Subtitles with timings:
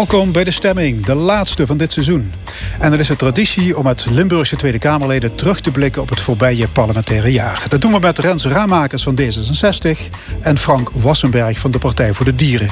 [0.00, 2.32] Welkom bij de stemming, de laatste van dit seizoen.
[2.80, 6.20] En er is een traditie om met Limburgse Tweede Kamerleden terug te blikken op het
[6.20, 7.64] voorbije parlementaire jaar.
[7.68, 9.98] Dat doen we met Rens Ramakers van D66
[10.40, 12.70] en Frank Wassenberg van de Partij voor de Dieren.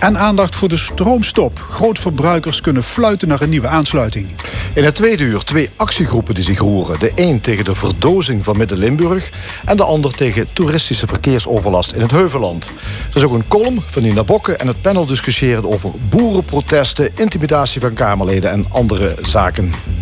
[0.00, 1.58] En aandacht voor de stroomstop.
[1.70, 4.26] Grootverbruikers kunnen fluiten naar een nieuwe aansluiting.
[4.74, 6.98] In het tweede uur twee actiegroepen die zich roeren.
[6.98, 9.30] De een tegen de verdozing van Midden-Limburg...
[9.64, 12.70] en de ander tegen toeristische verkeersoverlast in het Heuvelland.
[13.10, 17.10] Er is ook een column van Nina Bokke en het panel discussiëren over boerenprotesten...
[17.16, 19.14] intimidatie van Kamerleden en andere.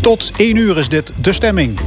[0.01, 1.79] Tot één uur is dit De Stemming.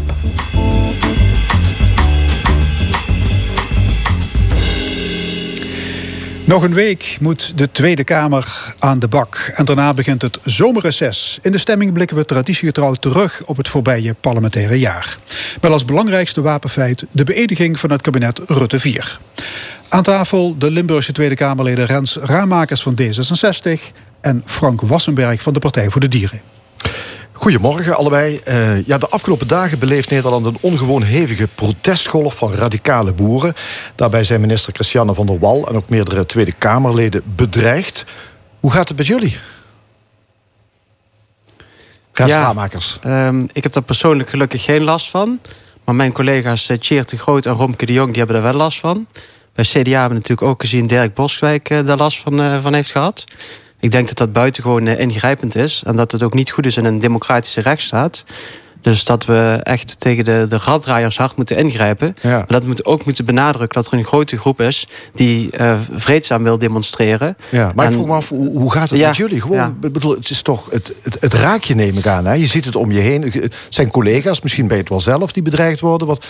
[6.45, 9.51] Nog een week moet de Tweede Kamer aan de bak.
[9.55, 11.39] En daarna begint het zomerreces.
[11.41, 15.17] In de stemming blikken we traditiegetrouw terug op het voorbije parlementaire jaar.
[15.61, 19.19] Met als belangrijkste wapenfeit de beëdiging van het kabinet Rutte 4.
[19.89, 23.79] Aan tafel de Limburgse Tweede Kamerleden Rens Ramakers van D66
[24.21, 26.51] en Frank Wassenberg van de Partij voor de Dieren.
[27.41, 28.41] Goedemorgen allebei.
[28.47, 33.53] Uh, ja, de afgelopen dagen beleeft Nederland een ongewoon hevige protestgolf van radicale boeren.
[33.95, 38.05] Daarbij zijn minister Christiane van der Wal en ook meerdere Tweede Kamerleden bedreigd.
[38.59, 39.37] Hoe gaat het met jullie?
[42.13, 45.39] Ja, um, ik heb daar persoonlijk gelukkig geen last van.
[45.83, 48.53] Maar mijn collega's uh, Tjeerd de Groot en Romke de Jong die hebben er wel
[48.53, 49.07] last van.
[49.53, 52.73] Bij CDA hebben we natuurlijk ook gezien Dirk Boswijk uh, daar last van, uh, van
[52.73, 53.23] heeft gehad.
[53.81, 55.83] Ik denk dat dat buitengewoon uh, ingrijpend is.
[55.85, 58.23] En dat het ook niet goed is in een democratische rechtsstaat.
[58.81, 62.15] Dus dat we echt tegen de, de raddraaiers hard moeten ingrijpen.
[62.23, 64.87] Maar dat we ook moeten benadrukken dat er een grote groep is...
[65.13, 67.37] die uh, vreedzaam wil demonstreren.
[67.49, 69.41] Ja, maar ik vroeg me af, hoe, hoe gaat het met jullie?
[69.41, 72.25] Gewoon, bedoel, het is toch het, het, het raakje neem ik aan.
[72.25, 72.33] Hè?
[72.33, 73.21] Je ziet het om je heen.
[73.21, 75.31] Het zijn collega's, misschien ben je het wel zelf...
[75.31, 76.07] die bedreigd worden.
[76.07, 76.25] Wat,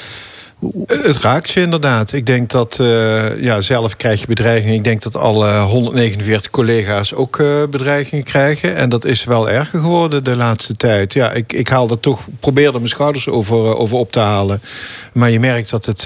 [0.86, 2.14] het raakt je inderdaad.
[2.14, 4.76] Ik denk dat, uh, ja, zelf krijg je bedreigingen.
[4.76, 8.76] Ik denk dat alle 149 collega's ook uh, bedreigingen krijgen.
[8.76, 11.14] En dat is wel erger geworden de laatste tijd.
[11.14, 14.62] Ja, ik, ik haal dat toch, probeer er mijn schouders over, over op te halen.
[15.14, 16.04] Maar je merkt dat, het,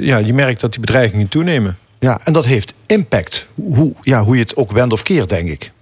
[0.00, 1.78] ja, je merkt dat die bedreigingen toenemen.
[1.98, 3.46] Ja, en dat heeft impact.
[3.54, 5.72] Hoe, ja, hoe je het ook wendt of keert, denk ik.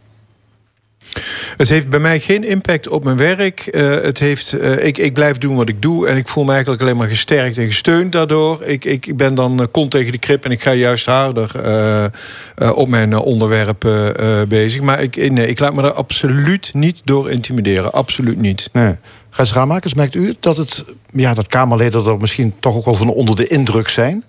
[1.56, 3.68] Het heeft bij mij geen impact op mijn werk.
[3.72, 6.06] Uh, het heeft, uh, ik, ik blijf doen wat ik doe.
[6.06, 8.62] En ik voel me eigenlijk alleen maar gesterkt en gesteund daardoor.
[8.64, 11.50] Ik, ik ben dan uh, kont tegen de krip en ik ga juist harder
[12.74, 13.88] op mijn onderwerp
[14.48, 14.80] bezig.
[14.80, 17.92] Maar ik, nee, ik laat me er absoluut niet door intimideren.
[17.92, 18.68] Absoluut niet.
[18.72, 18.96] Nee.
[19.30, 23.08] Gijs Raamakers, merkt u dat, het, ja, dat Kamerleden er misschien toch ook wel van
[23.08, 24.24] onder de indruk zijn?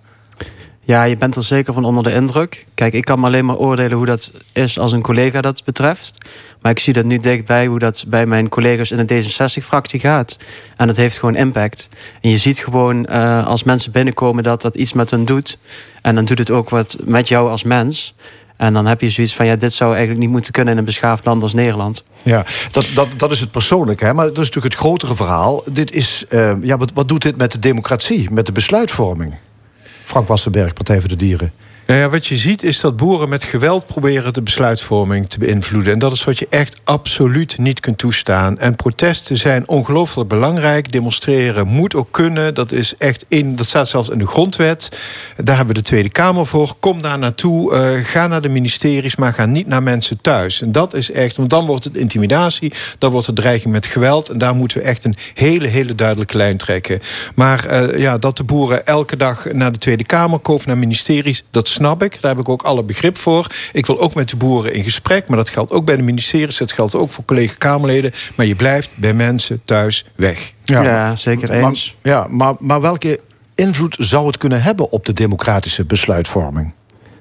[0.84, 2.66] Ja, je bent er zeker van onder de indruk.
[2.74, 6.18] Kijk, ik kan me alleen maar oordelen hoe dat is als een collega dat betreft.
[6.62, 10.38] Maar ik zie dat nu dichtbij hoe dat bij mijn collega's in de D66-fractie gaat.
[10.78, 11.90] En dat heeft gewoon impact.
[12.22, 15.58] En je ziet gewoon uh, als mensen binnenkomen dat dat iets met hen doet.
[16.02, 18.16] En dan doet het ook wat met jou als mens.
[18.58, 20.86] En dan heb je zoiets van, ja, dit zou eigenlijk niet moeten kunnen in een
[20.86, 22.04] beschaafd land als Nederland.
[22.24, 24.14] Ja, dat, dat, dat is het persoonlijke, hè?
[24.14, 25.64] maar dat is natuurlijk het grotere verhaal.
[25.72, 29.34] Dit is, uh, ja, wat, wat doet dit met de democratie, met de besluitvorming?
[30.12, 31.52] Frank Wassenberg, Partij voor de Dieren.
[31.92, 35.94] Nou ja, wat je ziet is dat boeren met geweld proberen de besluitvorming te beïnvloeden.
[35.94, 38.60] En dat is wat je echt absoluut niet kunt toestaan.
[38.60, 40.92] En protesten zijn ongelooflijk belangrijk.
[40.92, 42.54] Demonstreren moet ook kunnen.
[42.54, 45.00] Dat, is echt in, dat staat zelfs in de grondwet.
[45.38, 46.74] Daar hebben we de Tweede Kamer voor.
[46.80, 47.74] Kom daar naartoe.
[47.74, 50.62] Uh, ga naar de ministeries, maar ga niet naar mensen thuis.
[50.62, 52.74] En dat is echt, want dan wordt het intimidatie.
[52.98, 54.30] Dan wordt het dreiging met geweld.
[54.30, 57.00] En daar moeten we echt een hele, hele duidelijke lijn trekken.
[57.36, 61.44] Maar uh, ja, dat de boeren elke dag naar de Tweede Kamer komen, naar ministeries,
[61.52, 62.22] dat snap ik.
[62.22, 63.48] Daar heb ik ook alle begrip voor.
[63.72, 65.28] Ik wil ook met de boeren in gesprek.
[65.28, 66.58] Maar dat geldt ook bij de ministeries.
[66.58, 68.12] Dat geldt ook voor collega-Kamerleden.
[68.36, 70.54] Maar je blijft bij mensen thuis weg.
[70.64, 71.96] Ja, ja zeker eens.
[72.02, 73.20] Maar, ja, maar, maar welke
[73.56, 76.74] invloed zou het kunnen hebben op de democratische besluitvorming?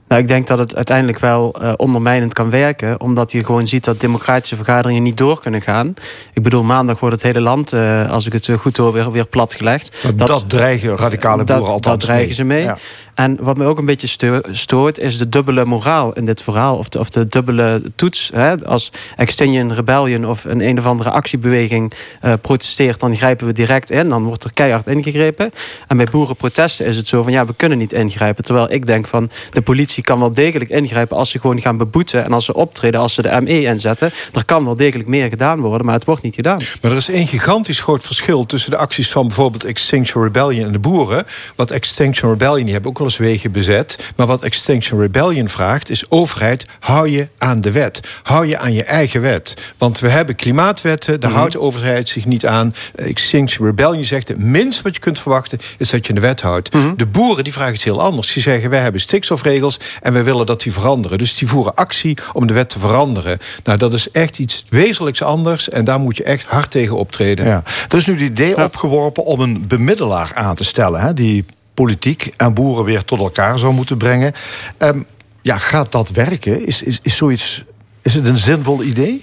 [0.08, 3.00] Nou, ik denk dat het uiteindelijk wel uh, ondermijnend kan werken.
[3.00, 5.94] Omdat je gewoon ziet dat democratische vergaderingen niet door kunnen gaan.
[6.34, 9.26] Ik bedoel, maandag wordt het hele land, uh, als ik het goed hoor, weer, weer
[9.26, 9.96] platgelegd.
[10.02, 12.62] Dat, dat, dreigen radicale boeren dat, althans Dat dreigen mee.
[12.62, 12.76] ze mee.
[12.76, 12.78] Ja.
[13.20, 16.76] En wat me ook een beetje stoort, is de dubbele moraal in dit verhaal.
[16.76, 18.30] Of de, of de dubbele toets.
[18.34, 18.66] Hè?
[18.66, 21.92] Als Extinction Rebellion of een een of andere actiebeweging
[22.24, 24.08] uh, protesteert, dan grijpen we direct in.
[24.08, 25.50] Dan wordt er keihard ingegrepen.
[25.88, 28.44] En bij boerenprotesten is het zo van ja, we kunnen niet ingrijpen.
[28.44, 32.24] Terwijl ik denk van de politie kan wel degelijk ingrijpen als ze gewoon gaan beboeten.
[32.24, 34.10] En als ze optreden, als ze de ME inzetten.
[34.32, 36.60] Er kan wel degelijk meer gedaan worden, maar het wordt niet gedaan.
[36.82, 40.72] Maar er is één gigantisch groot verschil tussen de acties van bijvoorbeeld Extinction Rebellion en
[40.72, 41.26] de boeren.
[41.56, 44.12] Wat Extinction Rebellion, die hebben ook wel alles wegen bezet.
[44.16, 46.10] Maar wat Extinction Rebellion vraagt is...
[46.10, 48.00] overheid, hou je aan de wet.
[48.22, 49.72] Hou je aan je eigen wet.
[49.78, 51.38] Want we hebben klimaatwetten, daar mhm.
[51.38, 52.74] houdt de overheid zich niet aan.
[52.94, 54.28] Extinction Rebellion zegt...
[54.28, 56.72] het minst wat je kunt verwachten is dat je de wet houdt.
[56.72, 56.94] Mhm.
[56.96, 58.32] De boeren die vragen iets heel anders.
[58.32, 61.18] Die zeggen, wij hebben stikstofregels en wij willen dat die veranderen.
[61.18, 63.38] Dus die voeren actie om de wet te veranderen.
[63.64, 65.68] Nou, dat is echt iets wezenlijks anders...
[65.68, 67.46] en daar moet je echt hard tegen optreden.
[67.46, 67.62] Ja.
[67.88, 71.00] Er is nu het idee opgeworpen om een bemiddelaar aan te stellen...
[71.00, 71.44] Hè, die
[71.74, 74.32] politiek en boeren weer tot elkaar zou moeten brengen.
[74.78, 75.06] Um,
[75.42, 76.66] ja, gaat dat werken?
[76.66, 77.64] Is, is, is, zoiets,
[78.02, 79.22] is het een zinvol idee?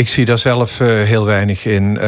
[0.00, 1.94] Ik zie daar zelf uh, heel weinig in.
[1.94, 2.00] Uh,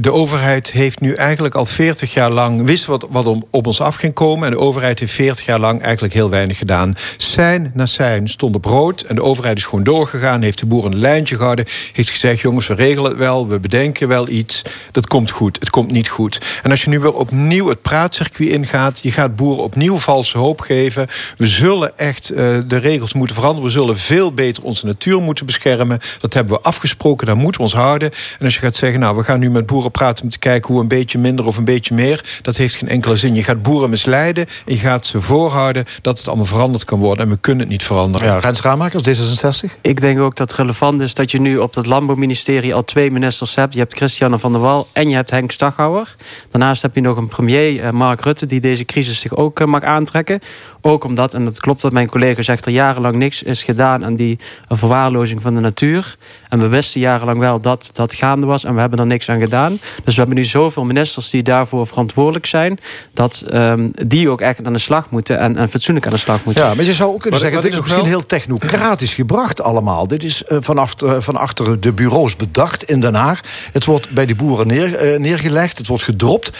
[0.00, 2.66] de overheid heeft nu eigenlijk al 40 jaar lang...
[2.66, 4.44] wist wat, wat om, op ons af ging komen...
[4.44, 6.96] en de overheid heeft 40 jaar lang eigenlijk heel weinig gedaan.
[7.16, 9.02] Zijn na zijn stond op rood...
[9.02, 10.42] en de overheid is gewoon doorgegaan...
[10.42, 11.64] heeft de boeren een lijntje gehouden...
[11.92, 13.48] heeft gezegd, jongens, we regelen het wel...
[13.48, 14.62] we bedenken wel iets,
[14.92, 16.40] dat komt goed, het komt niet goed.
[16.62, 19.00] En als je nu weer opnieuw het praatcircuit ingaat...
[19.02, 21.08] je gaat boeren opnieuw valse hoop geven...
[21.36, 23.68] we zullen echt uh, de regels moeten veranderen...
[23.68, 26.00] we zullen veel beter onze natuur moeten beschermen...
[26.20, 28.10] dat hebben we afgesproken afgesproken, daar moeten we ons houden.
[28.38, 30.72] En als je gaat zeggen, nou, we gaan nu met boeren praten om te kijken
[30.72, 33.34] hoe een beetje minder of een beetje meer, dat heeft geen enkele zin.
[33.34, 37.24] Je gaat boeren misleiden en je gaat ze voorhouden dat het allemaal veranderd kan worden.
[37.24, 38.26] En we kunnen het niet veranderen.
[38.26, 39.80] Ja, Rens Raamakers, D66?
[39.80, 43.10] Ik denk ook dat het relevant is dat je nu op het Landbouwministerie al twee
[43.10, 43.72] ministers hebt.
[43.72, 46.14] Je hebt Christiane van der Wal en je hebt Henk Staghouwer.
[46.50, 49.66] Daarnaast heb je nog een premier, eh, Mark Rutte, die deze crisis zich ook eh,
[49.66, 50.40] mag aantrekken.
[50.80, 54.14] Ook omdat, en dat klopt wat mijn collega zegt, er jarenlang niks is gedaan aan
[54.14, 54.38] die
[54.68, 56.16] verwaarlozing van de natuur.
[56.54, 59.40] En we wisten jarenlang wel dat dat gaande was en we hebben er niks aan
[59.40, 59.78] gedaan.
[60.04, 62.78] Dus we hebben nu zoveel ministers die daarvoor verantwoordelijk zijn,
[63.12, 66.44] dat um, die ook echt aan de slag moeten en, en fatsoenlijk aan de slag
[66.44, 66.64] moeten.
[66.64, 70.08] Ja, maar je zou ook kunnen zeggen, dit is misschien heel technocratisch gebracht allemaal.
[70.08, 73.40] Dit is uh, vanaf uh, van achter de bureaus bedacht in Den Haag.
[73.72, 76.50] Het wordt bij de boeren neer, uh, neergelegd, het wordt gedropt.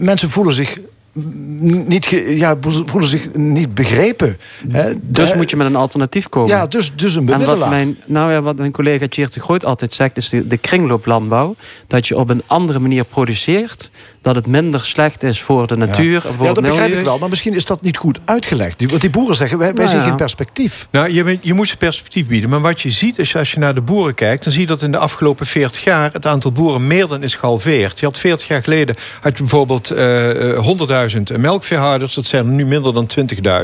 [0.00, 0.78] mensen voelen zich
[1.14, 4.36] niet ja, voelen zich niet begrepen.
[4.68, 4.92] Hè?
[5.02, 6.48] Dus moet je met een alternatief komen.
[6.48, 7.54] Ja, dus, dus een bemiddelaar.
[7.54, 10.16] En wat mijn, nou ja, wat mijn collega Tjeerd de Groot altijd zegt...
[10.16, 11.56] is de, de kringlooplandbouw.
[11.86, 13.90] Dat je op een andere manier produceert
[14.24, 16.12] dat het minder slecht is voor de natuur.
[16.12, 17.18] Ja, voor ja dat begrijp ik wel.
[17.18, 18.84] Maar misschien is dat niet goed uitgelegd.
[18.90, 20.88] Want die boeren zeggen, wij, wij nou, zien geen perspectief.
[20.90, 22.50] Nou, je, je moet ze perspectief bieden.
[22.50, 24.44] Maar wat je ziet, is als je naar de boeren kijkt...
[24.44, 26.12] dan zie je dat in de afgelopen 40 jaar...
[26.12, 28.00] het aantal boeren meer dan is gehalveerd.
[28.00, 32.14] Je had 40 jaar geleden had je bijvoorbeeld uh, eh, 100.000 eh, melkveehouders.
[32.14, 33.10] Dat zijn er nu minder dan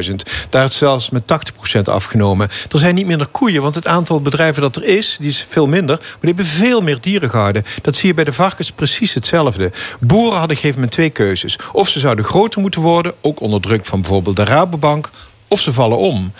[0.02, 0.14] 20.000.
[0.48, 1.22] Daar is zelfs met
[1.78, 2.48] 80% afgenomen.
[2.70, 5.16] Er zijn niet minder koeien, want het aantal bedrijven dat er is...
[5.20, 7.64] die is veel minder, maar die hebben veel meer dieren gehouden.
[7.82, 9.70] Dat zie je bij de varkens precies hetzelfde.
[10.00, 11.58] Boeren hadden hadden gegeven moment twee keuzes.
[11.72, 15.10] Of ze zouden groter moeten worden, ook onder druk van bijvoorbeeld de Rabobank,
[15.48, 16.32] of ze vallen om.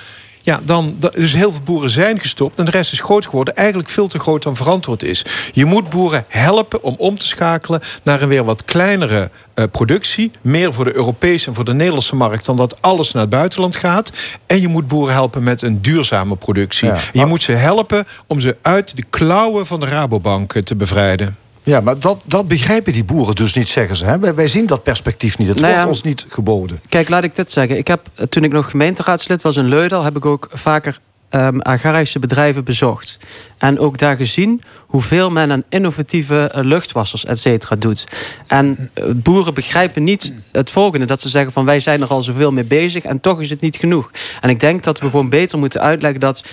[0.43, 3.57] Ja, dan, dus heel veel boeren zijn gestopt en de rest is groot geworden.
[3.57, 5.25] Eigenlijk veel te groot dan verantwoord is.
[5.53, 10.31] Je moet boeren helpen om om te schakelen naar een weer wat kleinere uh, productie.
[10.41, 13.77] Meer voor de Europese en voor de Nederlandse markt dan dat alles naar het buitenland
[13.77, 14.13] gaat.
[14.47, 16.91] En je moet boeren helpen met een duurzame productie.
[17.13, 21.37] je moet ze helpen om ze uit de klauwen van de Rabobank te bevrijden.
[21.70, 24.05] Ja, maar dat, dat begrijpen die boeren dus niet, zeggen ze.
[24.05, 24.19] Hè?
[24.19, 25.49] Wij, wij zien dat perspectief niet.
[25.49, 26.81] Het nou wordt ons niet geboden.
[26.88, 27.78] Kijk, laat ik dit zeggen.
[27.78, 30.02] Ik heb, toen ik nog gemeenteraadslid was in Leudal...
[30.02, 30.99] heb ik ook vaker
[31.31, 33.19] um, agrarische bedrijven bezocht.
[33.61, 38.07] En ook daar gezien hoeveel men aan innovatieve eh, luchtwassers, et cetera, doet.
[38.47, 41.07] En eh, boeren begrijpen niet het volgende.
[41.07, 43.61] Dat ze zeggen van wij zijn er al zoveel mee bezig en toch is het
[43.61, 44.11] niet genoeg.
[44.41, 46.46] En ik denk dat we gewoon beter moeten uitleggen dat 60%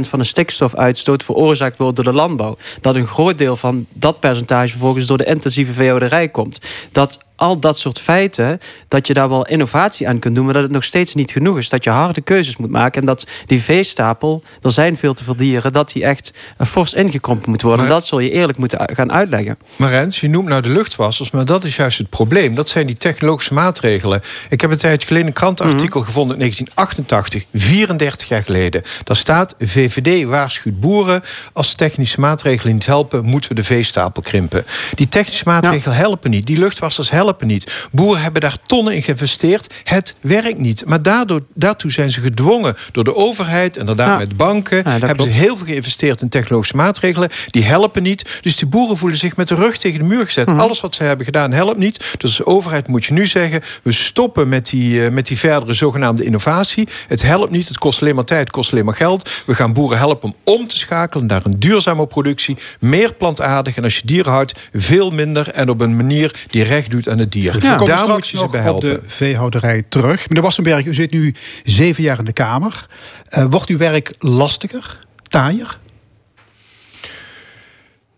[0.00, 2.56] van de stikstofuitstoot veroorzaakt wordt door de landbouw.
[2.80, 6.58] Dat een groot deel van dat percentage vervolgens door de intensieve veehouderij komt.
[6.92, 10.62] Dat al dat soort feiten, dat je daar wel innovatie aan kunt doen, maar dat
[10.62, 11.68] het nog steeds niet genoeg is.
[11.68, 15.36] Dat je harde keuzes moet maken en dat die veestapel, er zijn veel te veel
[15.36, 16.19] dieren, dat die echt
[16.66, 17.88] fors ingekrompen moet worden.
[17.88, 19.58] dat zul je eerlijk moeten gaan uitleggen.
[19.76, 22.54] Maar Rens, je noemt nou de luchtwassers, maar dat is juist het probleem.
[22.54, 24.22] Dat zijn die technologische maatregelen.
[24.48, 26.08] Ik heb een tijdje geleden een krantenartikel mhm.
[26.08, 28.82] gevonden in 1988, 34 jaar geleden.
[29.04, 31.22] Daar staat, VVD waarschuwt boeren,
[31.52, 34.64] als technische maatregelen niet helpen, moeten we de veestapel krimpen.
[34.94, 37.88] Die technische maatregelen helpen niet, die luchtwassers helpen niet.
[37.92, 39.74] Boeren hebben daar tonnen in geïnvesteerd.
[39.84, 40.84] Het werkt niet.
[40.84, 43.74] Maar daardoor, daartoe zijn ze gedwongen door de overheid...
[43.74, 44.88] en inderdaad met banken.
[44.88, 47.28] hebben ze heel veel geïnvesteerd in technologische maatregelen.
[47.46, 48.38] Die helpen niet.
[48.40, 50.48] Dus die boeren voelen zich met de rug tegen de muur gezet.
[50.48, 50.58] Mhm.
[50.58, 52.14] Alles wat ze hebben gedaan helpt niet.
[52.18, 53.62] Dus de overheid moet je nu zeggen...
[53.82, 56.88] we stoppen met die, uh, met die verdere zogenaamde innovatie.
[57.08, 57.68] Het helpt niet.
[57.68, 58.40] Het kost alleen maar tijd.
[58.40, 59.30] Het kost alleen maar geld.
[59.46, 62.56] We gaan boeren helpen om om te schakelen naar een duurzame productie.
[62.80, 63.76] Meer plantaardig.
[63.76, 65.48] En als je dieren houdt, veel minder.
[65.50, 67.62] En op een manier die recht doet aan het dier.
[67.62, 67.76] Ja.
[67.76, 68.94] Daar moet je ze bij helpen.
[68.94, 70.28] op de veehouderij terug.
[70.28, 72.86] Meneer Wassenberg, u zit nu zeven jaar in de Kamer.
[73.30, 75.78] Uh, wordt uw werk lastiger, taaier?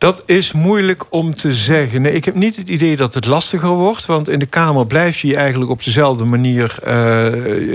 [0.03, 2.03] Dat is moeilijk om te zeggen.
[2.03, 4.07] Nee, ik heb niet het idee dat het lastiger wordt.
[4.07, 7.27] Want in de Kamer blijf je je eigenlijk op dezelfde manier uh,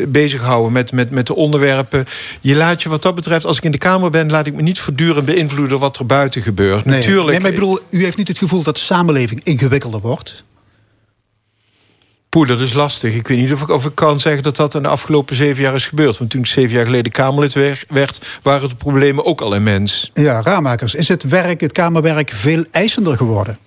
[0.08, 2.06] bezighouden met, met, met de onderwerpen.
[2.42, 4.62] Je laat je wat dat betreft, als ik in de Kamer ben, laat ik me
[4.62, 6.86] niet voortdurend beïnvloeden wat er buiten gebeurt.
[6.86, 7.30] Nee, Natuurlijk.
[7.30, 10.46] Nee, maar ik bedoel, u heeft niet het gevoel dat de samenleving ingewikkelder wordt?
[12.38, 13.16] Poeh, dat is lastig.
[13.16, 15.64] Ik weet niet of ik, of ik kan zeggen dat dat in de afgelopen zeven
[15.64, 16.18] jaar is gebeurd.
[16.18, 17.54] Want toen ik zeven jaar geleden Kamerlid
[17.88, 20.12] werd, waren de problemen ook al immens.
[20.14, 23.58] Ja, Raamakers, is het werk, het Kamerwerk, veel eisender geworden?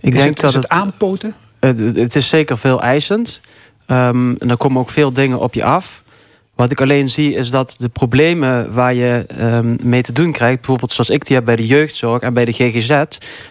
[0.00, 1.34] Ik denk dat is het, het aanpoten?
[1.60, 3.40] Het, het, is zeker veel eisend.
[3.86, 6.02] Um, en er komen ook veel dingen op je af.
[6.58, 10.56] Wat ik alleen zie is dat de problemen waar je um, mee te doen krijgt...
[10.56, 12.90] bijvoorbeeld zoals ik die heb bij de jeugdzorg en bij de GGZ...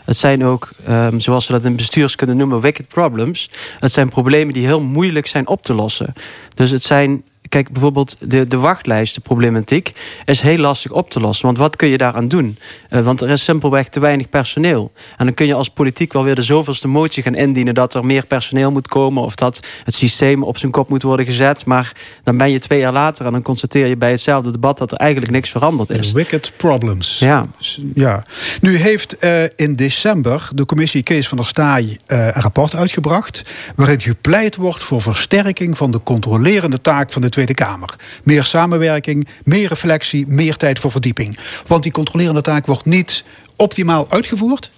[0.06, 3.50] het zijn ook, um, zoals we dat in bestuurs kunnen noemen, wicked problems.
[3.80, 6.14] Het zijn problemen die heel moeilijk zijn op te lossen.
[6.54, 9.94] Dus het zijn Kijk, bijvoorbeeld de, de wachtlijstenproblematiek
[10.26, 11.46] is heel lastig op te lossen.
[11.46, 12.58] Want wat kun je daaraan doen?
[12.90, 14.92] Uh, want er is simpelweg te weinig personeel.
[15.18, 17.74] En dan kun je als politiek wel weer de zoveelste motie gaan indienen...
[17.74, 19.24] dat er meer personeel moet komen...
[19.24, 21.66] of dat het systeem op zijn kop moet worden gezet.
[21.66, 21.92] Maar
[22.24, 24.78] dan ben je twee jaar later en dan constateer je bij hetzelfde debat...
[24.78, 26.12] dat er eigenlijk niks veranderd is.
[26.12, 27.20] Wicked problems.
[27.20, 27.46] Ja.
[27.94, 28.24] ja.
[28.62, 33.44] Nu heeft uh, in december de commissie Kees van der Staaij uh, een rapport uitgebracht...
[33.76, 37.96] waarin gepleit wordt voor versterking van de controlerende taak van de Tweede Kamer.
[38.24, 41.38] Meer samenwerking, meer reflectie, meer tijd voor verdieping.
[41.68, 43.24] Want die controlerende taak wordt niet
[43.56, 44.72] optimaal uitgevoerd.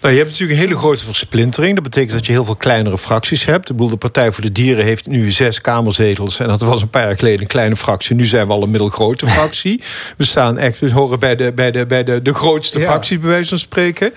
[0.00, 1.74] Nou, je hebt natuurlijk een hele grote versplintering.
[1.74, 3.70] Dat betekent dat je heel veel kleinere fracties hebt.
[3.70, 6.38] Ik bedoel, de Partij voor de Dieren heeft nu zes kamerzetels.
[6.38, 8.16] En dat was een paar jaar geleden een kleine fractie.
[8.16, 9.82] Nu zijn we al een middelgrote fractie.
[10.16, 12.84] We staan echt, we horen bij de, bij de, bij de, de grootste ja.
[12.84, 14.12] fractie, bij wijze van spreken.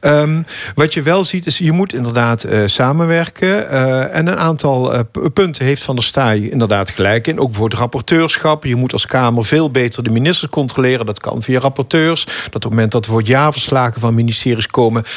[0.00, 3.48] Um, wat je wel ziet, is je moet inderdaad uh, samenwerken.
[3.48, 5.00] Uh, en een aantal uh,
[5.32, 7.38] punten heeft Van der Staaij inderdaad gelijk in.
[7.38, 8.64] Ook voor het rapporteurschap.
[8.64, 11.06] Je moet als Kamer veel beter de ministers controleren.
[11.06, 12.24] Dat kan via rapporteurs.
[12.24, 14.66] Dat op het moment dat er het jaarverslagen van ministeries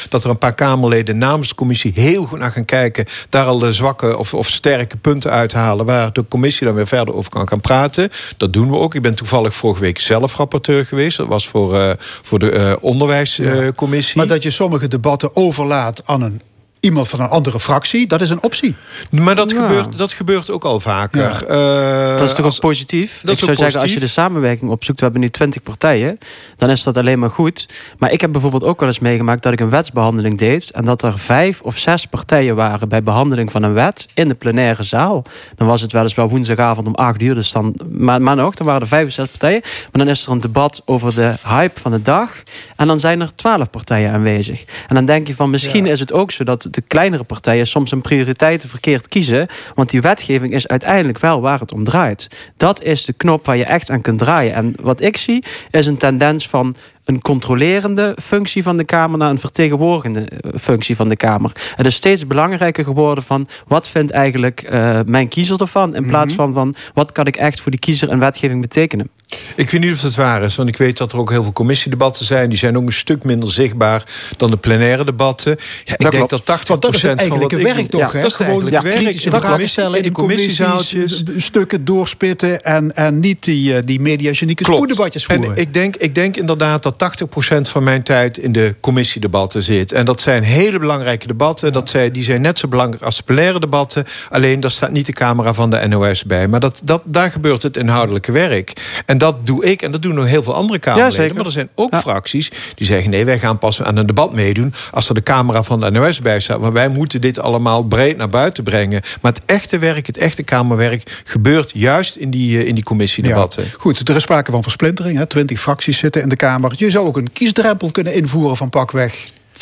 [0.08, 3.04] dat er een paar Kamerleden namens de commissie heel goed naar gaan kijken.
[3.28, 5.86] Daar al de zwakke of, of sterke punten uithalen.
[5.86, 8.10] Waar de commissie dan weer verder over kan gaan praten.
[8.36, 8.94] Dat doen we ook.
[8.94, 11.16] Ik ben toevallig vorige week zelf rapporteur geweest.
[11.16, 14.16] Dat was voor, uh, voor de uh, onderwijscommissie.
[14.16, 16.40] Maar dat je sommige debatten overlaat aan een
[16.86, 18.76] iemand van een andere fractie, dat is een optie.
[19.10, 21.44] Maar dat, gebeurt, dat gebeurt ook al vaker.
[21.48, 22.12] Ja.
[22.12, 23.20] Uh, dat is toch ook positief?
[23.22, 24.98] Dat ik zou zeggen, als je de samenwerking opzoekt...
[24.98, 26.18] we hebben nu 20 partijen,
[26.56, 27.68] dan is dat alleen maar goed.
[27.98, 29.42] Maar ik heb bijvoorbeeld ook wel eens meegemaakt...
[29.42, 30.70] dat ik een wetsbehandeling deed...
[30.70, 32.88] en dat er vijf of zes partijen waren...
[32.88, 35.24] bij behandeling van een wet in de plenaire zaal.
[35.54, 37.34] Dan was het weliswaar woensdagavond om acht uur.
[37.34, 39.60] Dus dan, maar, maar nog, dan waren er vijf of zes partijen.
[39.62, 42.42] Maar dan is er een debat over de hype van de dag...
[42.76, 44.64] en dan zijn er twaalf partijen aanwezig.
[44.88, 45.92] En dan denk je van, misschien ja.
[45.92, 46.44] is het ook zo...
[46.44, 49.46] dat de kleinere partijen soms hun prioriteiten verkeerd kiezen.
[49.74, 52.28] Want die wetgeving is uiteindelijk wel waar het om draait.
[52.56, 54.54] Dat is de knop waar je echt aan kunt draaien.
[54.54, 59.30] En wat ik zie is een tendens van een controlerende functie van de Kamer naar
[59.30, 61.52] een vertegenwoordigende eh, functie van de Kamer.
[61.74, 66.32] Het is steeds belangrijker geworden van wat vindt eigenlijk uh, mijn kiezer ervan, in plaats
[66.32, 66.42] mhm.
[66.42, 69.10] van, van wat kan ik echt voor die kiezer en wetgeving betekenen.
[69.54, 71.52] Ik weet niet of dat waar is, want ik weet dat er ook heel veel
[71.52, 72.48] commissiedebatten zijn.
[72.48, 74.02] Die zijn ook een stuk minder zichtbaar
[74.36, 75.56] dan de plenaire debatten.
[75.84, 78.12] Ja, ik dat denk dat 80% want dat is het van wat werk toch?
[78.12, 83.20] Ja, dat is gewoon ja, kritische vragen stellen in de commissiezaaltjes, stukken doorspitten en, en
[83.20, 85.50] niet die, eh, die mediagenieke spoeddebatjes voeren.
[85.50, 89.92] En ik denk, ik denk inderdaad dat 80% van mijn tijd in de commissiedebatten zit.
[89.92, 91.72] En dat zijn hele belangrijke debatten.
[91.72, 94.04] Dat zijn, die zijn net zo belangrijk als de plenaire debatten.
[94.30, 96.48] Alleen daar staat niet de camera van de NOS bij.
[96.48, 98.72] Maar dat, dat, daar gebeurt het inhoudelijke werk.
[99.06, 101.26] En dat doe ik en dat doen nog heel veel andere Kamerleden.
[101.26, 102.00] Ja, maar er zijn ook ja.
[102.00, 103.10] fracties die zeggen...
[103.10, 104.74] nee, wij gaan pas aan een debat meedoen...
[104.90, 106.60] als er de camera van de NOS bij staat.
[106.60, 109.02] Want wij moeten dit allemaal breed naar buiten brengen.
[109.20, 111.20] Maar het echte werk, het echte Kamerwerk...
[111.24, 113.62] gebeurt juist in die, in die commissiedebatten.
[113.62, 113.68] Ja.
[113.78, 115.18] Goed, er is sprake van versplintering.
[115.18, 115.26] Hè?
[115.26, 116.72] Twintig fracties zitten in de Kamer.
[116.86, 119.58] Je zou ook een kiesdrempel kunnen invoeren van pakweg 5%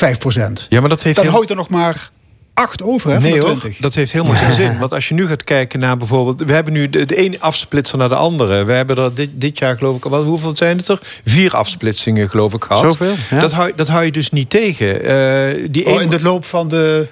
[0.69, 1.33] Ja, maar dat heeft Dan heel...
[1.33, 2.09] houdt er nog maar
[2.53, 4.77] acht over, hè, nee, hoor, dat heeft helemaal geen zin.
[4.77, 6.41] Want als je nu gaat kijken naar bijvoorbeeld...
[6.41, 8.63] we hebben nu de, de ene afsplitser naar de andere.
[8.63, 10.03] We hebben er dit, dit jaar geloof ik...
[10.03, 10.99] Wat, hoeveel zijn het er?
[11.25, 12.91] Vier afsplitsingen geloof ik gehad.
[12.91, 13.39] Zoveel, ja.
[13.39, 15.05] dat, hou, dat hou je dus niet tegen.
[15.05, 17.07] Uh, die oh, in de loop van de...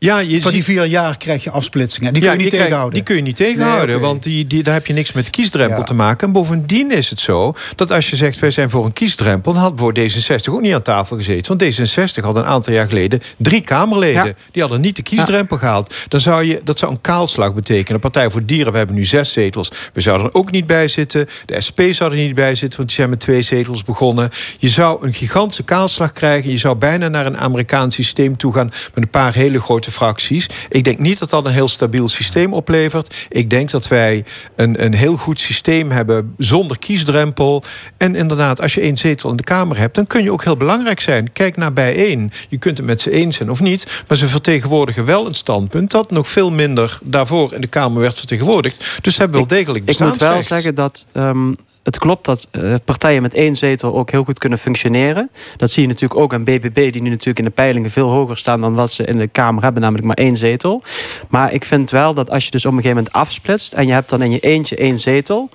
[0.00, 2.12] Ja, je van die vier jaar krijg je afsplitsingen.
[2.12, 2.94] Die kun je niet die tegenhouden.
[2.94, 4.08] die kun je niet tegenhouden, nee, okay.
[4.08, 5.84] want die, die, daar heb je niks met de kiesdrempel ja.
[5.84, 6.26] te maken.
[6.26, 8.38] En bovendien is het zo dat als je zegt...
[8.38, 9.52] wij zijn voor een kiesdrempel...
[9.52, 11.58] dan had voor D66 ook niet aan tafel gezeten.
[11.58, 14.24] Want D66 had een aantal jaar geleden drie Kamerleden.
[14.24, 14.32] Ja.
[14.50, 15.94] Die hadden niet de kiesdrempel gehaald.
[16.08, 18.00] Dan zou je, dat zou een kaalslag betekenen.
[18.00, 19.70] De Partij voor Dieren, we hebben nu zes zetels.
[19.92, 21.28] We zouden er ook niet bij zitten.
[21.44, 24.30] De SP zou er niet bij zitten, want die zijn met twee zetels begonnen.
[24.58, 26.50] Je zou een gigantische kaalslag krijgen.
[26.50, 28.70] Je zou bijna naar een Amerikaans systeem toe gaan...
[28.94, 30.48] met een paar hele grote grote fracties.
[30.68, 33.26] Ik denk niet dat dat een heel stabiel systeem oplevert.
[33.28, 34.24] Ik denk dat wij
[34.56, 37.62] een, een heel goed systeem hebben zonder kiesdrempel.
[37.96, 40.56] En inderdaad, als je één zetel in de Kamer hebt, dan kun je ook heel
[40.56, 41.32] belangrijk zijn.
[41.32, 42.32] Kijk naar bijeen.
[42.48, 45.90] Je kunt het met ze eens zijn of niet, maar ze vertegenwoordigen wel een standpunt
[45.90, 48.98] dat nog veel minder daarvoor in de Kamer werd vertegenwoordigd.
[49.02, 50.22] Dus ze hebben wel degelijk bestaansrecht.
[50.22, 54.10] Ik moet wel zeggen dat um, het klopt dat uh, partijen met één zetel ook
[54.10, 55.30] heel goed kunnen functioneren.
[55.56, 58.38] Dat zie je natuurlijk ook aan BBB, die nu natuurlijk in de peilingen veel hoger
[58.38, 60.82] staan dan wat ze in de Kamer hebben, namelijk maar één zetel.
[61.28, 63.92] Maar ik vind wel dat als je dus op een gegeven moment afsplitst en je
[63.92, 65.50] hebt dan in je eentje één zetel,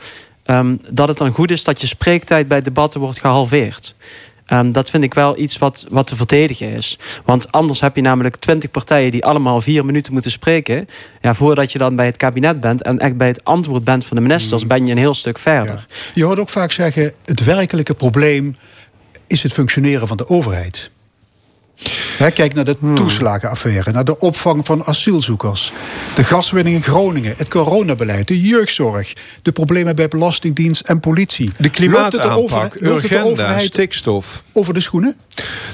[0.45, 3.95] um, dat het dan goed is dat je spreektijd bij debatten wordt gehalveerd.
[4.53, 6.99] Um, dat vind ik wel iets wat, wat te verdedigen is.
[7.25, 10.87] Want anders heb je namelijk twintig partijen die allemaal vier minuten moeten spreken.
[11.21, 14.17] Ja, voordat je dan bij het kabinet bent en echt bij het antwoord bent van
[14.17, 14.67] de ministers, mm.
[14.67, 15.87] ben je een heel stuk verder.
[16.13, 18.55] Je hoort ook vaak zeggen: het werkelijke probleem
[19.27, 20.91] is het functioneren van de overheid
[22.33, 22.95] kijk naar de hmm.
[22.95, 25.71] toeslagenaffaire, naar de opvang van asielzoekers,
[26.15, 31.51] de gaswinning in Groningen, het coronabeleid, de jeugdzorg, de problemen bij Belastingdienst en politie.
[31.57, 34.43] De klimaataanpak, urgenda, stikstof.
[34.51, 35.15] Over de schoenen?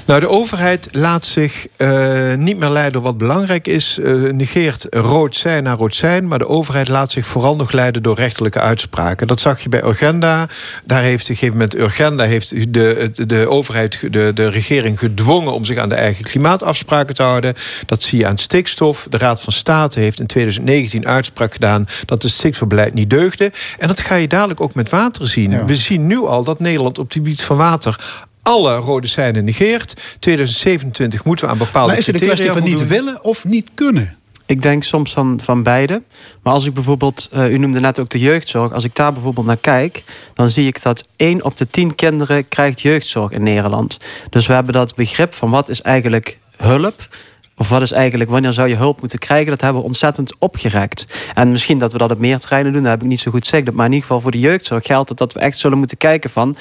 [0.04, 3.98] Nou, de overheid laat zich uh, niet meer leiden wat belangrijk is.
[4.00, 6.28] Uh, negeert rood zijn naar rood zijn.
[6.28, 9.26] Maar de overheid laat zich vooral nog leiden door rechterlijke uitspraken.
[9.26, 10.48] Dat zag je bij Urgenda.
[10.84, 15.52] Daar heeft op een gegeven moment Urgenda heeft de, de overheid, de, de regering gedwongen
[15.52, 17.54] om zich aan de eigen klimaatafspraken te houden.
[17.86, 19.06] Dat zie je aan stikstof.
[19.10, 23.52] De Raad van State heeft in 2019 uitspraak gedaan dat het stikstofbeleid niet deugde.
[23.78, 25.66] En dat ga je dadelijk ook met water zien.
[25.66, 29.94] We zien nu al dat Nederland op het gebied van water alle rode seinen negeert.
[30.18, 33.70] 2027 moeten we aan bepaalde Maar is het een kwestie van niet willen of niet
[33.74, 34.18] kunnen?
[34.50, 36.02] Ik denk soms van, van beide.
[36.42, 38.72] Maar als ik bijvoorbeeld, uh, u noemde net ook de jeugdzorg.
[38.72, 40.04] Als ik daar bijvoorbeeld naar kijk,
[40.34, 43.96] dan zie ik dat 1 op de 10 kinderen krijgt jeugdzorg in Nederland.
[44.30, 47.08] Dus we hebben dat begrip van wat is eigenlijk hulp.
[47.56, 49.50] Of wat is eigenlijk, wanneer zou je hulp moeten krijgen?
[49.50, 51.06] Dat hebben we ontzettend opgerekt.
[51.34, 53.48] En misschien dat we dat op meer terreinen doen, dat heb ik niet zo goed
[53.48, 53.72] gezegd.
[53.72, 56.56] Maar in ieder geval voor de jeugdzorg geldt dat we echt zullen moeten kijken van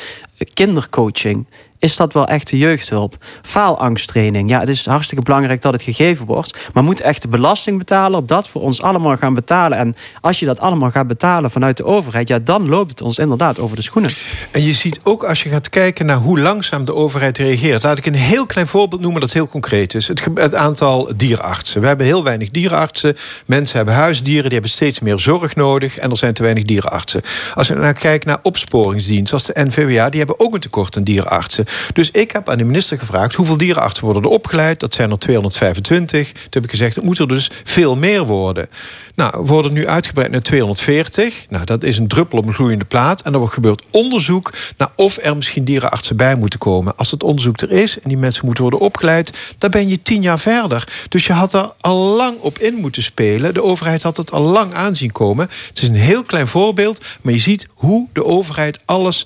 [0.53, 1.46] kindercoaching.
[1.79, 3.15] Is dat wel echte jeugdhulp?
[3.41, 4.50] Faalangsttraining.
[4.50, 6.57] Ja, het is hartstikke belangrijk dat het gegeven wordt.
[6.74, 9.77] Maar moet echt de belastingbetaler dat voor ons allemaal gaan betalen?
[9.77, 12.27] En als je dat allemaal gaat betalen vanuit de overheid...
[12.27, 14.12] ja, dan loopt het ons inderdaad over de schoenen.
[14.51, 17.84] En je ziet ook als je gaat kijken naar hoe langzaam de overheid reageert.
[17.84, 20.08] Laat ik een heel klein voorbeeld noemen dat heel concreet is.
[20.08, 21.82] Het, aantal dierenartsen.
[21.82, 23.15] We hebben heel weinig dierenartsen.
[23.45, 25.97] Mensen hebben huisdieren, die hebben steeds meer zorg nodig.
[25.97, 27.21] En er zijn te weinig dierenartsen.
[27.56, 30.10] Als je dan kijkt naar opsporingsdienst, zoals de NVWA...
[30.10, 31.67] die hebben ook een tekort aan dierenartsen.
[31.93, 33.36] Dus ik heb aan de minister gevraagd...
[33.36, 34.79] hoeveel dierenartsen worden er opgeleid?
[34.79, 36.32] Dat zijn er 225.
[36.32, 38.69] Toen heb ik gezegd, het moet er dus veel meer worden.
[39.15, 41.45] Nou, worden nu uitgebreid naar 240.
[41.49, 43.21] Nou, dat is een druppel op een gloeiende plaat.
[43.21, 46.95] En er wordt gebeurd onderzoek naar of er misschien dierenartsen bij moeten komen.
[46.95, 49.55] Als het onderzoek er is en die mensen moeten worden opgeleid...
[49.58, 50.88] dan ben je tien jaar verder.
[51.10, 53.53] Dus je had er al lang op in moeten spelen.
[53.53, 55.49] De overheid had het al lang aanzien komen.
[55.67, 59.25] Het is een heel klein voorbeeld, maar je ziet hoe de overheid alles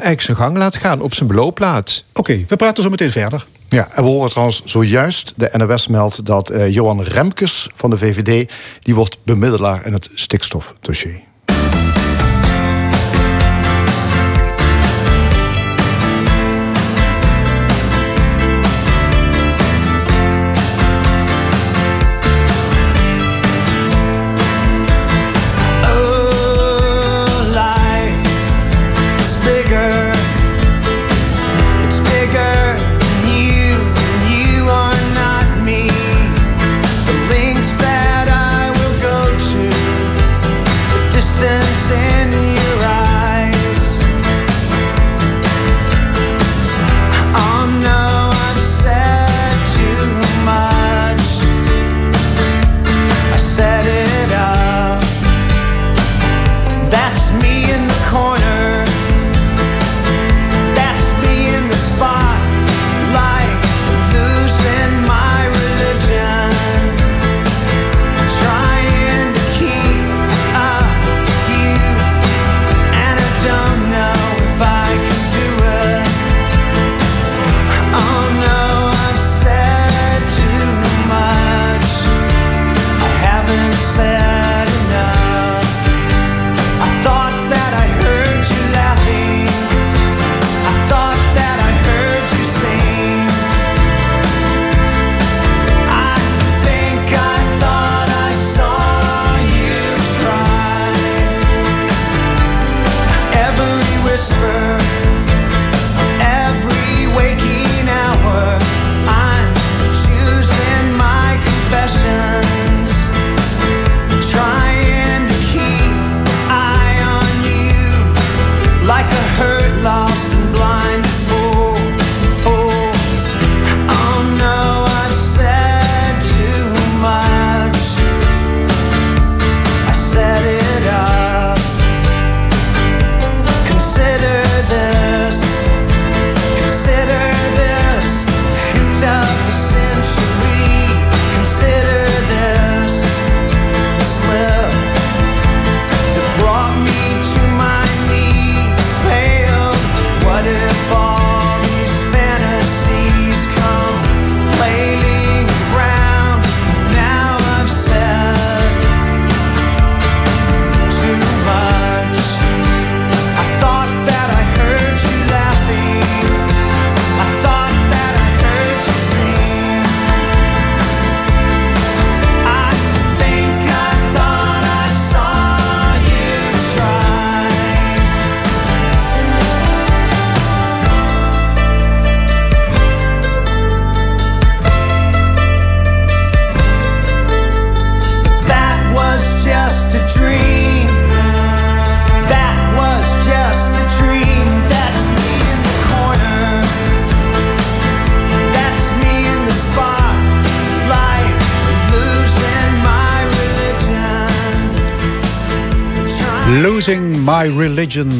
[0.00, 2.04] eigenlijk zijn gang laat gaan op zijn beloopplaats.
[2.12, 3.46] Oké, we praten zo meteen verder.
[3.68, 7.96] Ja, en we horen trouwens zojuist, de NOS meldt dat uh, Johan Remkes van de
[7.96, 8.52] VVD...
[8.82, 11.20] die wordt bemiddelaar in het stikstofdossier.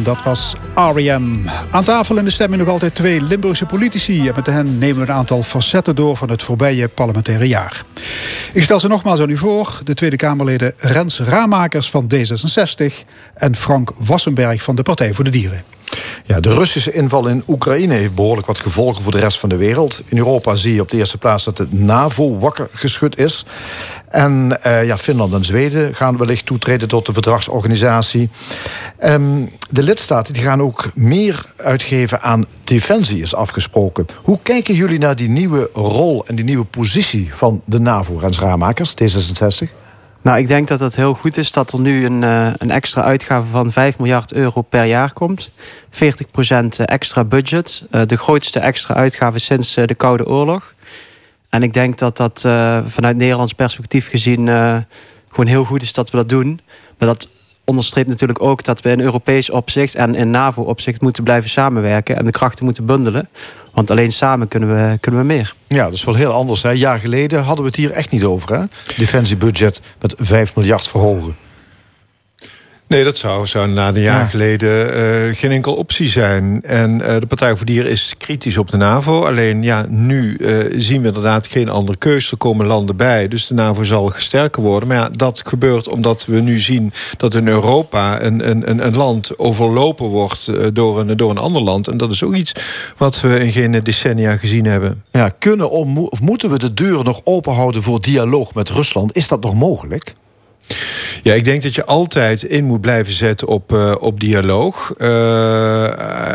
[0.02, 1.48] Dat was R.E.M.
[1.70, 4.28] Aan tafel in de stemming nog altijd twee Limburgse politici.
[4.28, 7.82] En met hen nemen we een aantal facetten door van het voorbije parlementaire jaar.
[8.52, 9.80] Ik stel ze nogmaals aan u voor.
[9.84, 12.84] De Tweede Kamerleden Rens Ramakers van D66
[13.34, 15.64] en Frank Wassenberg van de Partij voor de Dieren.
[16.26, 19.56] Ja, de Russische inval in Oekraïne heeft behoorlijk wat gevolgen voor de rest van de
[19.56, 20.02] wereld.
[20.06, 23.44] In Europa zie je op de eerste plaats dat de NAVO wakker geschud is.
[24.08, 28.28] En uh, ja, Finland en Zweden gaan wellicht toetreden tot de verdragsorganisatie.
[29.04, 34.06] Um, de lidstaten die gaan ook meer uitgeven aan defensie, is afgesproken.
[34.22, 38.38] Hoe kijken jullie naar die nieuwe rol en die nieuwe positie van de NAVO, Rens
[38.38, 39.83] Raamakers, D66?
[40.24, 43.02] Nou, ik denk dat het heel goed is dat er nu een, uh, een extra
[43.02, 45.50] uitgave van 5 miljard euro per jaar komt.
[45.90, 47.86] 40% extra budget.
[47.90, 50.74] Uh, de grootste extra uitgave sinds de Koude Oorlog.
[51.48, 52.40] En ik denk dat dat
[52.86, 54.46] vanuit Nederlands perspectief gezien
[55.28, 56.60] gewoon heel goed is dat we dat doen.
[56.98, 57.28] Maar dat
[57.64, 62.24] onderstreept natuurlijk ook dat we in Europees opzicht en in NAVO-opzicht moeten blijven samenwerken en
[62.24, 63.28] de krachten moeten bundelen.
[63.72, 65.54] Want alleen samen kunnen we, kunnen we meer.
[65.66, 66.62] Ja, dat is wel heel anders.
[66.62, 66.70] Hè?
[66.70, 68.58] Een jaar geleden hadden we het hier echt niet over.
[68.58, 68.64] Hè?
[68.96, 71.36] Defensiebudget met 5 miljard verhogen.
[72.94, 76.62] Nee, dat zou, zou na een jaar geleden uh, geen enkel optie zijn.
[76.62, 79.24] En uh, de Partij voor Dieren is kritisch op de NAVO.
[79.24, 82.30] Alleen ja, nu uh, zien we inderdaad geen andere keus.
[82.30, 84.88] Er komen landen bij, dus de NAVO zal sterker worden.
[84.88, 89.38] Maar ja, dat gebeurt omdat we nu zien dat in Europa een, een, een land
[89.38, 91.88] overlopen wordt door een, door een ander land.
[91.88, 92.52] En dat is ook iets
[92.96, 95.02] wat we in geen decennia gezien hebben.
[95.10, 99.16] Ja, kunnen of moeten we de deuren nog open houden voor dialoog met Rusland?
[99.16, 100.14] Is dat nog mogelijk?
[101.24, 104.92] Ja, ik denk dat je altijd in moet blijven zetten op, uh, op dialoog.
[104.98, 105.08] Uh,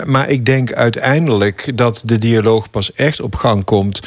[0.05, 3.99] maar ik denk uiteindelijk dat de dialoog pas echt op gang komt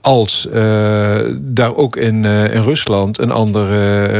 [0.00, 3.68] als uh, daar ook in, in Rusland een ander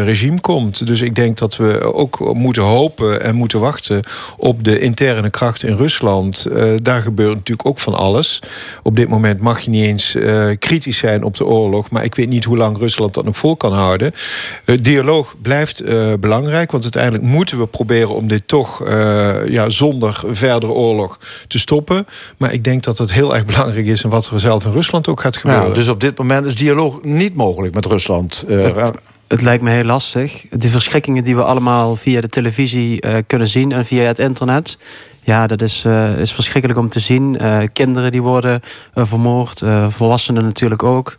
[0.05, 0.87] regime komt.
[0.87, 4.03] Dus ik denk dat we ook moeten hopen en moeten wachten
[4.37, 6.46] op de interne kracht in Rusland.
[6.83, 8.42] daar gebeurt natuurlijk ook van alles.
[8.83, 10.16] Op dit moment mag je niet eens
[10.59, 13.57] kritisch zijn op de oorlog, maar ik weet niet hoe lang Rusland dat nog vol
[13.57, 14.12] kan houden.
[14.64, 16.70] dialoog blijft uh, belangrijk.
[16.70, 22.06] Want uiteindelijk moeten we proberen om dit toch uh, ja, zonder verdere oorlog te stoppen.
[22.36, 24.04] Maar ik denk dat het heel erg belangrijk is...
[24.04, 25.68] en wat er zelf in Rusland ook gaat gebeuren.
[25.68, 28.44] Ja, dus op dit moment is dialoog niet mogelijk met Rusland.
[28.48, 28.88] Uh,
[29.28, 30.46] het lijkt me heel lastig.
[30.50, 34.78] De verschrikkingen die we allemaal via de televisie uh, kunnen zien en via het internet.
[35.22, 37.38] Ja, dat is, uh, is verschrikkelijk om te zien.
[37.40, 38.62] Uh, kinderen die worden
[38.94, 41.16] vermoord, volwassenen natuurlijk ook.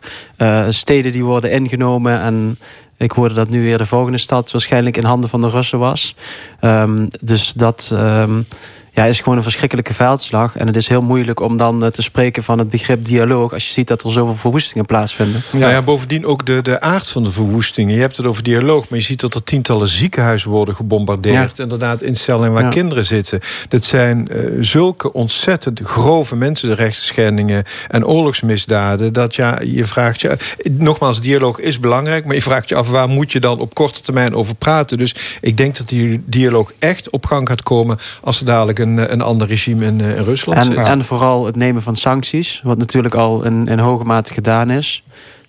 [0.70, 2.58] steden die worden ingenomen en
[3.02, 6.14] ik hoorde dat nu weer de volgende stad waarschijnlijk in handen van de Russen was.
[6.60, 7.90] Um, dus dat.
[7.92, 8.46] Um,
[8.94, 10.56] ja, is gewoon een verschrikkelijke veldslag.
[10.56, 13.52] En het is heel moeilijk om dan uh, te spreken van het begrip dialoog...
[13.52, 15.42] als je ziet dat er zoveel verwoestingen plaatsvinden.
[15.52, 17.94] Ja, ja bovendien ook de, de aard van de verwoestingen.
[17.94, 21.56] Je hebt het over dialoog, maar je ziet dat er tientallen ziekenhuizen worden gebombardeerd.
[21.56, 21.62] Ja.
[21.62, 22.68] Inderdaad, instellingen waar ja.
[22.68, 23.40] kinderen zitten.
[23.68, 27.64] Dat zijn uh, zulke ontzettend grove mensenrechtenschendingen...
[27.88, 30.36] en oorlogsmisdaden, dat ja, je vraagt je...
[30.70, 32.88] Nogmaals, dialoog is belangrijk, maar je vraagt je af...
[32.88, 34.98] waar moet je dan op korte termijn over praten?
[34.98, 37.98] Dus ik denk dat die dialoog echt op gang gaat komen...
[38.20, 40.76] als er dadelijk een, een ander regime in, in Rusland en, zit.
[40.76, 45.04] En vooral het nemen van sancties, wat natuurlijk al in, in hoge mate gedaan is.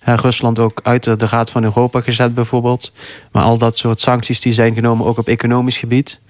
[0.06, 2.92] Ja, Rusland ook uit de, de Raad van Europa gezet bijvoorbeeld.
[3.32, 6.20] Maar al dat soort sancties die zijn genomen ook op economisch gebied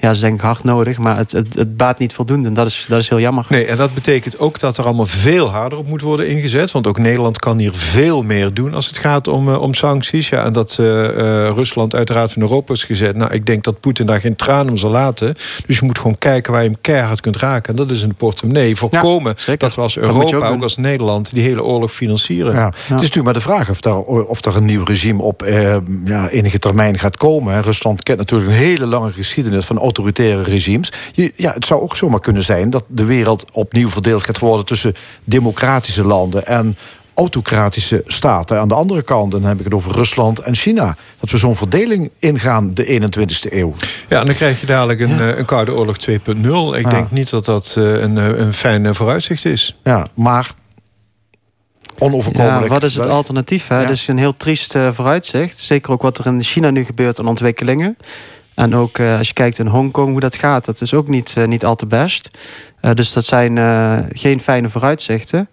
[0.00, 0.98] ja, dat is denk ik hard nodig.
[0.98, 2.48] Maar het, het, het baat niet voldoende.
[2.48, 3.46] En dat is, dat is heel jammer.
[3.48, 6.70] Nee, en dat betekent ook dat er allemaal veel harder op moet worden ingezet.
[6.70, 10.28] Want ook Nederland kan hier veel meer doen als het gaat om, uh, om sancties.
[10.28, 11.10] Ja, en dat uh, uh,
[11.54, 13.16] Rusland uiteraard van Europa is gezet.
[13.16, 15.34] Nou, ik denk dat Poetin daar geen traan om zal laten.
[15.66, 17.70] Dus je moet gewoon kijken waar je hem keihard kunt raken.
[17.70, 18.76] En dat is in de portemonnee.
[18.76, 22.54] Voorkomen ja, dat we als Europa, ook, ook, als Nederland, die hele oorlog financieren.
[22.54, 22.66] Ja.
[22.66, 25.44] Het is natuurlijk maar de vraag of, daar, of er een nieuw regime op
[26.04, 27.62] ja, enige termijn gaat komen.
[27.62, 30.92] Rusland kent natuurlijk een hele lange geschiedenis van autoritaire regimes.
[31.36, 34.94] ja, het zou ook zomaar kunnen zijn dat de wereld opnieuw verdeeld gaat worden tussen
[35.24, 36.76] democratische landen en
[37.14, 38.60] autocratische staten.
[38.60, 40.96] Aan de andere kant, dan heb ik het over Rusland en China.
[41.20, 43.74] Dat we zo'n verdeling ingaan de 21ste eeuw.
[44.08, 45.36] Ja, en dan krijg je dadelijk een, ja.
[45.36, 46.14] een Koude Oorlog 2.0.
[46.16, 46.90] Ik ja.
[46.90, 49.76] denk niet dat dat een, een fijn vooruitzicht is.
[49.84, 50.50] Ja, maar
[51.98, 52.62] onoverkomelijk.
[52.62, 53.68] Ja, wat is het alternatief?
[53.68, 53.80] Hè?
[53.80, 53.86] Ja.
[53.86, 55.58] Dus een heel triest uh, vooruitzicht.
[55.58, 57.96] Zeker ook wat er in China nu gebeurt aan ontwikkelingen.
[58.58, 61.34] En ook uh, als je kijkt in Hongkong hoe dat gaat, dat is ook niet,
[61.38, 62.30] uh, niet al te best.
[62.82, 63.56] Uh, dus dat zijn
[64.12, 65.48] geen fijne vooruitzichten.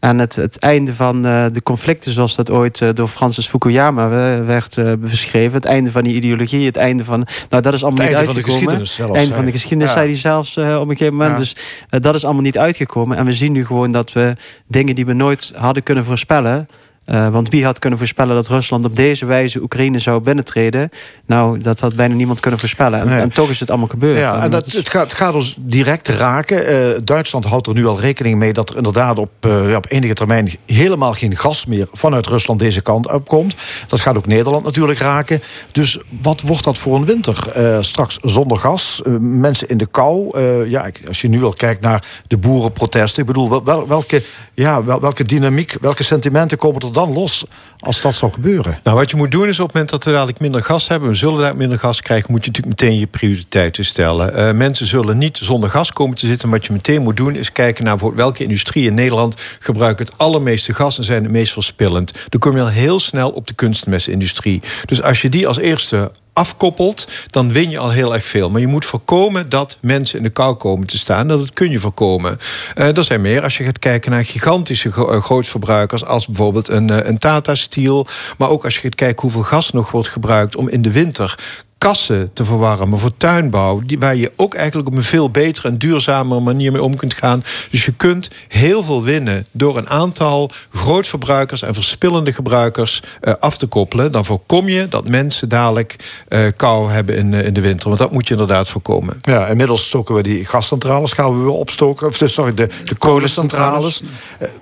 [0.00, 4.08] En het, het einde van de conflicten, zoals dat ooit door Francis Fukuyama
[4.44, 5.54] werd beschreven.
[5.54, 7.26] Het einde van die ideologie, het einde van.
[7.50, 8.34] Nou, dat is allemaal het niet einde uitgekomen.
[8.34, 9.94] Van de geschiedenis zelfs, einde van de geschiedenis, ja.
[9.94, 11.32] zei hij zelfs op een gegeven moment.
[11.32, 11.38] Ja.
[11.38, 11.56] Dus
[11.88, 13.16] dat is allemaal niet uitgekomen.
[13.16, 16.68] En we zien nu gewoon dat we dingen die we nooit hadden kunnen voorspellen
[17.06, 20.90] Uh, want wie had kunnen voorspellen dat Rusland op deze wijze Oekraïne zou binnentreden?
[21.26, 23.00] Nou, dat had bijna niemand kunnen voorspellen.
[23.00, 24.18] En, en toch is het allemaal gebeurd.
[24.18, 26.72] Ja, en, dat, het, gaat, het gaat ons direct raken.
[26.72, 29.86] Uh, Duitsland houdt er nu al rekening mee dat er inderdaad op, uh, ja, op
[29.88, 33.54] enige termijn helemaal geen gas meer vanuit Rusland deze kant opkomt.
[33.86, 35.42] Dat gaat ook Nederland natuurlijk raken.
[35.72, 37.34] Dus wat wordt dat voor een winter?
[37.80, 40.40] straks zonder gas, mensen in de kou.
[40.68, 43.20] ja, als je nu al kijkt naar de boerenprotesten.
[43.20, 44.22] Ik bedoel, wel, welke,
[44.54, 47.44] ja, wel, welke dynamiek, welke sentimenten komen er dan los
[47.78, 48.78] als dat zou gebeuren?
[48.82, 51.08] Nou, wat je moet doen is op het moment dat we dadelijk minder gas hebben,
[51.08, 54.38] we zullen daar minder gas krijgen, moet je natuurlijk meteen je prioriteiten stellen.
[54.38, 56.50] Uh, mensen zullen niet zonder gas komen te zitten.
[56.50, 60.74] Wat je meteen moet doen is kijken naar welke industrie in Nederland gebruikt het allermeeste
[60.74, 62.12] gas en zijn het meest verspillend.
[62.28, 64.62] Dan kom je al heel snel op de kunstmestindustrie.
[64.84, 68.50] Dus als je die als eerste afkoppelt, dan win je al heel erg veel.
[68.50, 71.28] Maar je moet voorkomen dat mensen in de kou komen te staan.
[71.28, 72.38] Dat kun je voorkomen.
[72.74, 76.04] Uh, er zijn meer als je gaat kijken naar gigantische uh, grootverbruikers...
[76.04, 78.06] als bijvoorbeeld een, uh, een Tata Steel.
[78.38, 80.56] Maar ook als je gaat kijken hoeveel gas nog wordt gebruikt...
[80.56, 83.80] om in de winter kassen te verwarmen voor tuinbouw...
[83.86, 87.14] Die, waar je ook eigenlijk op een veel betere en duurzamere manier mee om kunt
[87.14, 87.44] gaan.
[87.70, 91.62] Dus je kunt heel veel winnen door een aantal grootverbruikers...
[91.62, 94.12] en verspillende gebruikers uh, af te koppelen.
[94.12, 97.88] Dan voorkom je dat mensen dadelijk uh, kou hebben in, uh, in de winter.
[97.88, 99.16] Want dat moet je inderdaad voorkomen.
[99.20, 102.06] Ja, inmiddels stoken we die gascentrales, gaan we weer opstoken.
[102.06, 104.02] Of, sorry, de, de kolencentrales.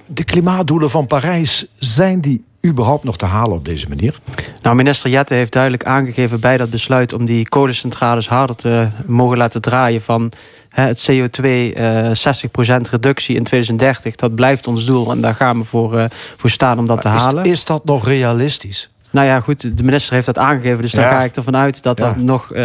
[0.07, 4.21] De klimaatdoelen van Parijs, zijn die überhaupt nog te halen op deze manier?
[4.63, 9.37] Nou, minister Jette heeft duidelijk aangegeven bij dat besluit om die kolencentrales harder te mogen
[9.37, 10.33] laten draaien van
[10.69, 12.11] het CO2 uh, 60%
[12.91, 14.15] reductie in 2030.
[14.15, 16.05] Dat blijft ons doel en daar gaan we voor, uh,
[16.37, 17.45] voor staan om dat te halen.
[17.45, 18.91] Is dat nog realistisch?
[19.15, 20.83] Nou ja, goed, de minister heeft dat aangegeven.
[20.83, 22.59] Dus daar ga ik ervan uit dat er nog uh,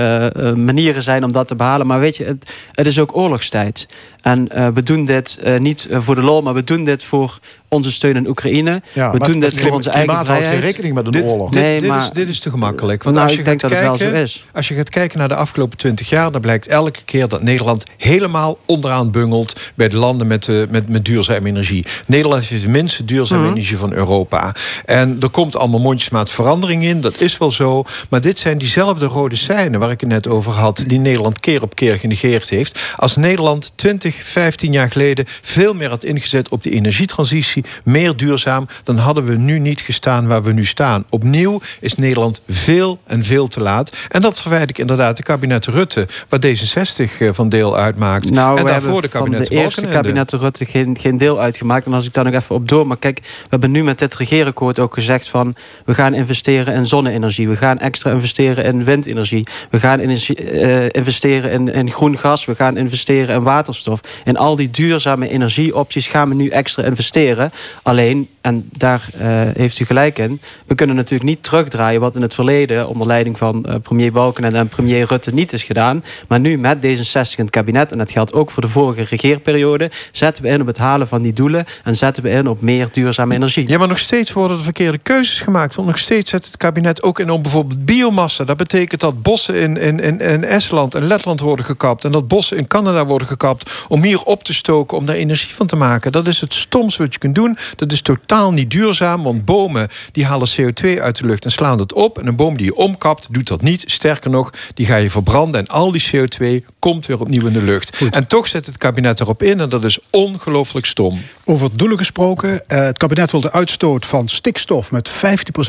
[0.53, 1.87] manieren zijn om dat te behalen.
[1.87, 3.87] Maar weet je, het, het is ook oorlogstijd.
[4.21, 7.39] En uh, we doen dit uh, niet voor de lol, maar we doen dit voor
[7.69, 8.81] onze steun in Oekraïne.
[8.93, 10.27] Ja, we doen dit voor onze eigen vrijheid.
[10.27, 11.49] houdt geen rekening met een dit, oorlog.
[11.49, 13.03] Dit, nee, dit, maar, is, dit is te gemakkelijk.
[13.03, 14.45] Want nou, als je ik denk dat kijken, het wel zo is.
[14.53, 16.31] Als je gaat kijken naar de afgelopen twintig jaar...
[16.31, 19.71] dan blijkt elke keer dat Nederland helemaal onderaan bungelt...
[19.75, 21.85] bij de landen met, uh, met, met duurzame energie.
[22.07, 23.55] Nederland heeft de minste duurzame mm -hmm.
[23.55, 24.55] energie van Europa.
[24.85, 27.01] En er komt allemaal mondjesmaat verandering in.
[27.01, 27.83] Dat is wel zo.
[28.09, 30.83] Maar dit zijn diezelfde rode seinen waar ik het net over had...
[30.87, 32.93] die Nederland keer op keer genegeerd heeft.
[32.95, 35.25] Als Nederland 20, 15 jaar geleden...
[35.41, 37.65] veel meer had ingezet op die energietransitie...
[37.83, 41.05] meer duurzaam, dan hadden we nu niet gestaan waar we nu staan.
[41.09, 43.97] Opnieuw is Nederland veel en veel te laat.
[44.09, 46.07] En dat verwijt ik inderdaad de kabinet Rutte...
[46.29, 48.31] waar D66 van deel uitmaakt.
[48.31, 51.85] Nou, en we daarvoor de kabinet van de eerste kabinet Rutte geen, geen deel uitgemaakt.
[51.85, 52.87] En als ik daar nog even op door...
[52.87, 55.55] maar kijk, we hebben nu met dit regeerakkoord ook gezegd van...
[55.85, 57.49] we gaan investeren in zonne-energie.
[57.49, 59.47] We gaan extra investeren in windenergie.
[59.69, 62.45] We gaan uh, investeren in, in groen gas.
[62.45, 63.98] We gaan investeren in waterstof.
[64.23, 67.51] In al die duurzame energieopties gaan we nu extra investeren.
[67.83, 69.21] Alleen, en daar uh,
[69.53, 70.41] heeft u gelijk in...
[70.67, 72.87] we kunnen natuurlijk niet terugdraaien wat in het verleden...
[72.87, 76.03] onder leiding van uh, premier Balken en premier Rutte niet is gedaan.
[76.27, 77.91] Maar nu met D66 in het kabinet...
[77.91, 79.91] en dat geldt ook voor de vorige regeerperiode...
[80.11, 81.65] zetten we in op het halen van die doelen...
[81.83, 83.67] en zetten we in op meer duurzame energie.
[83.67, 85.75] Ja, maar nog steeds worden er verkeerde keuzes gemaakt.
[85.75, 88.43] Want nog steeds zet het kabinet ook in op bijvoorbeeld biomassa.
[88.43, 92.05] Dat betekent dat bossen in, in, in, in Estland en Letland worden gekapt...
[92.05, 93.85] en dat bossen in Canada worden gekapt...
[93.89, 96.11] om hier op te stoken, om daar energie van te maken.
[96.11, 97.57] Dat is het stomste wat je kunt doen.
[97.75, 101.77] Dat is totaal niet duurzaam, want bomen die halen CO2 uit de lucht en slaan
[101.77, 102.19] dat op.
[102.19, 103.83] En een boom die je omkapt, doet dat niet.
[103.85, 107.61] Sterker nog, die ga je verbranden en al die CO2 komt weer opnieuw in de
[107.61, 107.97] lucht.
[107.97, 108.15] Goed.
[108.15, 111.21] En toch zet het kabinet erop in en dat is ongelooflijk stom.
[111.43, 112.49] Over doelen gesproken.
[112.49, 115.13] Uh, het kabinet wil de uitstoot van stikstof met 15%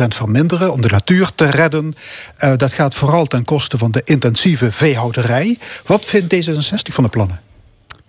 [0.08, 1.94] verminderen om de natuur te redden.
[2.38, 5.58] Uh, dat gaat vooral ten koste van de intensieve veehouderij.
[5.86, 7.49] Wat vindt D66 van de plannen?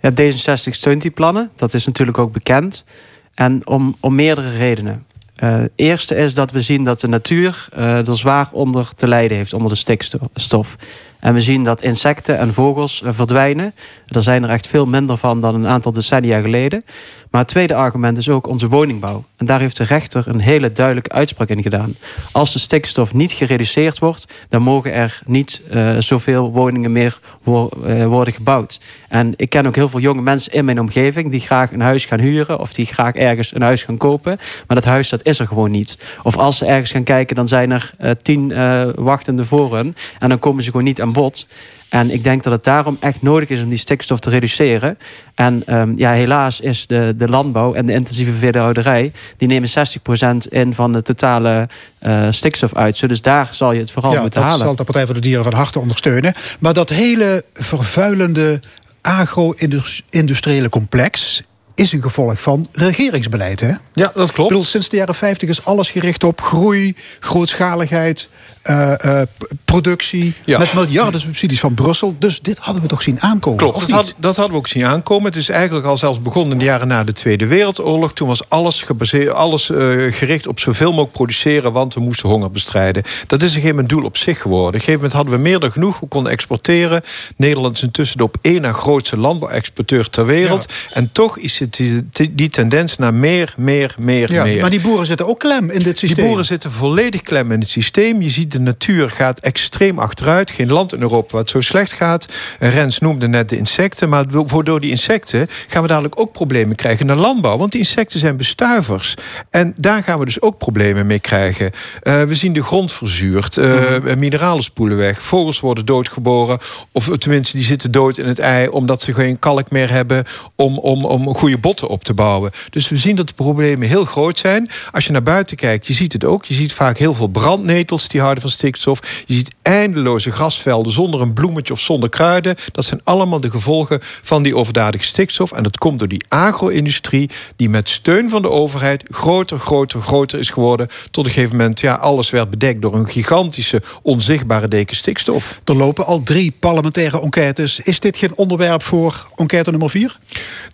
[0.01, 1.49] Ja, D66 steunt die plannen.
[1.55, 2.85] Dat is natuurlijk ook bekend.
[3.33, 5.05] En om, om meerdere redenen.
[5.35, 9.37] Het eerste is dat we zien dat de natuur uh, er zwaar onder te lijden
[9.37, 10.75] heeft, onder de stikstof.
[11.19, 13.73] En we zien dat insecten en vogels uh, verdwijnen.
[14.07, 16.83] Er zijn er echt veel minder van dan een aantal decennia geleden.
[17.32, 19.24] Maar het tweede argument is ook onze woningbouw.
[19.38, 21.96] En daar heeft de rechter een hele duidelijke uitspraak in gedaan.
[22.32, 28.06] Als de stikstof niet gereduceerd wordt, dan mogen er niet uh, zoveel woningen meer uh,
[28.06, 28.80] worden gebouwd.
[29.08, 32.06] En ik ken ook heel veel jonge mensen in mijn omgeving die graag een huis
[32.06, 34.39] gaan huren of die graag ergens een huis gaan kopen.
[34.67, 35.98] Maar dat huis dat is er gewoon niet.
[36.24, 38.54] Of als ze ergens gaan kijken, dan zijn er uh, tien
[38.96, 39.96] wachtende voor hun.
[40.20, 41.48] En dan komen ze gewoon niet aan bod.
[41.91, 44.97] En ik denk dat het daarom echt nodig is om die stikstof te reduceren.
[45.36, 49.12] En um, ja, helaas is de, de landbouw en de intensieve veehouderij...
[49.38, 51.69] die nemen 60% in van de totale
[52.01, 53.08] uh, stikstofuit.
[53.08, 54.65] Dus daar zal je het vooral ja, moeten dat halen.
[54.65, 56.34] zal de Partij voor de Dieren van harte ondersteunen.
[56.60, 58.60] Maar dat hele vervuilende
[59.01, 61.43] agro-industriële complex
[61.75, 63.60] is een gevolg van regeringsbeleid.
[63.60, 63.71] Hè?
[63.93, 64.49] Ja, dat klopt.
[64.49, 68.30] bedoel, sinds de jaren 50 is alles gericht op groei, grootschaligheid,
[68.69, 69.21] uh, uh,
[69.65, 70.34] productie.
[70.45, 70.58] Ja.
[70.58, 72.15] Met miljarden subsidies van Brussel.
[72.19, 73.60] Dus dit hadden we toch zien aankomen?
[73.60, 75.26] Klopt, dat, had, dat, hadden we ook zien aankomen.
[75.26, 78.13] Het is eigenlijk al zelfs begonnen in de jaren na de Tweede Wereldoorlog.
[78.13, 82.52] Toen was alles, gebaseerd, alles uh, gericht op zoveel mogelijk produceren, want we moesten honger
[82.52, 83.04] bestrijden.
[83.28, 84.67] Dat is een gegeven moment doel op zich geworden.
[84.67, 86.00] Op een gegeven moment hadden we meer dan genoeg.
[86.00, 87.04] We konden exporteren.
[87.38, 90.65] Nederland is intussen de op één na grootste landbouwexporteur ter wereld.
[90.88, 90.95] Ja.
[90.95, 94.62] En toch is het die, die, tendens naar meer, meer, meer, ja, meer.
[94.62, 96.17] Maar die boeren zitten ook klem in dit systeem.
[96.17, 98.21] Die boeren zitten volledig klem in het systeem.
[98.21, 100.51] Je ziet de natuur gaat extreem achteruit.
[100.51, 102.27] Geen land in Europa waar het zo slecht gaat.
[102.59, 104.09] Rens noemde net de insecten.
[104.09, 104.25] Maar
[104.63, 107.57] door die insecten gaan we dadelijk ook problemen krijgen in de landbouw.
[107.57, 109.15] Want die insecten zijn bestuivers.
[109.49, 111.71] En daar gaan we dus ook problemen mee krijgen.
[112.03, 113.57] Uh, we zien de grond verzuurd.
[113.57, 114.19] Uh, mm.
[114.19, 115.21] Mineralen spoelen weg.
[115.21, 116.59] Vogels worden doodgeboren.
[116.91, 118.67] Of tenminste, die zitten dood in het ei.
[118.67, 122.51] Omdat ze geen kalk meer hebben om, om, om goede botten op te bouwen.
[122.69, 124.69] Dus we zien dat de problemen heel groot zijn.
[124.91, 126.45] Als je naar buiten kijkt, je ziet het ook.
[126.45, 129.23] Je ziet vaak heel veel brandnetels die houden van stikstof.
[129.25, 132.56] Je ziet eindeloze grasvelden zonder een bloemetje of zonder kruiden.
[132.71, 135.51] Dat zijn allemaal de gevolgen van die overdadige stikstof.
[135.51, 140.39] En dat komt door die agro-industrie die met steun van de overheid groter, groter, groter
[140.39, 140.88] is geworden.
[141.12, 145.62] Tot een gegeven moment, ja, alles werd bedekt door een gigantische, onzichtbare deken stikstof.
[145.65, 147.80] Er lopen al drie parlementaire enquêtes.
[147.80, 150.17] Is dit geen onderwerp voor enquête nummer vier?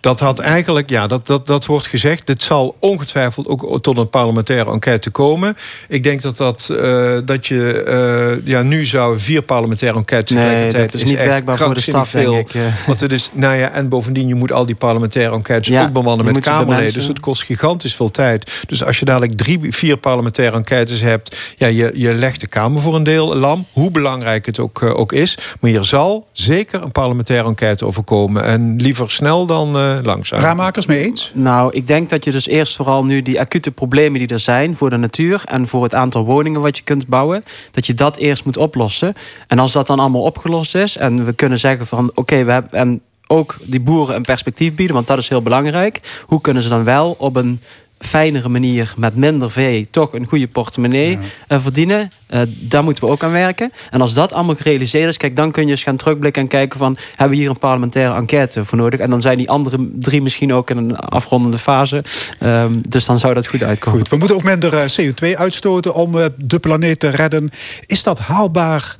[0.00, 2.26] Dat had eigenlijk, ja, dat, dat, dat wordt gezegd.
[2.26, 5.56] Dit zal ongetwijfeld ook tot een parlementaire enquête komen.
[5.88, 10.72] Ik denk dat, dat, uh, dat je uh, ja, nu zou vier parlementaire enquêtes nee,
[10.72, 12.32] dat is, is niet werkbaar voor de staf, veel.
[12.32, 12.62] denk ik.
[12.86, 15.92] Want het is, nou ja, en bovendien, je moet al die parlementaire enquêtes ja, ook
[15.92, 16.92] bemannen met Kamerleden.
[16.92, 18.62] Dus het kost gigantisch veel tijd.
[18.66, 22.82] Dus als je dadelijk drie, vier parlementaire enquêtes hebt, ja, je, je legt de Kamer
[22.82, 23.66] voor een deel lam.
[23.72, 25.38] Hoe belangrijk het ook, uh, ook is.
[25.60, 28.44] Maar hier zal zeker een parlementaire enquête over komen.
[28.44, 30.40] En liever snel dan uh, langzaam.
[30.40, 31.32] Raammakers mee eens?
[31.34, 34.76] Nou, ik denk dat je dus eerst vooral nu die acute problemen die er zijn
[34.76, 38.16] voor de natuur en voor het aantal woningen wat je kunt bouwen, dat je dat
[38.16, 39.14] eerst moet oplossen.
[39.46, 42.78] En als dat dan allemaal opgelost is en we kunnen zeggen van oké, we hebben
[42.78, 46.22] en ook die boeren een perspectief bieden, want dat is heel belangrijk.
[46.26, 47.60] Hoe kunnen ze dan wel op een
[47.98, 51.18] fijnere manier met minder vee toch een goede portemonnee ja.
[51.48, 52.10] uh, verdienen.
[52.30, 53.72] Uh, daar moeten we ook aan werken.
[53.90, 56.78] En als dat allemaal gerealiseerd is, kijk, dan kun je eens gaan terugblikken en kijken
[56.78, 59.00] van hebben we hier een parlementaire enquête voor nodig?
[59.00, 62.04] En dan zijn die andere drie misschien ook in een afrondende fase.
[62.42, 63.98] Um, dus dan zou dat goed uitkomen.
[63.98, 67.50] Goed, we moeten ook minder uh, CO2 uitstoten om de planeet te redden.
[67.86, 68.96] Is dat haalbaar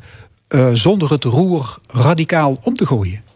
[0.72, 3.27] zonder het roer radicaal om te gooien?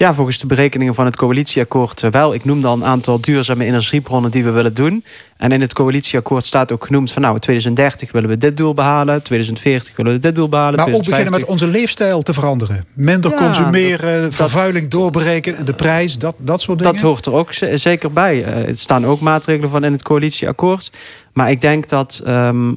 [0.00, 2.34] Ja, volgens de berekeningen van het coalitieakkoord wel.
[2.34, 5.04] Ik noemde al een aantal duurzame energiebronnen die we willen doen.
[5.38, 9.22] En in het coalitieakkoord staat ook genoemd van nou, 2030 willen we dit doel behalen,
[9.22, 10.78] 2040 willen we dit doel behalen.
[10.78, 12.84] Maar ook beginnen met onze leefstijl te veranderen.
[12.92, 16.92] Minder consumeren, vervuiling doorbreken en de prijs, dat, dat soort dingen.
[16.92, 18.44] Dat hoort er ook zeker bij.
[18.44, 20.90] Er eh, staan ook maatregelen van in het coalitieakkoord.
[21.32, 22.76] Maar ik denk dat, um,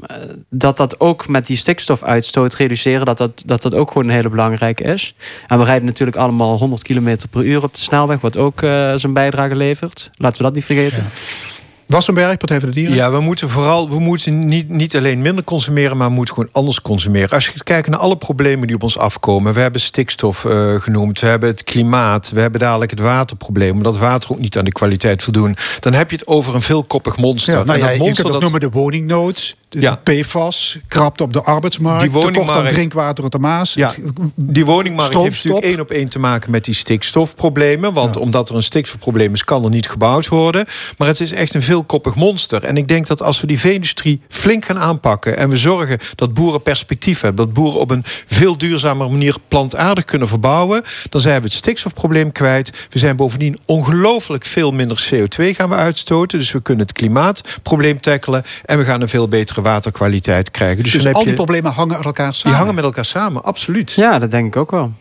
[0.49, 3.05] dat dat ook met die stikstofuitstoot reduceren...
[3.05, 5.16] Dat dat, dat dat ook gewoon een hele belangrijke is.
[5.47, 8.22] En we rijden natuurlijk allemaal 100 km per uur op de snelweg...
[8.22, 10.09] wat ook uh, zijn bijdrage levert.
[10.18, 10.97] Laten we dat niet vergeten.
[10.97, 11.51] Ja.
[11.92, 12.96] Wassenberg, Partij voor de Dieren?
[12.96, 16.50] Ja, we moeten vooral we moeten niet, niet alleen minder consumeren, maar we moeten gewoon
[16.54, 17.30] anders consumeren.
[17.30, 21.20] Als je kijkt naar alle problemen die op ons afkomen, we hebben stikstof uh, genoemd,
[21.20, 24.72] we hebben het klimaat, we hebben dadelijk het waterprobleem, omdat water ook niet aan de
[24.72, 25.56] kwaliteit voldoen.
[25.80, 27.58] Dan heb je het over een veelkoppig monster.
[27.58, 28.42] Ja, nou ja, dat monster, je kunt dat...
[28.42, 29.95] noemen de woningnood de ja.
[29.95, 33.74] PFAS, krapt op de arbeidsmarkt, die tekort aan drinkwater op de Maas.
[33.74, 33.91] Ja,
[34.36, 37.93] die woningmarkt heeft natuurlijk één op één te maken met die stikstofproblemen.
[37.93, 38.22] Want ja.
[38.22, 40.65] omdat er een stikstofprobleem is, kan er niet gebouwd worden.
[40.97, 42.63] Maar het is echt een veelkoppig monster.
[42.63, 45.38] En ik denk dat als we die vee-industrie flink gaan aanpakken...
[45.38, 47.45] en we zorgen dat boeren perspectief hebben...
[47.45, 50.84] dat boeren op een veel duurzamere manier plantaardig kunnen verbouwen...
[51.09, 52.88] dan zijn we het stikstofprobleem kwijt.
[52.89, 56.39] We zijn bovendien ongelooflijk veel minder CO2 gaan we uitstoten.
[56.39, 58.43] Dus we kunnen het klimaatprobleem tackelen...
[58.65, 60.84] en we gaan een veel betere waterkwaliteit krijgen.
[60.84, 62.49] Dus, dus al die problemen hangen met elkaar samen?
[62.49, 63.91] Die hangen met elkaar samen, absoluut.
[63.91, 64.93] Ja, dat denk ik ook wel.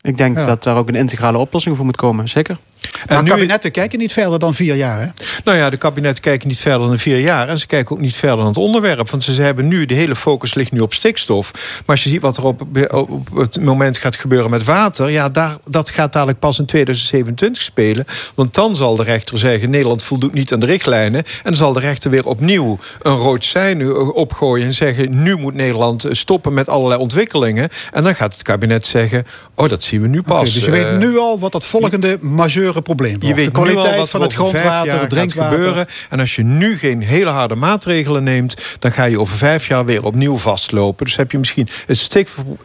[0.00, 2.58] Ik denk dat daar ook een integrale oplossing voor moet komen, zeker.
[3.08, 3.30] Maar nu...
[3.30, 5.06] kabinetten kijken niet verder dan vier jaar, hè?
[5.44, 7.48] Nou ja, de kabinetten kijken niet verder dan vier jaar.
[7.48, 9.10] En ze kijken ook niet verder dan het onderwerp.
[9.10, 11.52] Want ze hebben nu, de hele focus ligt nu op stikstof.
[11.52, 15.10] Maar als je ziet wat er op, op het moment gaat gebeuren met water...
[15.10, 18.04] ja, daar, dat gaat dadelijk pas in 2027 spelen.
[18.34, 19.70] Want dan zal de rechter zeggen...
[19.70, 21.24] Nederland voldoet niet aan de richtlijnen.
[21.24, 24.66] En dan zal de rechter weer opnieuw een rood sein opgooien...
[24.66, 27.68] en zeggen, nu moet Nederland stoppen met allerlei ontwikkelingen.
[27.92, 29.26] En dan gaat het kabinet zeggen...
[29.54, 30.40] oh, dat zien we nu pas.
[30.40, 33.96] Okay, dus je weet nu al wat dat volgende majeur probleem Je weet de kwaliteit
[33.96, 35.56] wat van het grondwater, het drinkwater.
[35.56, 35.86] Gebeuren.
[36.08, 39.84] En als je nu geen hele harde maatregelen neemt, dan ga je over vijf jaar
[39.84, 41.06] weer opnieuw vastlopen.
[41.06, 42.08] Dus heb je misschien het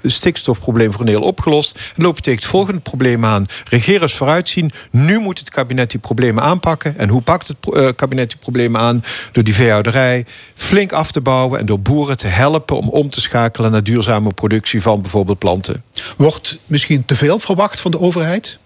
[0.03, 1.79] stikstofprobleem voor een deel opgelost.
[1.95, 3.47] En loop je tegen het volgende probleem aan.
[3.69, 4.71] Regeerders vooruitzien.
[4.91, 6.97] Nu moet het kabinet die problemen aanpakken.
[6.97, 9.03] En hoe pakt het uh, kabinet die problemen aan?
[9.31, 10.25] Door die veehouderij
[10.55, 14.33] flink af te bouwen en door boeren te helpen om om te schakelen naar duurzame
[14.33, 15.83] productie van bijvoorbeeld planten.
[16.17, 18.59] Wordt misschien te veel verwacht van de overheid?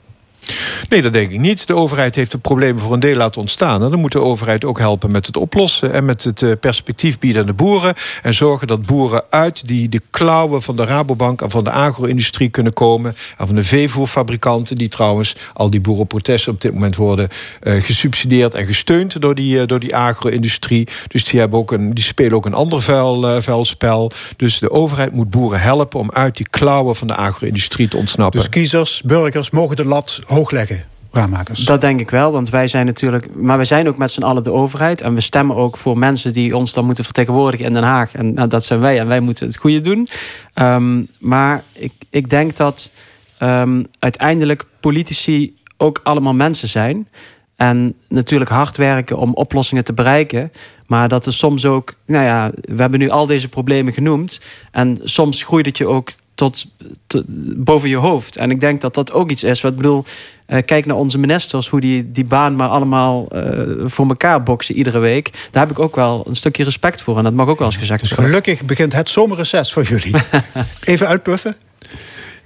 [0.90, 1.68] Nee, dat denk ik niet.
[1.68, 3.84] De overheid heeft de problemen voor een deel laten ontstaan.
[3.84, 5.94] En dan moet de overheid ook helpen met het oplossen...
[5.94, 7.94] en met het eh, perspectief bieden aan de boeren...
[8.22, 11.42] en zorgen dat boeren uit die de klauwen van de Rabobank...
[11.42, 13.16] en van de agro-industrie kunnen komen...
[13.38, 14.78] en van de veevoerfabrikanten...
[14.78, 17.30] die trouwens al die boerenprotesten op dit moment worden
[17.64, 18.54] uh, gesubsidieerd...
[18.54, 20.88] en gesteund door die, uh, door die agro-industrie.
[21.08, 24.12] Dus die, hebben ook een, die spelen ook een ander vuil, uh, spel.
[24.38, 26.00] Dus de overheid moet boeren helpen...
[26.00, 28.40] om uit die klauwen van de agro-industrie te ontsnappen.
[28.40, 30.84] Dus kiezers, burgers mogen de lat hoog leggen.
[31.12, 31.66] Raammakers.
[31.66, 33.36] Dat denk ik wel, want wij zijn natuurlijk...
[33.36, 35.02] maar we zijn ook met z'n allen de overheid...
[35.02, 38.14] en we stemmen ook voor mensen die ons dan moeten vertegenwoordigen in Den Haag.
[38.14, 40.08] En nou, dat zijn wij, en wij moeten het goede doen.
[40.56, 42.90] Um, maar ik, ik denk dat
[43.44, 47.08] um, uiteindelijk politici ook allemaal mensen zijn...
[47.58, 50.52] En natuurlijk hard werken om oplossingen te bereiken.
[50.86, 54.42] Maar dat is soms ook, nou ja, we hebben nu al deze problemen genoemd.
[54.72, 56.66] En soms groeit het je ook tot,
[57.08, 57.26] tot
[57.64, 58.36] boven je hoofd.
[58.36, 59.62] En ik denk dat dat ook iets is.
[59.62, 60.06] Wat ik bedoel,
[60.48, 64.76] uh, kijk naar onze ministers, hoe die die baan maar allemaal uh, voor elkaar boksen
[64.76, 65.32] iedere week.
[65.52, 67.18] Daar heb ik ook wel een stukje respect voor.
[67.18, 68.28] En dat mag ook wel eens gezegd dus worden.
[68.28, 70.16] Gelukkig begint het zomerreces voor jullie.
[70.84, 71.56] Even uitpuffen.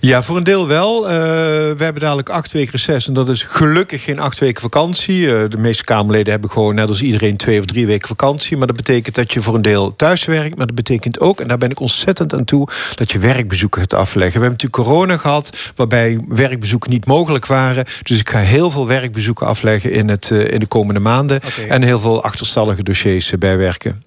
[0.02, 1.04] Ja, voor een deel wel.
[1.04, 3.08] Uh, we hebben dadelijk acht weken reces.
[3.08, 5.22] En dat is gelukkig geen acht weken vakantie.
[5.22, 8.58] Uh, de meeste Kamerleden hebben gewoon net als iedereen twee of drie weken vakantie.
[8.58, 10.58] Maar dat betekent dat je voor een deel thuis werkt.
[10.58, 12.68] Maar dat betekent ook, en daar ben ik ontzettend aan toe...
[12.96, 14.40] dat je werkbezoeken gaat afleggen.
[14.40, 17.86] We hebben natuurlijk corona gehad, waarbij werkbezoeken niet mogelijk waren.
[18.04, 21.42] Dus ik ga heel veel werkbezoeken afleggen in, het, uh, in de komende maanden.
[21.46, 21.68] Okay.
[21.68, 24.04] En heel veel achterstallige dossiers bijwerken.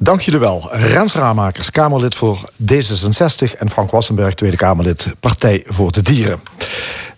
[0.00, 0.68] Dank jullie wel.
[0.70, 3.58] Rens Ramakers, Kamerlid voor D66...
[3.58, 6.40] en Frank Wassenberg, Tweede Kamerlid, Partij voor de Dieren.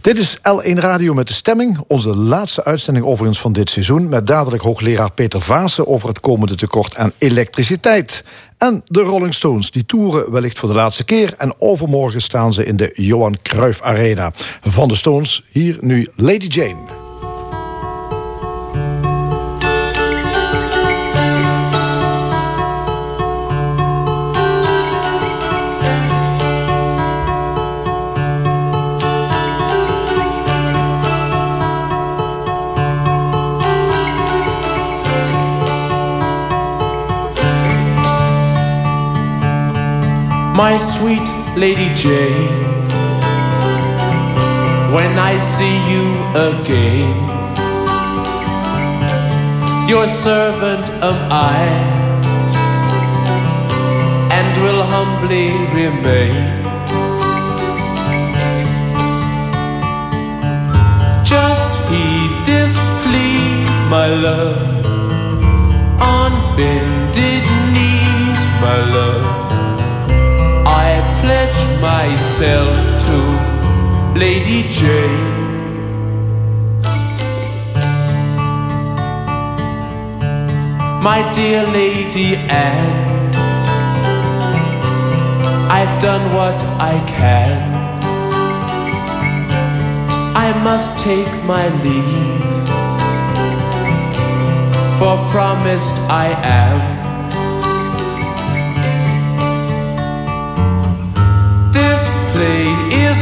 [0.00, 1.78] Dit is L1 Radio met de stemming.
[1.86, 4.08] Onze laatste uitzending overigens van dit seizoen...
[4.08, 8.24] met dadelijk hoogleraar Peter Vaassen over het komende tekort aan elektriciteit.
[8.58, 11.34] En de Rolling Stones, die toeren wellicht voor de laatste keer...
[11.38, 14.32] en overmorgen staan ze in de Johan Cruijff Arena.
[14.62, 17.09] Van de Stones, hier nu Lady Jane.
[40.60, 42.60] My sweet Lady Jane.
[44.96, 46.06] When I see you
[46.50, 47.16] again,
[49.88, 51.18] your servant am
[51.56, 51.60] I,
[54.38, 55.48] and will humbly
[55.80, 56.44] remain.
[61.32, 63.40] Just heed this plea,
[63.96, 64.60] my love,
[66.14, 66.89] on bended
[71.80, 72.76] myself
[73.06, 75.40] to Lady Jane.
[81.02, 83.30] My dear Lady Anne,
[85.70, 87.70] I've done what I can.
[90.36, 92.68] I must take my leave,
[94.98, 97.09] for promised I am.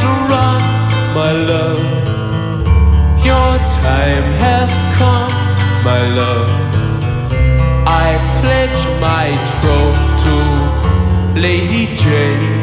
[0.09, 0.61] Is run,
[1.15, 1.81] my love.
[3.25, 3.53] Your
[3.83, 5.33] time has come,
[5.85, 6.49] my love.
[7.87, 8.09] I
[8.41, 9.27] pledge my
[9.61, 12.58] troth to Lady Jane.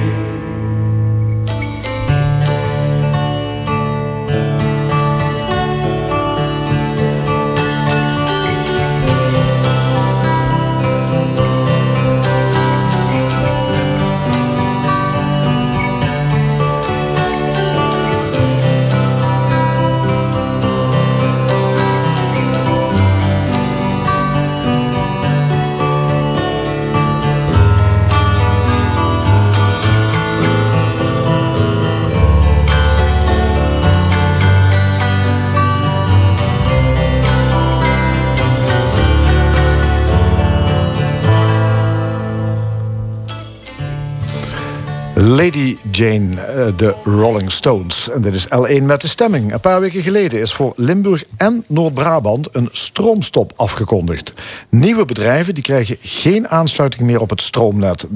[45.36, 48.10] Lady Jane, eh, de Rolling Stones.
[48.10, 49.54] En dit is L1 met de stemming.
[49.54, 54.34] Een paar weken geleden is voor Limburg en Noord-Brabant een stroomstop afgekondigd.
[54.70, 58.08] Nieuwe bedrijven die krijgen geen aansluiting meer op het stroomnet.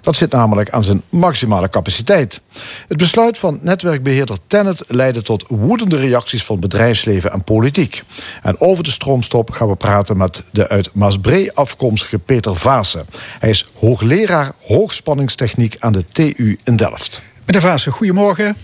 [0.00, 2.40] Dat zit namelijk aan zijn maximale capaciteit.
[2.88, 8.02] Het besluit van netwerkbeheerder Tennet leidde tot woedende reacties van bedrijfsleven en politiek.
[8.42, 13.06] En over de stroomstop gaan we praten met de uit Maasbree afkomstige Peter Vaassen.
[13.38, 17.22] Hij is hoogleraar hoogspanningstechniek aan de TU in Delft.
[17.46, 18.56] Meneer Vaassen, goedemorgen.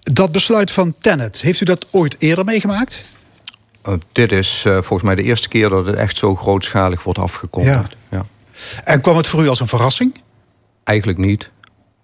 [0.00, 3.04] Dat besluit van Tennet, heeft u dat ooit eerder meegemaakt?
[3.88, 7.18] Uh, dit is uh, volgens mij de eerste keer dat het echt zo grootschalig wordt
[7.18, 7.96] afgekondigd.
[8.10, 8.16] Ja.
[8.16, 8.26] ja.
[8.84, 10.20] En kwam het voor u als een verrassing?
[10.84, 11.50] Eigenlijk niet.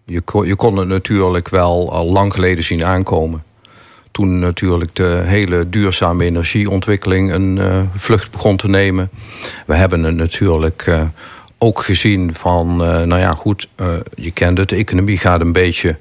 [0.04, 3.44] Je kon, je kon het natuurlijk wel al lang geleden zien aankomen.
[4.10, 9.10] Toen natuurlijk de hele duurzame energieontwikkeling een uh, vlucht begon te nemen.
[9.66, 10.86] We hebben het natuurlijk
[11.64, 15.52] ook gezien van, uh, nou ja, goed, uh, je kent het, de economie gaat een
[15.52, 15.98] beetje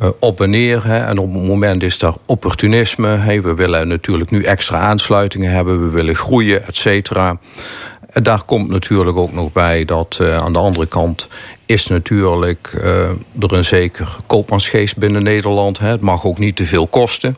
[0.00, 0.86] uh, op en neer.
[0.86, 3.08] Hè, en op het moment is daar opportunisme.
[3.08, 7.38] Hey, we willen natuurlijk nu extra aansluitingen hebben, we willen groeien, et cetera.
[8.10, 11.28] En daar komt natuurlijk ook nog bij dat aan de andere kant
[11.66, 12.70] is natuurlijk
[13.40, 15.78] er een zeker koopmansgeest binnen Nederland.
[15.78, 15.88] Hè.
[15.88, 17.36] Het mag ook niet te veel kosten.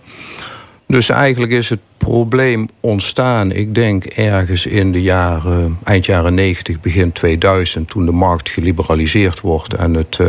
[0.86, 6.80] Dus eigenlijk is het probleem ontstaan, ik denk ergens in de jaren, eind jaren 90,
[6.80, 9.74] begin 2000, toen de markt geliberaliseerd wordt.
[9.74, 10.28] En het, uh,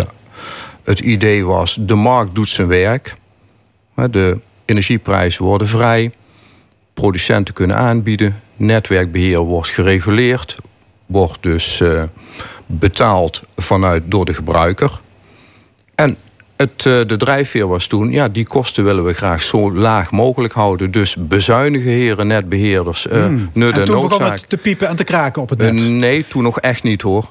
[0.84, 3.15] het idee was, de markt doet zijn werk.
[4.11, 6.11] De energieprijzen worden vrij.
[6.93, 8.41] Producenten kunnen aanbieden.
[8.55, 10.57] Netwerkbeheer wordt gereguleerd.
[11.05, 12.03] Wordt dus uh,
[12.65, 14.99] betaald vanuit door de gebruiker.
[15.95, 16.17] En
[16.56, 20.53] het, uh, de drijfveer was toen, ja, die kosten willen we graag zo laag mogelijk
[20.53, 20.91] houden.
[20.91, 23.08] Dus bezuinigen heren netbeheerders.
[23.08, 23.49] Uh, hmm.
[23.53, 24.20] nut en toen noodzaak.
[24.20, 25.82] begon het te piepen en te kraken op het net?
[25.82, 27.26] Uh, nee, toen nog echt niet hoor.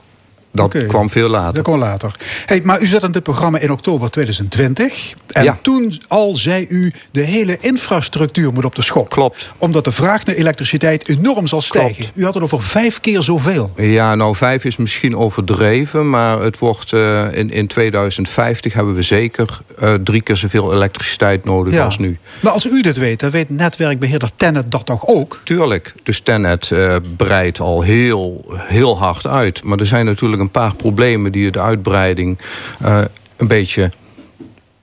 [0.54, 0.86] Dat okay.
[0.86, 1.52] kwam veel later.
[1.54, 2.10] Dat kwam later.
[2.46, 5.14] Hey, maar u zat aan dit programma in oktober 2020.
[5.26, 5.58] En ja.
[5.62, 6.92] toen al zei u...
[7.10, 9.08] de hele infrastructuur moet op de schop.
[9.08, 9.50] Klopt.
[9.58, 11.96] Omdat de vraag naar elektriciteit enorm zal stijgen.
[11.96, 12.12] Klopt.
[12.14, 13.72] U had het over vijf keer zoveel.
[13.76, 16.10] Ja, nou vijf is misschien overdreven.
[16.10, 21.44] Maar het wordt, uh, in, in 2050 hebben we zeker uh, drie keer zoveel elektriciteit
[21.44, 21.84] nodig ja.
[21.84, 22.18] als nu.
[22.40, 25.40] Maar als u dit weet, dan weet netwerkbeheerder Tennet dat toch ook?
[25.44, 25.94] Tuurlijk.
[26.02, 29.64] Dus Tennet uh, breidt al heel, heel hard uit.
[29.64, 32.38] Maar er zijn natuurlijk een paar problemen die de uitbreiding
[32.82, 33.00] uh,
[33.36, 33.90] een beetje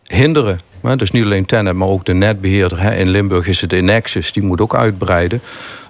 [0.05, 0.59] hinderen.
[0.95, 2.82] Dus niet alleen Tennet, maar ook de netbeheerder.
[2.82, 2.95] Hè.
[2.95, 5.41] In Limburg is het Inexus, die moet ook uitbreiden.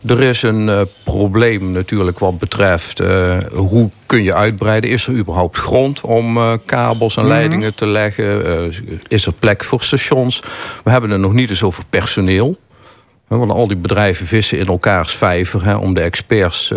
[0.07, 4.89] Er is een uh, probleem natuurlijk wat betreft uh, hoe kun je uitbreiden.
[4.89, 7.75] Is er überhaupt grond om uh, kabels en leidingen mm -hmm.
[7.75, 8.73] te leggen?
[9.07, 10.43] is er plek voor stations?
[10.83, 12.59] We hebben het nog niet eens over personeel.
[13.27, 16.73] Want al die bedrijven vissen in elkaars vijver hè, om de experts.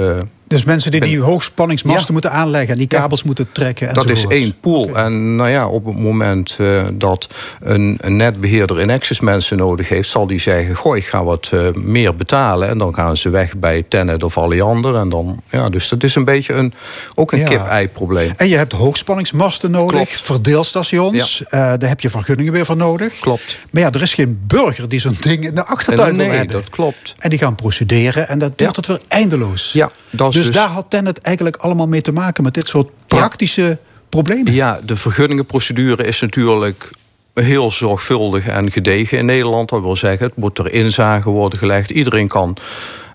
[0.46, 2.12] Dus mensen die die hoogspanningsmasten ja.
[2.12, 3.26] moeten aanleggen en die kabels ja.
[3.26, 3.94] moeten trekken.
[3.94, 4.82] Dat is één pool.
[4.82, 5.04] Okay.
[5.04, 7.28] En nou ja, op het moment uh, dat
[7.60, 11.50] een, een, netbeheerder in access mensen nodig heeft, zal die zeggen: Goh, ik ga wat
[11.54, 12.68] uh, meer betalen.
[12.68, 14.96] En dan gaan ze weg bij Tennet of Alliander.
[14.96, 16.74] En dan, ja, dus dat is een beetje een,
[17.14, 17.48] ook een ja.
[17.48, 18.32] kip-ei-probleem.
[18.36, 20.20] En je hebt hoogspanningsmasten nodig, Klopt.
[20.20, 21.42] verdeelstations.
[21.50, 21.76] Ja.
[21.76, 23.18] daar heb je vergunningen weer voor nodig.
[23.18, 23.56] Klopt.
[23.70, 26.56] Maar ja, er is geen burger die zo'n ding in de achtertuin nee, wil hebben.
[26.56, 27.14] dat klopt.
[27.18, 29.72] En die gaan procederen en dat wordt het weer eindeloos.
[29.72, 32.90] Ja, dat dus, dus daar had Tennet eigenlijk allemaal mee te maken met dit soort
[33.06, 33.78] praktische ja.
[34.08, 34.52] problemen.
[34.52, 36.90] Ja, de vergunningenprocedure is natuurlijk
[37.34, 39.68] heel zorgvuldig en gedegen in Nederland.
[39.68, 41.90] Dat wil zeggen, het moet er inzage worden gelegd.
[41.90, 42.56] Iedereen kan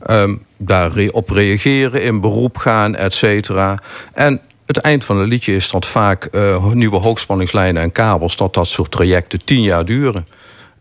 [0.09, 3.79] um, daarop reageren, in beroep gaan, et cetera.
[4.13, 8.35] En het eind van het liedje is dat vaak uh, nieuwe hoogspanningslijnen en kabels...
[8.35, 10.27] dat dat soort trajecten tien jaar duren.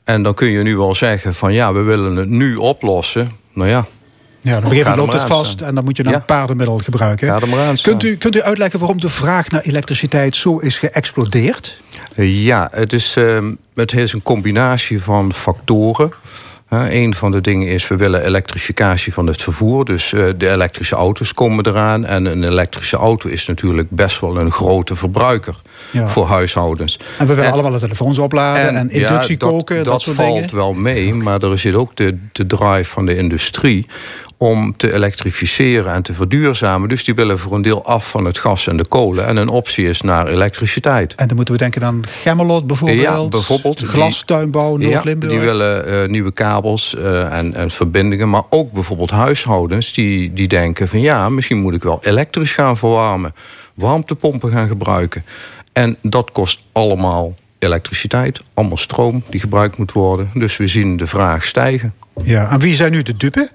[0.05, 3.31] En dan kun je nu wel zeggen van ja, we willen het nu oplossen.
[3.53, 3.87] Nou ja,
[4.41, 6.19] ja, dan begin loopt het vast en dan moet je dan ja.
[6.19, 7.41] paardenmiddel gebruiken.
[7.83, 11.81] Kunt, u, kunt u uitleggen waarom de vraag naar elektriciteit zo is geëxplodeerd?
[12.15, 16.13] Ja, het is, uh, het is een combinatie van factoren.
[16.69, 19.85] Een van de dingen is, we willen elektrificatie van het vervoer.
[19.85, 22.05] Dus uh, de elektrische auto's komen eraan.
[22.05, 25.57] En een elektrische auto is natuurlijk best wel een grote verbruiker
[25.91, 26.09] ja.
[26.09, 26.99] voor huishoudens.
[27.19, 29.85] En we willen en, allemaal de telefoons opladen en, en inductie ja, dat, koken, dat,
[29.85, 30.55] dat soort valt dingen.
[30.55, 33.87] wel mee, maar er zit ook de, de drive van de industrie
[34.41, 36.89] om te elektrificeren en te verduurzamen.
[36.89, 39.27] Dus die willen voor een deel af van het gas en de kolen.
[39.27, 41.15] En een optie is naar elektriciteit.
[41.15, 43.01] En dan moeten we denken aan Gemmelot bijvoorbeeld.
[43.01, 43.83] Ja, bijvoorbeeld.
[43.83, 45.33] Glastuinbouw, Noord-Limburg.
[45.33, 48.31] Ja, die willen uh, nieuwe kabels uh, en, en verbindingen.
[48.31, 51.01] Maar ook bijvoorbeeld huishoudens die, die denken van...
[51.01, 53.35] ja, misschien moet ik wel elektrisch gaan verwarmen.
[53.75, 55.25] Warmtepompen gaan gebruiken.
[55.73, 58.41] En dat kost allemaal elektriciteit.
[58.55, 60.31] Allemaal stroom die gebruikt moet worden.
[60.35, 61.95] Dus we zien de vraag stijgen.
[62.23, 63.51] Ja, en wie zijn nu de dupe?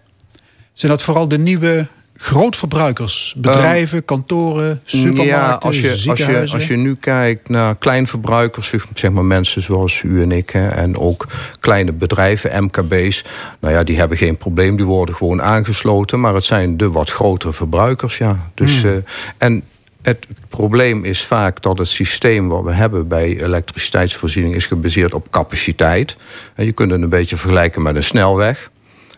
[0.73, 3.35] Zijn dat vooral de nieuwe grootverbruikers?
[3.37, 6.57] Bedrijven, kantoren, supermarkten, ja, als je, als, je, ziekenhuizen?
[6.57, 10.97] als je nu kijkt naar kleinverbruikers, zeg maar mensen zoals u en ik, hè, en
[10.97, 11.27] ook
[11.59, 13.23] kleine bedrijven, MKB's,
[13.59, 17.09] nou ja, die hebben geen probleem, die worden gewoon aangesloten, maar het zijn de wat
[17.09, 18.49] grotere verbruikers, ja.
[18.53, 18.91] Dus, Hmm.
[18.91, 18.95] eh,
[19.37, 19.63] en
[20.01, 25.27] het probleem is vaak dat het systeem wat we hebben bij elektriciteitsvoorziening is gebaseerd op
[25.29, 26.17] capaciteit.
[26.55, 28.71] En je kunt het een beetje vergelijken met een snelweg.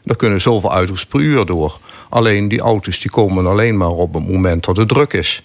[0.05, 1.79] Daar kunnen zoveel auto's per uur door.
[2.09, 5.43] Alleen die auto's die komen alleen maar op het moment dat het druk is.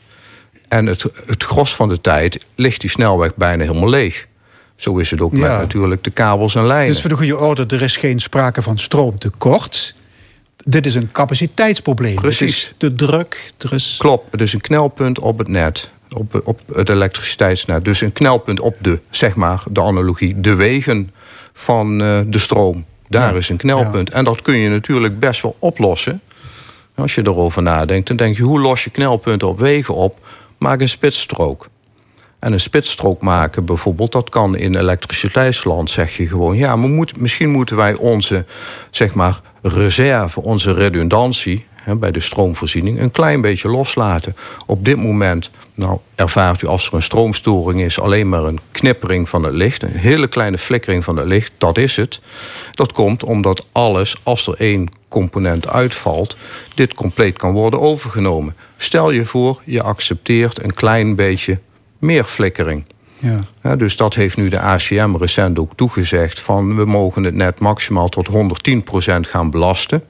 [0.68, 4.28] En het, het gros van de tijd ligt die snelweg bijna helemaal leeg.
[4.76, 6.92] Zo is het ook met natuurlijk de kabels en lijnen.
[6.92, 9.94] Dus voor de goede orde, er is geen sprake van stroomtekort.
[10.56, 12.12] Dit is een capaciteitsprobleem.
[12.12, 12.50] Het Precies.
[12.50, 13.52] is te druk.
[13.58, 13.96] Er is...
[13.98, 15.90] Klopt, het is een knelpunt op het net.
[16.10, 17.84] Op, op het elektriciteitsnet.
[17.84, 21.10] Dus een knelpunt op de, zeg maar, de analogie, de wegen
[21.52, 22.84] van eh, de stroom.
[23.10, 23.38] Daar Ja.
[23.38, 24.10] is een knelpunt.
[24.10, 26.20] En dat kun je natuurlijk best wel oplossen.
[26.94, 30.18] Als je erover nadenkt, dan denk je, hoe los je knelpunten op wegen op?
[30.58, 31.68] Maak een spitsstrook.
[32.38, 36.56] En een spitsstrook maken bijvoorbeeld, dat kan in elektriciteitsland, zeg je gewoon.
[36.56, 38.44] Ja, maar moet, misschien moeten wij onze,
[38.90, 44.36] zeg maar, reserve, onze redundantie hè, bij de stroomvoorziening een klein beetje loslaten.
[44.66, 49.28] Op dit moment, nou, ervaart u als er een stroomstoring is, alleen maar een knippering
[49.28, 52.20] van het licht, een hele kleine flikkering van het licht, dat is het.
[52.72, 56.36] Dat komt omdat alles, als er één component uitvalt,
[56.74, 58.56] dit compleet kan worden overgenomen.
[58.76, 61.58] Stel je voor, je accepteert een klein beetje
[61.98, 62.84] meer flikkering.
[63.18, 63.40] Ja.
[63.62, 66.40] Ja, dus dat heeft nu de ACM recent ook toegezegd...
[66.40, 68.32] van we mogen het net maximaal tot 110%
[69.20, 70.04] gaan belasten.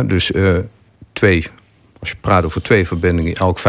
[0.00, 0.56] Dus eh,
[1.12, 1.46] twee,
[2.00, 3.62] als je praat over twee verbindingen, elk 55%.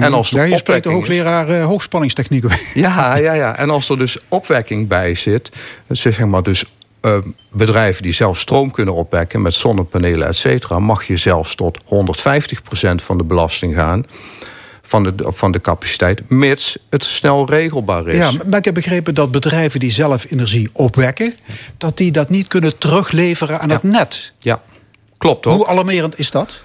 [0.00, 2.44] En als er ja, je spreekt de hoogleraar eh, hoogspanningstechniek.
[2.74, 3.56] ja, ja, ja.
[3.56, 5.50] En als er dus opwekking bij zit,
[5.88, 6.64] zeg maar dus
[7.00, 7.16] eh,
[7.52, 11.84] bedrijven die zelf stroom kunnen opwekken met zonnepanelen, et cetera, mag je zelfs tot 150%
[12.94, 14.04] van de belasting gaan.
[14.84, 18.14] Van de, van de capaciteit, mits het snel regelbaar is.
[18.16, 21.34] Ja, maar ik heb begrepen dat bedrijven die zelf energie opwekken...
[21.78, 23.74] dat die dat niet kunnen terugleveren aan Ja.
[23.74, 24.32] het net.
[24.38, 24.62] Ja,
[25.22, 25.54] klopt ook.
[25.54, 26.62] Hoe alarmerend is dat?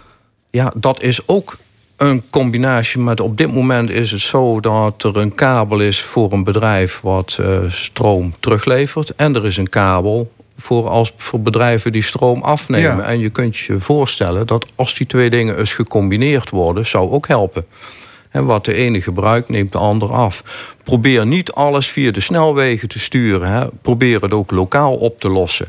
[0.49, 1.58] Ja, dat is ook
[1.97, 2.99] een combinatie.
[2.99, 6.99] Maar op dit moment is het zo dat er een kabel is voor een bedrijf
[7.01, 9.16] wat eh, stroom teruglevert.
[9.16, 12.95] En er is een kabel voor, als, voor bedrijven die stroom afnemen.
[12.95, 13.03] Ja.
[13.03, 17.28] En je kunt je voorstellen dat als die twee dingen eens gecombineerd worden, zou ook
[17.28, 17.66] helpen.
[18.30, 20.43] En wat de ene gebruikt, neemt de ander af.
[20.84, 23.51] Probeer niet alles via de snelwegen te sturen.
[23.51, 23.68] Hè.
[23.82, 25.68] Probeer het ook lokaal op te lossen.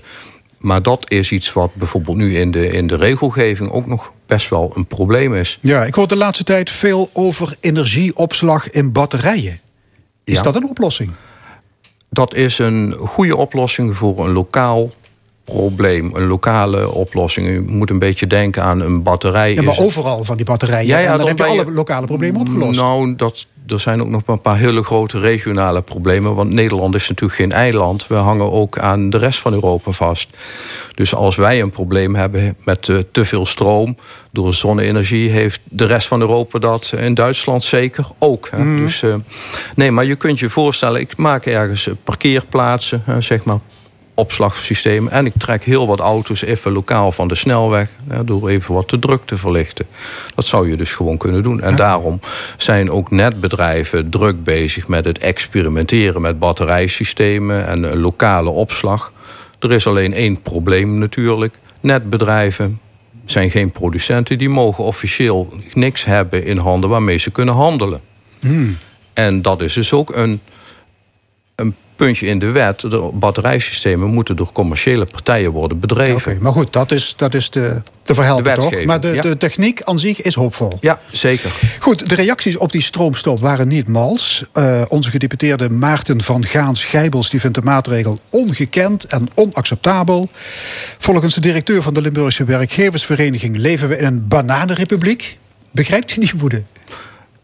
[0.58, 4.48] Maar dat is iets wat bijvoorbeeld nu in de, in de regelgeving ook nog best
[4.48, 5.58] wel een probleem is.
[5.60, 9.60] Ja, ik hoor de laatste tijd veel over energieopslag in batterijen.
[10.24, 10.42] Is Ja.
[10.42, 11.10] dat een oplossing?
[12.10, 14.90] Dat is een goede oplossing voor een lokaal
[15.48, 16.10] probleem.
[16.14, 17.46] Een lokale oplossing.
[17.48, 19.54] U moet een beetje denken aan een batterij.
[19.54, 20.86] Ja, maar is- overal van die batterijen.
[20.86, 22.80] Ja, ja, en dan, heb je je- alle lokale problemen opgelost.
[22.80, 26.34] Nou, dat, er zijn ook nog een paar hele grote regionale problemen.
[26.34, 28.06] Want Nederland is natuurlijk geen eiland.
[28.06, 30.28] We hangen ook aan de rest van Europa vast.
[30.94, 33.96] Dus als wij een probleem hebben met eh, te veel stroom
[34.32, 36.92] door zonne-energie, heeft de rest van Europa dat.
[36.98, 38.48] In Duitsland zeker ook.
[38.50, 38.58] Hè.
[38.64, 38.84] Mhm.
[38.84, 39.14] Dus, eh,
[39.74, 43.58] nee, maar je kunt je voorstellen, ik maak ergens eh, parkeerplaatsen, zeg maar
[44.18, 45.08] opslagsysteem.
[45.08, 47.88] En ik trek heel wat auto's even lokaal van de snelweg...
[48.24, 49.86] door even wat de druk te verlichten.
[50.34, 51.60] Dat zou je dus gewoon kunnen doen.
[51.60, 52.20] En daarom
[52.56, 56.20] zijn ook netbedrijven druk bezig met het experimenteren...
[56.20, 59.12] met batterijsystemen en lokale opslag.
[59.58, 61.58] Er is alleen één probleem natuurlijk.
[61.80, 62.80] Netbedrijven
[63.24, 64.38] zijn geen producenten.
[64.38, 68.00] Die mogen officieel niks hebben in handen waarmee ze kunnen handelen.
[69.12, 70.40] En dat is dus ook een
[71.98, 72.80] puntje in de wet.
[72.80, 76.32] De batterijsystemen moeten door commerciële partijen worden bedreven.
[76.32, 78.84] Oké, maar goed, dat is, dat is te, te verhelpen De toch?
[78.84, 79.22] Maar de, ja.
[79.22, 80.78] de techniek aan zich is hoopvol.
[80.80, 81.50] Ja, zeker.
[81.78, 84.44] Goed, de reacties op die stroomstop waren niet mals.
[84.52, 90.28] Eh, onze gedeputeerde Maarten van Gaans-Gijbels die vindt de maatregel ongekend en onacceptabel.
[90.98, 95.38] Volgens de directeur van de Limburgse Werkgeversvereniging leven we in een bananenrepubliek.
[95.70, 96.64] Begrijpt u die woede?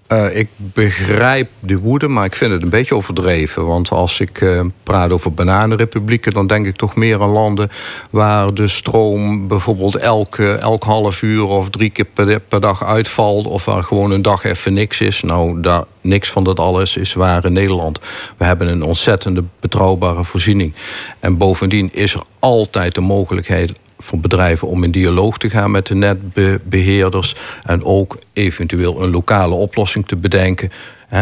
[0.07, 3.67] Eh, ik begrijp de woede, maar ik vind het een beetje overdreven.
[3.67, 6.33] Want als ik eh, praat over bananenrepublieken...
[6.33, 7.71] dan denk ik toch meer aan landen
[8.11, 11.45] waar de stroom bijvoorbeeld elke, elk half uur...
[11.45, 15.23] of drie keer per, dag uitvalt of waar gewoon een dag even niks is.
[15.23, 15.61] Nou,
[16.01, 17.99] niks van dat alles is waar in Nederland.
[18.37, 20.75] We hebben een ontzettende betrouwbare voorziening.
[21.21, 23.73] En bovendien is er altijd de mogelijkheid
[24.05, 27.35] voor bedrijven om in dialoog te gaan met de netbeheerders.
[27.65, 30.71] En ook eventueel een lokale oplossing te bedenken.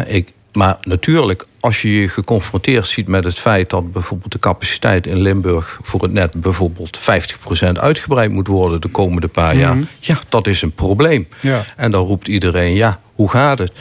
[0.06, 5.06] Ik, maar natuurlijk, als je je geconfronteerd ziet met het feit dat bijvoorbeeld de capaciteit
[5.06, 9.84] in Limburg voor het net bijvoorbeeld 50% uitgebreid moet worden de komende paar jaar, Mhm.
[10.00, 11.28] ja, dat is een probleem.
[11.40, 11.64] Ja.
[11.76, 13.72] En dan roept iedereen, ja, hoe gaat het?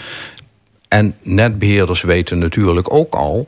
[0.88, 3.48] En netbeheerders weten natuurlijk ook al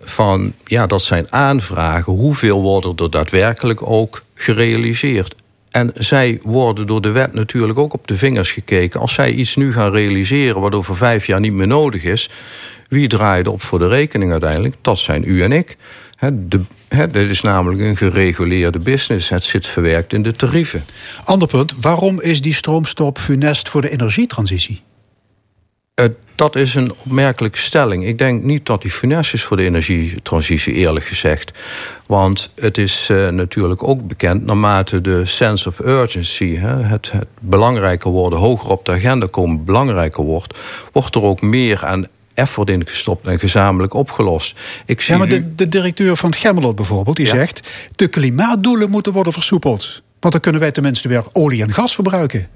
[0.00, 2.12] van, ja, dat zijn aanvragen.
[2.12, 5.34] Hoeveel worden er daadwerkelijk ook gerealiseerd?
[5.70, 9.00] En zij worden door de wet natuurlijk ook op de vingers gekeken.
[9.00, 12.30] Als zij iets nu gaan realiseren wat over vijf jaar niet meer nodig is,
[12.88, 14.74] wie draait op voor de rekening uiteindelijk?
[14.80, 15.76] Dat zijn u en ik.
[16.16, 19.28] Hè, de, dit is namelijk een gereguleerde business.
[19.28, 20.84] Het zit verwerkt in de tarieven.
[21.24, 24.82] Ander punt, waarom is die stroomstop funest voor de energietransitie?
[26.02, 28.04] Eh, dat is een opmerkelijke stelling.
[28.06, 31.58] Ik denk niet dat die funest is voor de energietransitie, eerlijk gezegd.
[32.06, 37.26] Want het is eh, natuurlijk ook bekend, naarmate de sense of urgency, hè, het, het
[37.40, 40.58] belangrijker worden, hoger op de agenda komen, belangrijker wordt,
[40.92, 44.58] wordt er ook meer aan effort in gestopt en gezamenlijk opgelost.
[44.86, 47.34] Ik zie Ja, maar de, de directeur van het Gemmelot bijvoorbeeld, die Ja.
[47.34, 47.68] zegt...
[47.94, 50.02] de klimaatdoelen moeten worden versoepeld.
[50.20, 52.48] Want dan kunnen wij tenminste weer olie en gas verbruiken.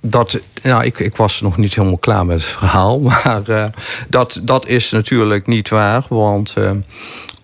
[0.00, 3.00] Dat, nou, ik, ik was nog niet helemaal klaar met het verhaal.
[3.24, 3.64] Maar eh,
[4.08, 6.04] dat, dat is natuurlijk niet waar.
[6.08, 6.70] Want eh,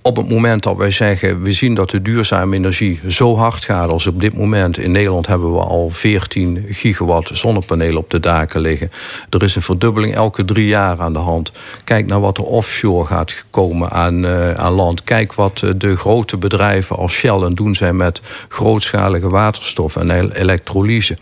[0.02, 1.42] op het moment dat wij zeggen...
[1.42, 4.78] we zien dat de duurzame energie zo hard gaat als op dit moment...
[4.78, 8.90] in Nederland hebben we al 14 gigawatt zonnepanelen op de daken liggen.
[9.30, 11.52] Er is een verdubbeling elke drie jaar aan de hand.
[11.84, 15.04] Kijk naar wat er offshore gaat komen aan, eh, aan land.
[15.04, 17.96] Kijk wat de grote bedrijven als Shell het doen zijn...
[17.96, 21.16] met grootschalige waterstof en el- elektrolyse.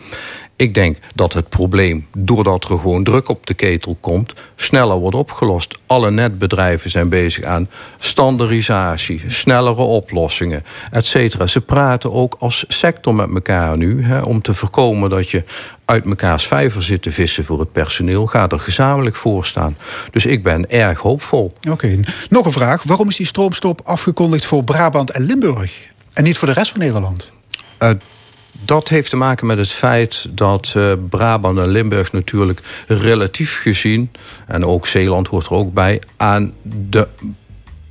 [0.57, 5.15] Ik denk dat het probleem, doordat er gewoon druk op de ketel komt, sneller wordt
[5.15, 5.79] opgelost.
[5.85, 11.47] Alle netbedrijven zijn bezig aan standaardisatie, snellere oplossingen, et cetera.
[11.47, 15.43] Ze praten ook als sector met elkaar nu, hè, om te voorkomen dat je
[15.85, 18.25] uit mekaars vijver zit te vissen voor het personeel.
[18.25, 19.77] Ga er gezamenlijk voor staan.
[20.11, 21.53] Dus ik ben erg hoopvol.
[21.69, 21.99] Oké,
[22.29, 22.83] nog een vraag.
[22.83, 25.93] Waarom is die stroomstop afgekondigd voor Brabant en Limburg?
[26.13, 27.31] En niet voor de rest van Nederland?
[27.79, 27.89] Uh,
[28.65, 34.11] dat heeft te maken met het feit dat uh, Brabant en Limburg natuurlijk relatief gezien,
[34.47, 37.07] en ook Zeeland hoort er ook bij, aan de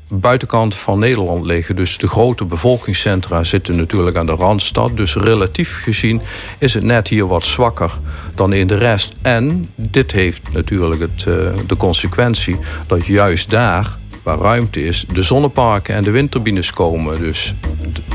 [0.08, 1.76] buitenkant van Nederland liggen.
[1.76, 4.96] Dus de grote bevolkingscentra zitten natuurlijk aan de Randstad.
[4.96, 6.22] Dus relatief gezien
[6.58, 7.98] is het net hier wat zwakker
[8.34, 9.12] dan in de rest.
[9.22, 11.34] En dit heeft natuurlijk het, uh,
[11.66, 12.56] de consequentie
[12.86, 17.18] dat juist daar waar ruimte is, de zonneparken en de windturbines komen.
[17.18, 17.54] Dus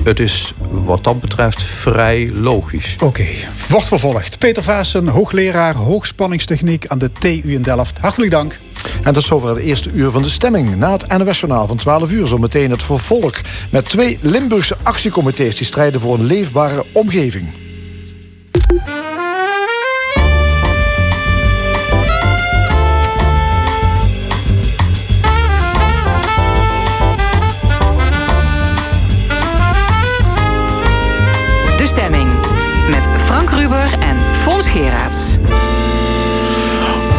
[0.03, 2.93] het is wat dat betreft vrij logisch.
[2.95, 3.35] Oké, okay.
[3.69, 4.37] wordt vervolgd.
[4.37, 7.97] Peter Vaassen, hoogleraar hoogspanningstechniek aan de TU in Delft.
[7.97, 8.59] Hartelijk dank.
[9.03, 10.75] En tot zover het eerste uur van de stemming.
[10.75, 13.41] Na het NOS-journaal van 12 uur zometeen het vervolg...
[13.69, 17.47] met twee Limburgse actiecomité's die strijden voor een leefbare omgeving.
[34.67, 35.28] Geraerts.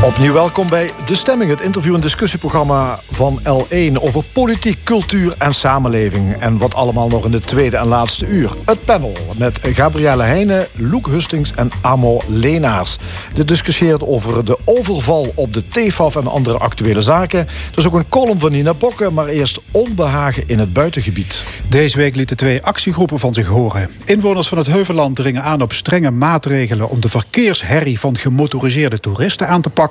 [0.04, 5.54] Opnieuw welkom bij De Stemming, het interview- en discussieprogramma van L1 over politiek, cultuur en
[5.54, 6.36] samenleving.
[6.38, 8.52] En wat allemaal nog in de tweede en laatste uur.
[8.64, 12.98] Het panel met Gabrielle Heijnen, Loek Hustings en Amo Leenaars.
[13.34, 17.38] Dit discussieert over de overval op de TFAF en andere actuele zaken.
[17.38, 21.42] Er is ook een column van Nina Bokke, maar eerst onbehagen in het buitengebied.
[21.68, 23.90] Deze week lieten twee actiegroepen van zich horen.
[24.04, 29.48] Inwoners van het Heuvelland dringen aan op strenge maatregelen om de verkeersherrie van gemotoriseerde toeristen
[29.48, 29.89] aan te pakken.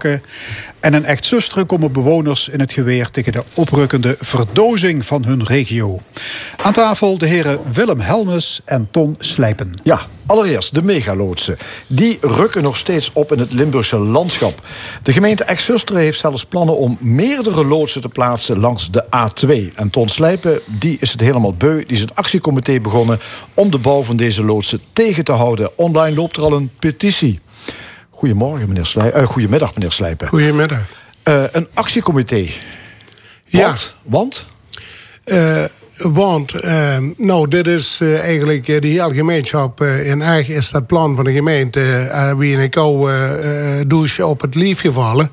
[0.80, 5.46] En een echt zusteren komen bewoners in het geweer tegen de oprukkende verdozing van hun
[5.46, 6.00] regio.
[6.58, 9.80] Aan tafel de heren Willem Helmes en Ton Slijpen.
[9.84, 11.58] Ja, allereerst de megaloodsen.
[11.88, 14.68] Die rukken nog steeds op in het Limburgse landschap.
[15.04, 19.76] De gemeente Exusteren heeft zelfs plannen om meerdere loodsen te plaatsen langs de A2.
[19.76, 21.78] En Ton Slijpen, die is het helemaal beu.
[21.78, 23.20] Die is het actiecomité begonnen
[23.54, 25.78] om de bouw van deze loodsen tegen te houden.
[25.78, 27.40] Online loopt er al een petitie.
[28.20, 29.22] Goedemorgen, meneer Slijpen.
[29.22, 30.28] Uh, goedemiddag, meneer Slijpen.
[30.28, 30.80] Goedemiddag.
[31.24, 32.48] Uh, een actiecomité.
[33.46, 33.68] Ja.
[33.68, 33.96] Want?
[34.04, 34.46] Want?
[35.26, 35.64] Uh,
[35.98, 39.82] want, uh, nou, dit is uh, eigenlijk uh, de hele gemeenschap.
[39.82, 42.34] in Erg is dat plan van de gemeente.
[42.38, 45.32] wie in een koude douche op het lief gevallen.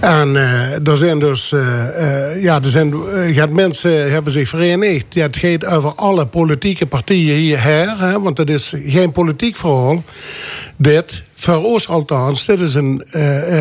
[0.00, 0.36] En
[0.84, 1.48] er zijn dus,
[2.40, 2.94] ja, er zijn,
[3.32, 5.06] ja, mensen hebben zich verenigd.
[5.08, 7.98] Ja, het gaat over alle politieke partijen hierher.
[7.98, 10.04] Hè, want het is geen politiek verhaal.
[10.76, 13.04] Dit, voor ons althans, dit is een,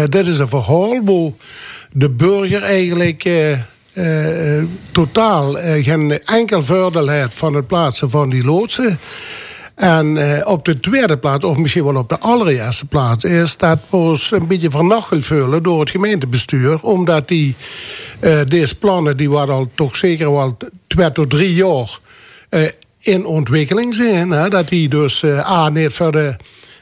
[0.10, 1.32] dit is een verhaal waar
[1.92, 3.26] de burger eigenlijk.
[3.94, 9.00] Uh, totaal uh, geen enkel voordeel heeft van het plaatsen van die loodsen.
[9.82, 13.80] En eh, op de tweede plaats, of misschien wel op de allereerste plaats, is dat
[13.90, 16.80] ons een beetje vernacheld vullen door het gemeentebestuur.
[16.82, 17.56] Omdat die,
[18.20, 20.58] eh, deze plannen, die waren al toch zeker wel
[20.88, 22.00] twee tot drie jaar
[22.50, 22.62] eh,
[23.00, 24.32] in ontwikkeling zijn.
[24.32, 24.50] Hè?
[24.50, 26.36] Dat die dus eh, A, niet voor de,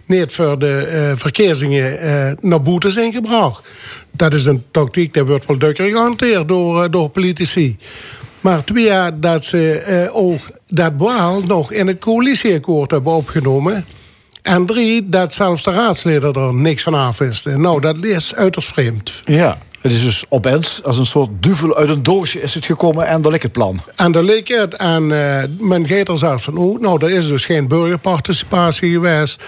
[0.10, 3.64] niet voor de eh, verkiezingen eh, naar boete zijn gebracht.
[4.12, 7.78] Dat is een tactiek, die wordt wel dukker gehanteerd door, eh, door politici.
[8.42, 13.86] Maar twee, dat ze ook dat wel nog in het coalitieakkoord hebben opgenomen.
[14.42, 17.62] En drie, dat zelfs de raadsleden er niks van af wisten.
[17.62, 19.22] Nou, dat is uiterst vreemd.
[19.26, 23.08] Ja, het is dus opeens als een soort duvel uit een doosje is het gekomen
[23.08, 23.82] en dat ligt het plan.
[23.96, 24.74] En daar leek het.
[24.74, 25.08] En
[25.60, 29.42] men gaat er zelfs van oh, nou, er is dus geen burgerparticipatie geweest.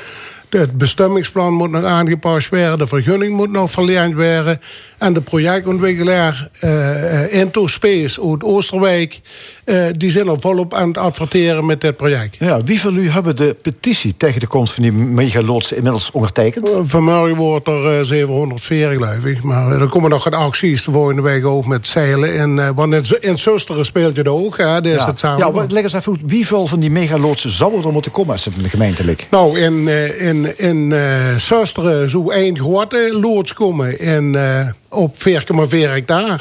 [0.60, 2.78] Het bestemmingsplan moet nog aangepast worden.
[2.78, 4.62] De vergunning moet nog verleend worden.
[4.97, 9.22] En de projectontwikkelaar uh, Into Space uit Oosterwijk...
[9.66, 12.36] Uh, die zijn al volop aan het adverteren met dit project.
[12.39, 16.72] Ja, wie van u hebben de petitie tegen de komst van die megaloodsen inmiddels ondertekend?
[16.82, 19.43] Vanmorgen wordt er uh, 740, geloof ik.
[19.43, 22.38] Maar er komen nog wat acties de volgende week ook met zeilen.
[22.38, 24.57] En, want in, in Susteren speelt je er ook.
[24.57, 24.82] Hè?
[24.82, 25.05] Daar is ja.
[25.05, 25.45] het samen.
[25.45, 26.22] Ja, maar leg eens even uit.
[26.26, 29.28] Wieveel van die megaloodsen zou er moeten komen als het in de gemeente ligt?
[29.30, 29.88] Nou, in,
[30.20, 30.93] in, in
[31.38, 34.05] Susteren zou één grote loods komen.
[34.05, 35.22] Uh, op 4,4
[35.70, 36.39] hectare.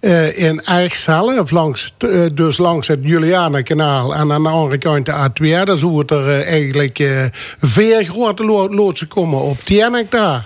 [0.00, 5.06] Uh, in Eich zelf, langs, uh, dus langs het Julianenkanaal en aan de andere kant
[5.06, 7.30] de A2, daar zou er uh, eigenlijk
[7.60, 10.42] vier grote lo loodsen komen op 10 hectare.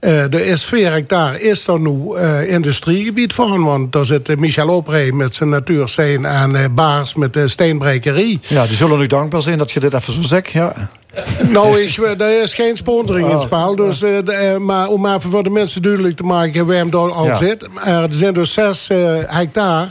[0.00, 2.16] Uh, er is 4 hectare is er nu
[2.46, 3.64] industriegebied van.
[3.64, 8.40] Want daar zit Michel Opree met zijn natuursteen en Baars met de steenbrekerie.
[8.48, 10.50] Ja, die zullen nu dankbaar zijn dat je dit even zo zegt.
[10.50, 10.90] Ja.
[11.48, 13.76] nou, ik, er is geen sponsoring oh, in het spel.
[13.76, 14.22] Dus, ja.
[14.22, 17.36] de, maar om even voor de mensen duidelijk te maken waar hem daar al ja.
[17.36, 17.68] zit.
[17.84, 18.88] Er zijn dus 6
[19.26, 19.90] hectare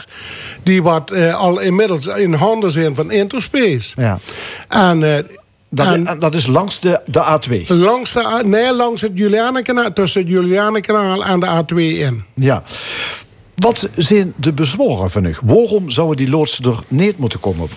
[0.64, 3.94] die wat al inmiddels in handen zijn van Interspace.
[3.96, 4.20] Ja.
[4.68, 5.26] En...
[5.70, 7.68] Dat, en, dat, is langs de, de A2?
[7.68, 12.24] Langs, de, nee, langs het Julianenkanaal, tussen het Julianenkanaal en de A2 in.
[12.34, 12.64] Ja.
[13.56, 15.36] Wat zijn de bezwaren van u?
[15.44, 17.70] Waarom zouden die loodsen er niet moeten komen?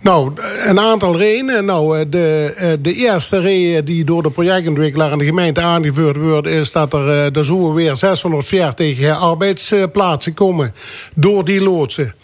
[0.00, 0.32] Nou,
[0.64, 1.64] een aantal redenen.
[1.64, 6.46] Nou, de, de eerste reden die door de projectontwikkelaar en de gemeente aangevoerd wordt...
[6.46, 10.74] is dat er, er zo weer 640 arbeidsplaatsen komen
[11.14, 12.14] door die loodsen.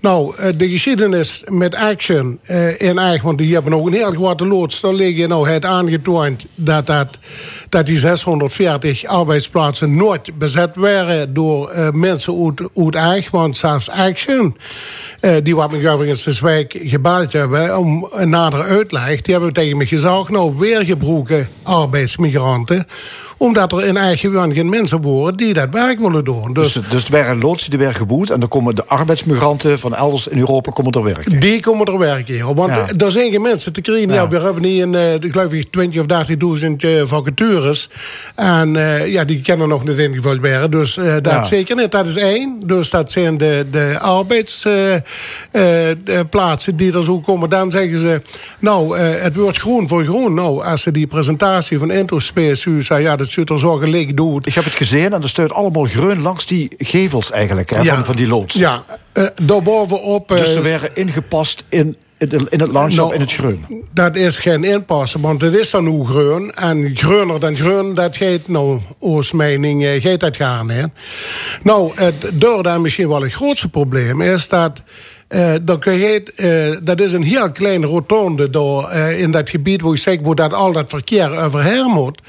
[0.00, 4.80] Nou, de geschiedenis met Action uh, in want die hebben ook een heel grote loods.
[4.80, 7.08] Daar liggen nou het aangetoond dat, dat,
[7.68, 13.30] dat die 640 arbeidsplaatsen nooit bezet waren door uh, mensen uit, uit.
[13.30, 14.56] Want zelfs Action,
[15.42, 19.76] die wat me overigens de Zwijk gebeld hebben om een nadere uitleg, die hebben tegen
[19.76, 22.86] me gezegd, nou, weer gebroken arbeidsmigranten
[23.38, 26.52] omdat er in eigen land geen mensen wonen die dat werk willen doen.
[26.52, 28.30] Dus, dus, dus er waren loodsen die werden geboet...
[28.30, 31.40] en dan komen de arbeidsmigranten van elders in Europa komen er werken.
[31.40, 32.54] Die komen er werken, ja.
[32.54, 32.86] Want ja.
[33.04, 34.12] er zijn geen mensen te krijgen.
[34.12, 34.28] Ja.
[34.28, 36.06] we hebben niet, een, uh, geloof ik, 20 of
[36.60, 37.90] 30.000 uh, vacatures.
[38.34, 40.70] En uh, ja, die kennen nog niet ingevuld werden.
[40.70, 41.44] Dus dat ja.
[41.44, 41.92] zeker niet.
[41.92, 42.62] Dat is één.
[42.66, 47.50] Dus dat zijn de, de arbeidsplaatsen die er zo komen.
[47.50, 48.20] Dan zeggen ze,
[48.58, 50.34] nou, het wordt groen voor groen.
[50.34, 53.02] Nou, als ze die presentatie van Intospace u zei...
[53.02, 54.46] ja, dat zit er zo gelijk doet.
[54.46, 57.94] Ik heb het gezien en er staat allemaal groen langs die gevels eigenlijk, hè, ja.
[57.94, 58.54] van, van die loods.
[58.54, 60.28] Ja, uh, daarbovenop...
[60.28, 63.84] Dus ze werden ingepast in, in het landschap nou, in het groen.
[63.92, 66.52] Dat is geen inpassen, want het is dan nu groen.
[66.54, 70.70] En groener dan groen, dat geeft, nou, ons mening, uh, geeft dat gaan.
[70.70, 70.84] Hè.
[71.62, 74.82] Nou, het derde misschien wel het grootste probleem is dat...
[75.28, 79.80] Uh, dat, heet, uh, dat is een heel kleine rotonde door, uh, in dat gebied
[79.80, 82.20] waar, zeg, waar dat al dat verkeer overheen moet.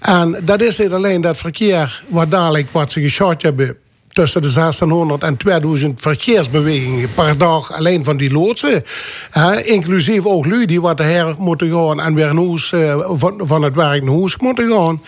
[0.00, 3.76] En dat is niet alleen dat verkeer wat dadelijk wat ze geschot hebben
[4.08, 8.82] tussen de 1600 en 2000 verkeersbewegingen per dag alleen van die loodsen.
[9.62, 12.34] Inclusief ook lui die wat her moeten gaan en weer
[13.18, 15.02] van, van het werk naar huis moeten gaan.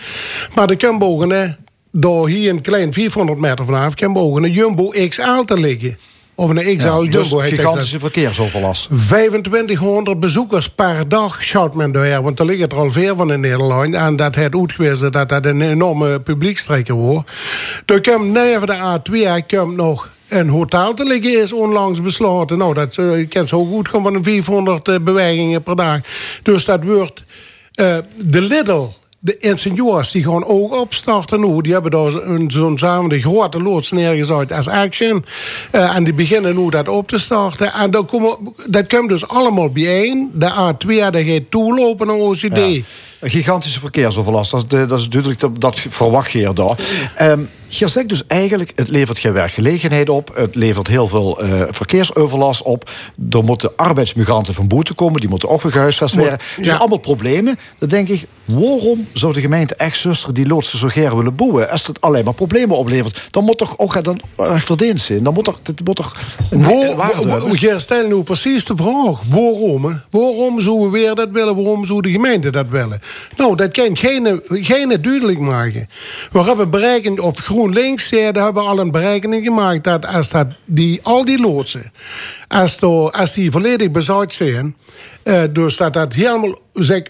[0.55, 1.57] Maar de Kembogen,
[1.91, 5.97] door hier een klein 400 meter vanaf, Kembogen, een Jumbo XL te liggen.
[6.35, 7.09] Of een XL ja, Jumbo.
[7.09, 8.87] Dus gigantische verkeersoverlast.
[9.07, 12.21] 2500 bezoekers per dag schouwt men door.
[12.21, 13.93] Want er liggen er al veel van in Nederland.
[13.93, 17.31] En dat het uitgewezen dat dat een enorme publiekstrekker wordt.
[17.85, 22.57] Er komt neven de A2 komt nog een hotel te liggen is onlangs besloten.
[22.57, 25.99] Nou, dat uh, kan zo goed gaan van 400 uh, bewegingen per dag.
[26.43, 27.23] Dus dat wordt
[27.75, 28.87] uh, de Lidl
[29.23, 31.61] de ingenieurs die gaan ook opstarten nu.
[31.61, 32.11] Die hebben daar
[32.47, 35.25] zo'n samen de grote loods neergezet als Action.
[35.71, 37.73] Uh, en die beginnen nu dat op te starten.
[37.73, 40.31] En dan komen, dat komt dus allemaal bijeen.
[40.33, 42.83] De A2 dat gaat toelopen naar OCD.
[43.21, 44.51] Gigantische verkeersoverlast.
[44.51, 46.77] Dat, dat is duidelijk, dat, verwacht je daar.
[47.31, 50.31] Um, je zegt dus eigenlijk, het levert geen werkgelegenheid op.
[50.35, 52.89] Het levert heel veel eh, verkeersoverlast op.
[53.29, 55.19] Er moeten arbeidsmigranten van boete komen.
[55.19, 56.37] Die moeten ook weer gehuisvest worden.
[56.57, 56.77] Dus ja.
[56.77, 57.59] allemaal problemen.
[57.77, 61.69] Dan denk ik, waarom zou de gemeente echt zuster die loodsen zo graag willen boeien?
[61.69, 65.23] Als het alleen maar problemen oplevert, dan moet toch ook dan verdiend zijn.
[65.23, 66.17] Dan moet toch, het moet toch
[67.79, 69.21] stelt nu precies de vraag.
[69.29, 69.85] Waarom?
[69.85, 69.93] hè?
[70.09, 71.55] Waarom zouden we weer dat willen?
[71.55, 73.01] Waarom zou de gemeente dat willen?
[73.37, 75.87] Nou, dat kan geen, geen duidelijk maken.
[76.31, 79.83] We hebben berekend, of GroenLinks, daar hebben we al een berekening gemaakt...
[79.83, 81.91] dat als dat die, al die loodsen,
[82.47, 84.75] als, als die volledig bezaaid zijn...
[85.23, 87.01] eh, dus dat dat helemaal zeg,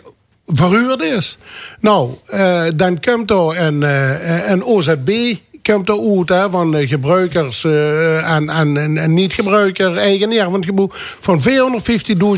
[0.46, 1.38] verhuurd is...
[1.80, 8.50] Nou, eh, dan komt er een, eh, een OZB komt er uit van gebruikers en,
[8.50, 11.42] en, en, niet-gebruiker eigenaar van het van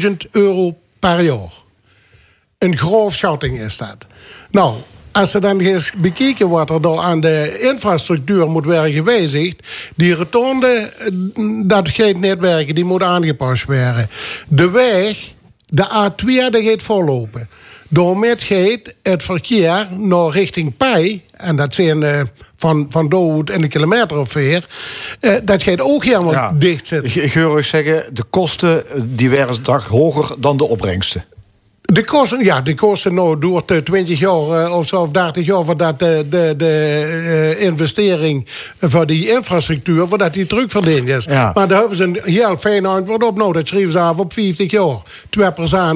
[0.02, 1.54] 450.000 euro per jaar.
[2.58, 3.98] Een grof schatting is dat.
[4.52, 4.74] Nou,
[5.16, 10.14] als ze dan eens bekijken wat er door aan de infrastructuur moet worden gewijzigd, die
[10.14, 11.08] rotonde, eh,
[11.66, 14.10] dat gaat niet werken, die moet aangepast worden.
[14.48, 15.18] De weg,
[15.70, 17.50] de A2, dat gaat vollopen.
[17.90, 22.22] Daarmee gaat het verkeer naar richting Pij, en dat zijn eh,
[22.58, 24.68] van, van Dood en een kilometer of vier,
[25.20, 26.52] eh, dat gaat ook helemaal Ja.
[26.58, 27.24] dicht zitten.
[27.24, 31.26] Ik geurig zeggen, de kosten die werden dag hoger dan de opbrengsten.
[31.86, 35.46] De kosten, ja, de kosten nou door de 20 jaar eh, of zo, of 30
[35.46, 38.48] jaar voor dat de, de, de eh, investering
[38.82, 41.26] voor die infrastructuur, voordat die terugverdiend is.
[41.26, 41.52] Ja.
[41.54, 43.38] Maar daar hebben ze een heel fijn antwoord op.
[43.38, 44.98] Nou, dat schreven ze af op 50 jaar.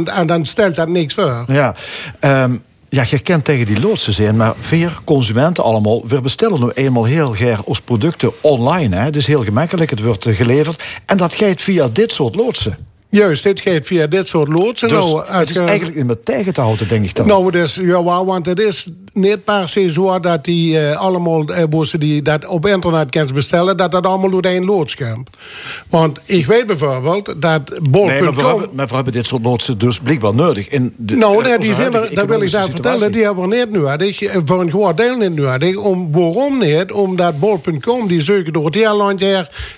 [0.03, 1.43] 2% en dan stelt dat niks voor.
[1.47, 1.75] Ja,
[2.19, 2.55] ehm,
[2.89, 7.03] ja, je kent tegen die loodsen zijn, maar veel consumenten allemaal, we bestellen nu eenmaal
[7.03, 8.95] heel graag ons producten online.
[8.95, 9.03] Hè.
[9.03, 10.83] Het is heel gemakkelijk, het wordt eh, geleverd.
[11.05, 12.77] En dat gaat via dit soort loodsen.
[13.11, 14.87] Juist, dit gaat via dit soort loodsen.
[14.87, 17.27] Dus nou, het is je- eigenlijk meer tegen te houden, denk ik dan.
[17.27, 21.63] Nou, is, ja, want het is niet per se zo dat die eh, allemaal eh,
[21.69, 25.29] bossen die dat op internet kan bestellen, dat dat allemaal door één loods komt.
[25.89, 28.07] Want ik weet bijvoorbeeld dat bol.com.
[28.07, 30.67] nee, maar we hebben, maar we hebben dit soort loodsen dus blijkbaar nodig.
[30.67, 33.49] In de, Nou, in nee, die zijn er, dat wil ik daar vertellen, die hebben
[33.49, 34.21] we niet nodig.
[34.21, 35.75] eh, Voor een groot deel niet nodig.
[35.75, 36.91] Om, waarom niet?
[36.91, 39.21] Omdat bol.com, die zoeken door het hele land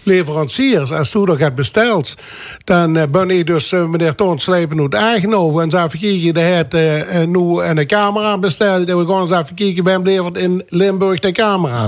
[0.04, 0.92] leveranciers.
[0.92, 2.16] Als toen dat gaat besteld,
[2.64, 5.64] dan eh, ben ik dus eh, meneer Slepen uit aangenomen.
[5.64, 8.90] En ze kijken, de het eh, eh, nu een camera besteld.
[8.90, 11.88] En we gaan even kijken, bij hem levert in Limburg de camera.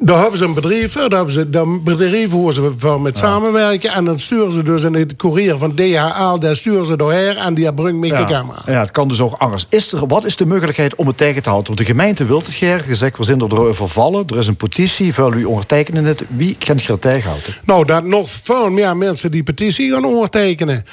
[0.00, 3.18] Daar hebben ze een bedrijf voor, daar hebben ze een bedrijf waar ze voor met
[3.18, 3.92] samenwerken.
[3.92, 7.54] En dan sturen ze dus in het courier van DHL, daar sturen ze doorheen en
[7.54, 8.62] die brengt mee de camera.
[8.66, 9.66] Ja, het kan dus ook anders.
[9.68, 11.74] Is er, wat is de mogelijkheid om het tegen te houden?
[11.74, 12.84] Want de gemeente wil het graag.
[12.84, 14.26] Gezegd, we zijn er vervallen.
[14.26, 16.24] Er is een petitie, vuil u ondertekenen het.
[16.28, 17.54] Wie kan het tegenhouden?
[17.64, 20.84] Nou, dat nog veel meer mensen die petitie gaan ondertekenen.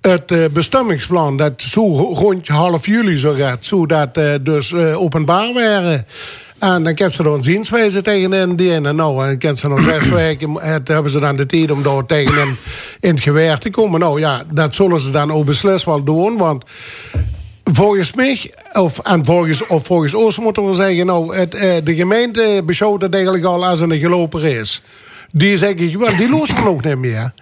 [0.00, 5.52] Het eh, bestemmingsplan, dat zo rond half juli zo gaat, zodat eh dus eh, openbaar
[5.52, 6.06] waren.
[6.58, 8.96] En dan kan ze een zienswijze tegen indienen.
[8.96, 11.82] Nou, en dan kan ze nog zes weken, het, hebben ze dan de tijd om
[11.82, 12.56] daar tegen hem
[13.00, 14.00] in het geweer te komen.
[14.00, 16.64] Nou ja, dat zullen ze dan ook beslist wel doen, want
[17.64, 21.94] volgens mij, of, en volgens, of volgens ons moeten we zeggen, nou, het, eh, de
[21.94, 24.80] gemeente beschouwt het eigenlijk al als een gelopen race.
[25.32, 27.32] Die zeg ik, wel, die lost ook niet meer.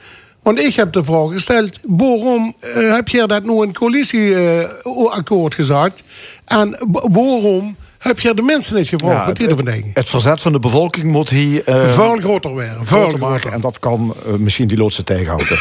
[0.43, 5.55] Want ik heb de vraag gesteld, waarom eh, heb je dat nu in het coalitieakkoord
[5.55, 6.03] gezegd?
[6.45, 7.77] En b- waarom
[8.07, 9.49] heb je de mensen niet gevraagd wat die
[9.93, 11.63] het, verzet van de bevolking moet hier...
[11.65, 13.53] eh, Veel groter werden, veel groter maken.
[13.53, 15.59] En dat kan eh, misschien die loodsen tegenhouden.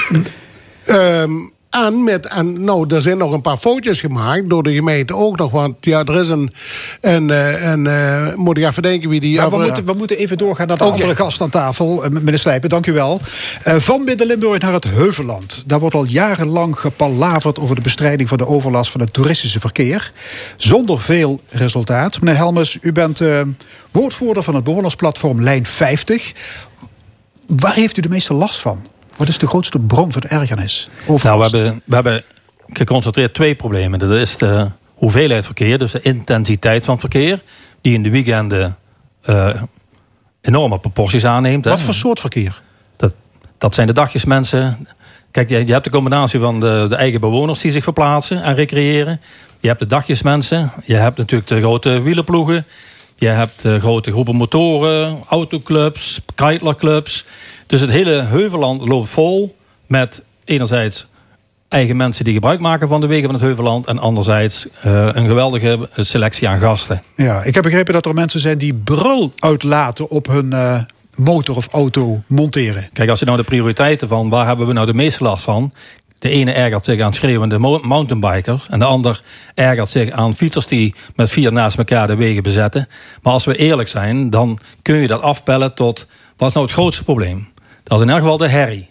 [0.86, 1.32] Ehm,
[1.84, 5.38] en, met, en nou, er zijn nog een paar foto's gemaakt door de gemeente ook
[5.38, 5.52] nog.
[5.52, 6.54] Want ja, er is een.
[7.02, 9.38] een, eh, een eh, moet ik even denken wie die.
[9.38, 12.04] Maar we, moeten, we moeten even doorgaan naar de andere gast aan tafel.
[12.04, 13.22] Eh, Meneer Slijpen, dank u wel.
[13.64, 15.64] Van Midden-Limburg naar het Heuvelland.
[15.68, 20.12] Daar wordt al jarenlang gepalaverd over de bestrijding van de overlast van het toeristische verkeer.
[20.58, 22.22] Zonder veel resultaat.
[22.22, 23.22] Meneer Helmes, u bent
[23.92, 26.34] woordvoerder van het bewonersplatform Lijn 50.
[27.48, 28.86] Waar heeft u de meeste last van?
[29.18, 30.90] Wat is de grootste bron van ergernis?
[31.08, 32.24] Nou, we hebben, we hebben
[32.68, 34.00] geconcentreerd twee problemen.
[34.00, 37.42] Dat is de hoeveelheid verkeer, dus de intensiteit van verkeer,
[37.82, 38.78] die in de weekenden
[39.22, 39.62] eh,
[40.42, 41.66] enorme proporties aanneemt.
[41.66, 41.72] hè.
[41.72, 42.62] Wat voor soort verkeer?
[42.96, 43.14] Dat,
[43.58, 44.88] dat zijn de dagjesmensen.
[45.32, 48.56] Kijk, je, je hebt de combinatie van de, de eigen bewoners die zich verplaatsen en
[48.56, 49.22] recreëren.
[49.60, 50.72] Je hebt de dagjesmensen.
[50.84, 52.66] Je hebt natuurlijk de grote wielerploegen.
[53.16, 57.26] Je hebt de grote groepen motoren, autoclubs, kitelerclubs.
[57.68, 59.56] Dus het hele Heuvelland loopt vol
[59.88, 61.08] met enerzijds
[61.68, 63.86] eigen mensen die gebruik maken van de wegen van het Heuvelland.
[63.86, 67.02] En anderzijds eh, een geweldige selectie aan gasten.
[67.16, 70.80] Ja, ik heb begrepen dat er mensen zijn die brul uitlaten op hun eh,
[71.16, 72.90] motor of auto monteren.
[72.94, 75.74] Kijk, als je nou de prioriteiten van waar hebben we nou de meeste last van.
[76.20, 78.68] De ene ergert zich aan schreeuwende mo- mountainbikers.
[78.70, 79.22] En de ander
[79.54, 82.88] ergert zich aan fietsers die met vier naast elkaar de wegen bezetten.
[83.22, 86.08] Maar als we eerlijk zijn, dan kun je dat afpellen tot...
[86.38, 87.48] Wat is nou het grootste probleem?
[87.86, 88.90] Dat is in elk geval de herrie.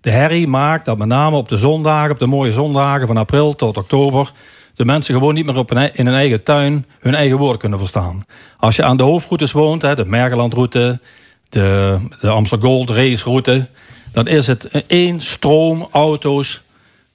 [0.00, 3.54] De herrie maakt dat met name op de zondagen, op de mooie zondagen van april
[3.56, 4.32] tot oktober,
[4.74, 7.78] de mensen gewoon niet meer op ei- in hun eigen tuin hun eigen woorden kunnen
[7.78, 8.24] verstaan.
[8.56, 11.00] Als je aan de hoofdroutes woont, hè, de Mergelandroute,
[11.48, 13.68] de, de Amsterdam Gold Race route,
[14.12, 16.60] dan is het één stroom auto's,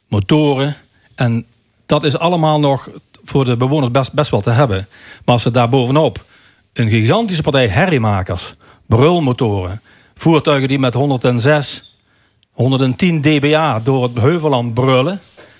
[0.07, 0.75] motoren.
[1.15, 1.45] En
[1.85, 2.89] dat is allemaal nog
[3.25, 4.87] voor de bewoners best, best wel te hebben.
[5.25, 6.25] Maar als ze daar bovenop
[6.73, 8.55] een gigantische partij herriemakers,
[8.85, 9.81] brulmotoren,
[10.15, 11.97] voertuigen die met 106,
[12.51, 15.19] 110 dBA door het heuvelland brullen,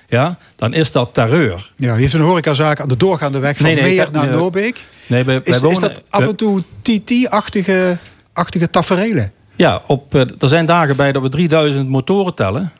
[0.09, 1.71] ja, dan is dat terreur.
[1.75, 4.85] Ja, heeft een horecazaak aan de doorgaande weg van Nee, nee, ik Meer naar Noorbeek.
[5.07, 7.97] Nee, wij, wij Is, is wonen- dat af en toe TT-achtige
[8.33, 9.31] achtige taferelen?
[9.55, 12.71] Ja, op, eh, er zijn dagen bij dat we 3000 motoren tellen.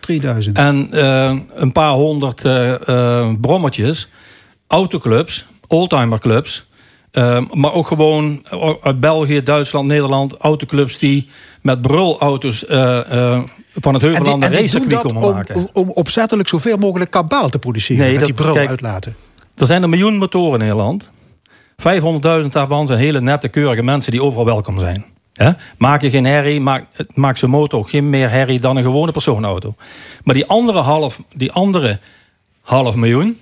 [0.00, 0.58] 3000.
[0.58, 4.08] En eh, een paar honderd eh, brommetjes,
[4.66, 6.64] autoclubs, oldtimerclubs.
[7.14, 8.42] Eh, maar ook gewoon
[8.82, 11.28] uit België, Duitsland, Nederland, autoclubs die
[11.60, 12.98] met brulauto's eh,
[13.36, 13.42] eh,
[13.74, 15.56] van het Heuvelland en een dat komen om, maken.
[15.56, 19.16] om, om opzettelijk zoveel mogelijk kabaal te produceren Nee, met dat- die brul kijk, uitlaten.
[19.56, 21.10] Er zijn een miljoen motoren in Nederland.
[21.76, 25.04] 500.000 daarvan zijn hele nette, keurige mensen die overal welkom zijn.
[25.78, 29.12] Maak je geen herrie, maak, maakt zo'n motor ook geen meer herrie dan een gewone
[29.12, 29.74] personenauto.
[30.24, 31.98] Maar die andere half, die andere
[32.60, 33.38] half miljoen,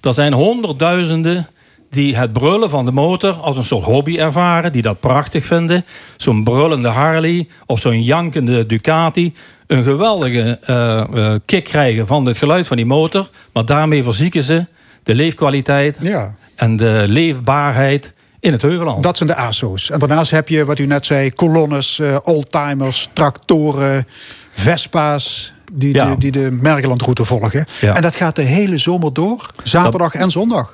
[0.00, 1.48] dat zijn honderdduizenden
[1.92, 5.84] die het brullen van de motor als een soort hobby ervaren, die dat prachtig vinden.
[6.16, 9.34] Zo'n brullende Harley of zo'n jankende Ducati.
[9.66, 11.00] Een geweldige eh,
[11.32, 13.28] eh, kick krijgen van het geluid van die motor.
[13.52, 14.66] Maar daarmee verzieken ze
[15.02, 16.34] de leefkwaliteit Ja.
[16.56, 19.02] en de leefbaarheid in het Heuvelland.
[19.02, 19.90] Dat zijn de ASO's.
[19.90, 24.06] En daarnaast heb je, wat u net zei, kolonnes, eh, oldtimers, tractoren,
[24.52, 25.52] Vespa's.
[25.72, 26.10] Die, Ja.
[26.10, 27.66] de, die de Mergelandroute volgen.
[27.80, 27.94] Ja.
[27.96, 29.50] En dat gaat de hele zomer door.
[29.62, 30.72] Zaterdag en zondag.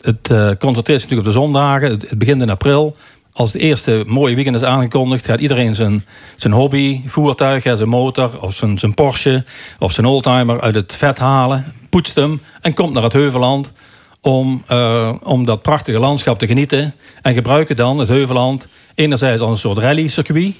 [0.00, 1.90] Het eh, concentreert zich natuurlijk op de zondagen.
[1.90, 2.96] Het, het begint in april.
[3.32, 6.04] Als het eerste mooie weekend is aangekondigd, gaat iedereen zijn,
[6.36, 9.44] zijn hobby, voertuig, zijn motor of zijn, zijn Porsche
[9.78, 13.72] of zijn oldtimer uit het vet halen, poetst hem en komt naar het Heuvelland
[14.20, 16.94] om, eh, om dat prachtige landschap te genieten.
[17.22, 20.54] En gebruiken dan het Heuvelland enerzijds als een soort rallycircuit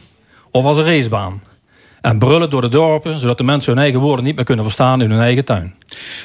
[0.50, 1.42] of als een racebaan.
[2.08, 5.02] En brullen door de dorpen, zodat de mensen hun eigen woorden niet meer kunnen verstaan
[5.02, 5.74] in hun eigen tuin.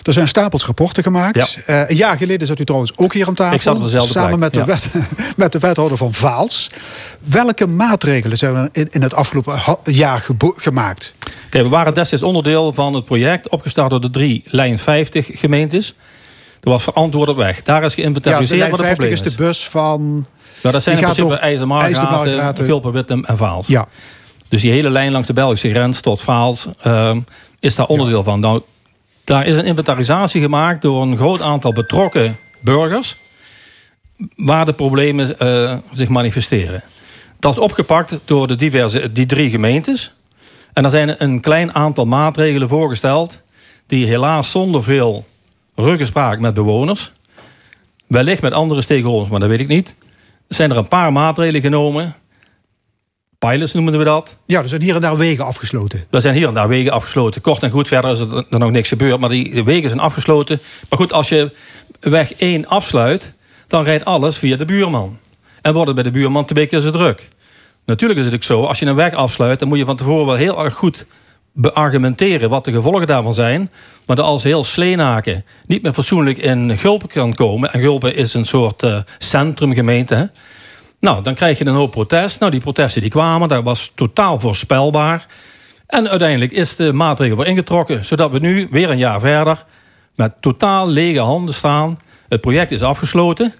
[0.03, 1.35] Er zijn stapels rapporten gemaakt.
[1.35, 1.63] Ja.
[1.65, 3.55] Eh, een jaar geleden zat u trouwens ook hier aan tafel.
[3.55, 4.65] Ik zat op dezelfde Samen met de, ja.
[4.65, 4.89] wet,
[5.37, 6.71] met de wethouder van Vaals.
[7.19, 11.15] Welke maatregelen zijn er in, in het afgelopen jaar gemaakt?
[11.49, 15.95] Kijk, we waren destijds onderdeel van het project, opgestart door de drie Lijn 50 gemeentes.
[16.61, 17.63] Er was verantwoord op weg.
[17.63, 20.25] Daar is Ja, de geïnventariseerd lijn wat het 50 probleem is de bus van...
[20.61, 22.65] Nou, dat zijn in principe IJzermargraten.
[22.65, 23.67] Gulpen-Wittem en Vaals.
[23.67, 23.87] Ja,
[24.53, 27.19] Dus die hele lijn langs de Belgische grens tot Vaals ehm,
[27.59, 28.39] is daar onderdeel van.
[28.39, 28.61] Nou,
[29.23, 33.15] daar is een inventarisatie gemaakt door een groot aantal betrokken burgers.
[34.35, 36.83] Waar de problemen eh, zich manifesteren.
[37.39, 40.11] Dat is opgepakt door de diverse, die drie gemeentes.
[40.73, 43.41] En er zijn een klein aantal maatregelen voorgesteld.
[43.87, 45.25] die helaas zonder veel
[45.75, 47.11] ruggespraak met bewoners.
[48.07, 49.95] wellicht met andere stakeholders, maar dat weet ik niet.
[50.47, 52.15] zijn er een paar maatregelen genomen.
[53.49, 54.37] Pilots noemen we dat.
[54.45, 56.05] ja, er zijn hier en daar wegen afgesloten.
[56.09, 57.41] Er zijn hier en daar wegen afgesloten.
[57.41, 59.19] Kort en goed, verder is er, er nog niks gebeurd.
[59.19, 60.59] Maar die de wegen zijn afgesloten.
[60.89, 61.51] Maar goed, als je
[61.99, 63.33] weg 1 afsluit...
[63.67, 65.17] dan rijdt alles via de buurman.
[65.61, 67.29] En wordt het bij de buurman twee keer zo druk.
[67.85, 69.59] Natuurlijk is het ook zo, als je een weg afsluit...
[69.59, 71.05] dan moet je van tevoren wel heel erg goed
[71.51, 72.49] beargumenteren...
[72.49, 73.71] wat de gevolgen daarvan zijn.
[74.05, 77.73] Maar als heel Sleenaken niet meer fatsoenlijk in Gulpen kan komen...
[77.73, 80.15] en Gulpen is een soort eh, centrumgemeente...
[80.15, 80.25] Hè,
[81.03, 82.39] nou, dan krijg je een hoop protest.
[82.39, 85.25] Nou, die protesten die kwamen, dat was totaal voorspelbaar.
[85.87, 88.05] En uiteindelijk is de maatregel weer ingetrokken...
[88.05, 89.65] zodat we nu, weer een jaar verder...
[90.15, 91.99] met totaal lege handen staan.
[92.29, 93.53] Het project is afgesloten.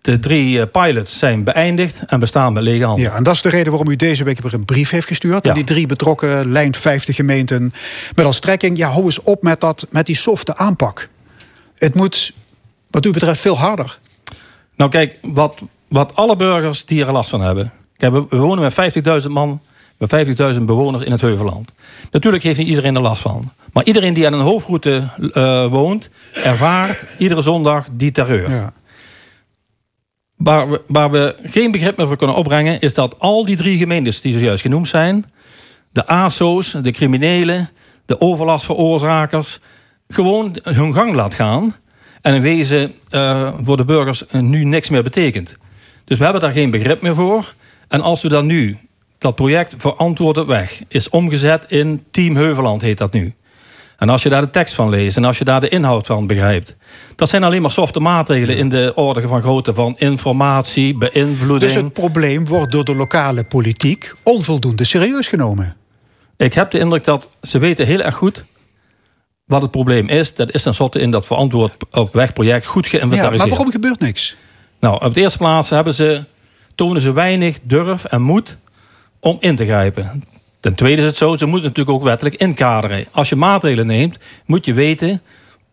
[0.00, 3.04] De drie eh, pilots zijn beëindigd en bestaan met lege handen.
[3.04, 5.44] Ja, en dat is de reden waarom u deze week weer een brief heeft gestuurd.
[5.44, 5.50] Ja.
[5.50, 7.72] aan die drie betrokken lijn 50 gemeenten.
[8.14, 11.08] Met als strekking, ja, hou eens op met, dat, met die softe aanpak.
[11.76, 12.32] Het moet,
[12.90, 13.98] wat u betreft, veel harder.
[14.76, 17.72] Nou kijk, wat, wat alle burgers die er last van hebben.
[17.96, 19.60] Kijk, we, wonen met 50.000 man,
[19.98, 20.26] met
[20.56, 21.72] 50.000 bewoners in het Heuvelland.
[22.10, 23.52] Natuurlijk heeft niet iedereen er last van.
[23.72, 28.50] Maar iedereen die aan een hoofdroute eh, woont, ervaart iedere zondag die terreur.
[28.50, 28.72] Ja.
[30.36, 33.78] Waar we, waar we geen begrip meer voor kunnen opbrengen, is dat al die drie
[33.78, 35.32] gemeentes die zojuist genoemd zijn,
[35.92, 37.70] de ASO's, de criminelen,
[38.06, 39.58] de overlastveroorzakers,
[40.08, 41.76] gewoon hun gang laat gaan.
[42.20, 45.56] En in wezen eh, voor de burgers nu niks meer betekent.
[46.10, 47.54] Dus we hebben daar geen begrip meer voor.
[47.88, 48.78] En als we dan nu
[49.18, 53.34] dat project Verantwoord op weg is omgezet in Team Heuveland, heet dat nu.
[53.96, 56.26] En als je daar de tekst van leest en als je daar de inhoud van
[56.26, 56.76] begrijpt.
[57.16, 61.72] Dat zijn alleen maar softe maatregelen in de orde van grootte van informatie, beïnvloeding.
[61.72, 65.76] Dus het probleem wordt door de lokale politiek onvoldoende serieus genomen.
[66.36, 68.44] Ik heb de indruk dat ze weten heel erg goed
[69.44, 70.34] wat het probleem is.
[70.34, 73.38] Dat is tenslotte in dat verantwoord op wegproject goed Ja, geïnventariseerd.
[73.38, 74.36] maar waarom gebeurt niks?
[74.80, 76.24] Nou, op de eerste plaats hebben ze,
[76.74, 78.56] tonen ze weinig durf en moed
[79.20, 80.24] om in te grijpen.
[80.60, 83.06] Ten tweede is het zo, ze moeten natuurlijk ook wettelijk inkaderen.
[83.10, 85.22] Als je maatregelen neemt, moet je weten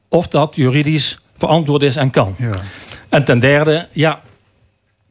[0.09, 2.35] of dat juridisch verantwoord is en kan.
[2.37, 2.59] Ja.
[3.09, 4.21] En ten derde, ja,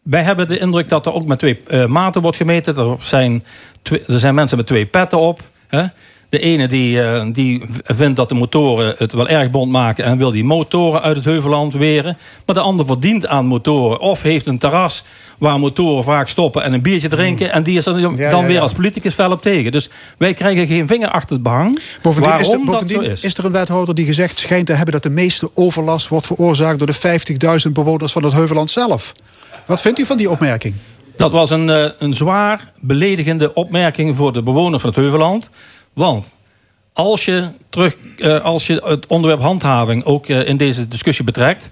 [0.02, 2.76] wij hebben de indruk dat er ook met twee eh, maten wordt gemeten.
[2.76, 3.44] Er zijn,
[3.82, 5.40] er zijn mensen met twee petten op.
[5.66, 5.86] Hè?
[6.28, 10.04] De ene die, eh, die vindt dat de motoren het wel erg bond maken...
[10.04, 12.18] en wil die motoren uit het heuvelland weren.
[12.46, 14.00] Maar de ander verdient aan motoren.
[14.00, 15.04] Of heeft een terras
[15.38, 17.52] waar motoren vaak stoppen en een biertje drinken...
[17.52, 18.16] en die is er dan.
[18.16, 19.72] Ja, dan ja, weer als politicus fel op tegen.
[19.72, 21.80] Dus wij krijgen geen vinger achter het behang.
[22.02, 23.22] Bovendien, waarom is er, dat bovendien zo is.
[23.22, 23.38] is.
[23.38, 24.92] er een wethouder die gezegd schijnt te hebben...
[24.92, 27.20] dat de meeste overlast wordt veroorzaakt door de
[27.66, 29.12] 50.000 bewoners van het Heuveland zelf.
[29.66, 30.74] Wat vindt u van die opmerking?
[31.16, 35.50] Dat was een, eh, een zwaar beledigende opmerking voor de bewoners van het Heuveland.
[35.96, 36.36] Want
[36.92, 41.70] als je, terug, eh, als je het onderwerp handhaving ook eh, in deze discussie betrekt.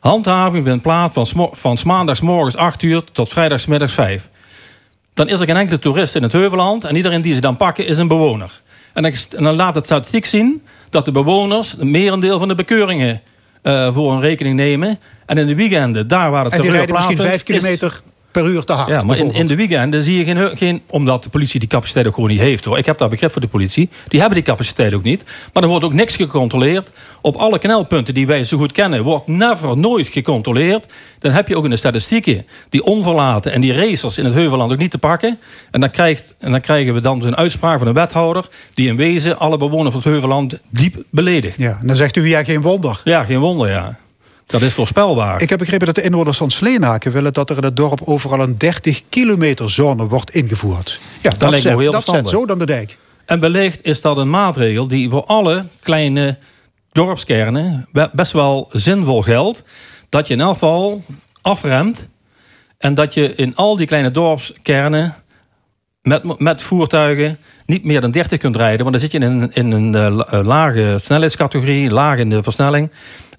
[0.00, 4.28] Handhaving vindt plaats van, smo- van 's maandags morgens 8 uur tot vrijdagsmiddags 5.
[5.14, 6.84] Dan is er geen enkele toerist in het Heuveland.
[6.84, 8.60] En iedereen die ze dan pakken is een bewoner.
[8.92, 12.54] En dan, en dan laat het statistiek zien dat de bewoners een merendeel van de
[12.54, 13.20] bekeuringen
[13.62, 14.98] eh, voor hun rekening nemen.
[15.26, 18.00] En in de weekenden, daar waar het En die rijden misschien plaatsvindt, 5 is- kilometer
[18.32, 18.88] per uur te hard.
[18.88, 20.82] ja, maar in, in de weekenden zie je geen, geen...
[20.86, 22.64] Omdat de politie die capaciteit ook gewoon niet heeft.
[22.64, 22.78] hoor.
[22.78, 23.88] Ik heb daar begrip voor de politie.
[24.08, 25.24] Die hebben die capaciteit ook niet.
[25.52, 26.90] Maar er wordt ook niks gecontroleerd.
[27.20, 29.02] Op alle knelpunten die wij zo goed kennen...
[29.02, 30.86] wordt never, nooit gecontroleerd.
[31.18, 32.46] Dan heb je ook in de statistieken...
[32.68, 35.38] die onverlaten en die racers in het Heuvelland ook niet te pakken.
[35.70, 38.48] En dan, krijgt, en dan krijgen we dan een uitspraak van een wethouder...
[38.74, 41.58] die in wezen alle bewoners van het Heuvelland diep beledigt.
[41.58, 43.00] Ja, en dan zegt u ja, geen wonder.
[43.04, 44.00] Ja, geen wonder, ja.
[44.52, 45.42] Dat is voorspelbaar.
[45.42, 48.40] Ik heb begrepen dat de inwoners van Sleenaken willen dat er in het dorp overal
[48.40, 51.00] een 30 kilometer zone wordt ingevoerd.
[51.20, 52.98] Ja, dat, zet, heel dat zet zo dan de dijk.
[53.24, 56.38] En wellicht is dat een maatregel die voor alle kleine
[56.92, 59.62] dorpskernen be- best wel zinvol geldt.
[60.08, 61.04] Dat je in elk geval
[61.42, 62.08] afremt.
[62.78, 65.14] En dat je in al die kleine dorpskernen
[66.02, 68.78] met, met voertuigen niet meer dan 30 kunt rijden.
[68.78, 72.42] Want dan zit je in een, in een eh, eh, lage snelheidscategorie, laag in de
[72.42, 72.90] versnelling.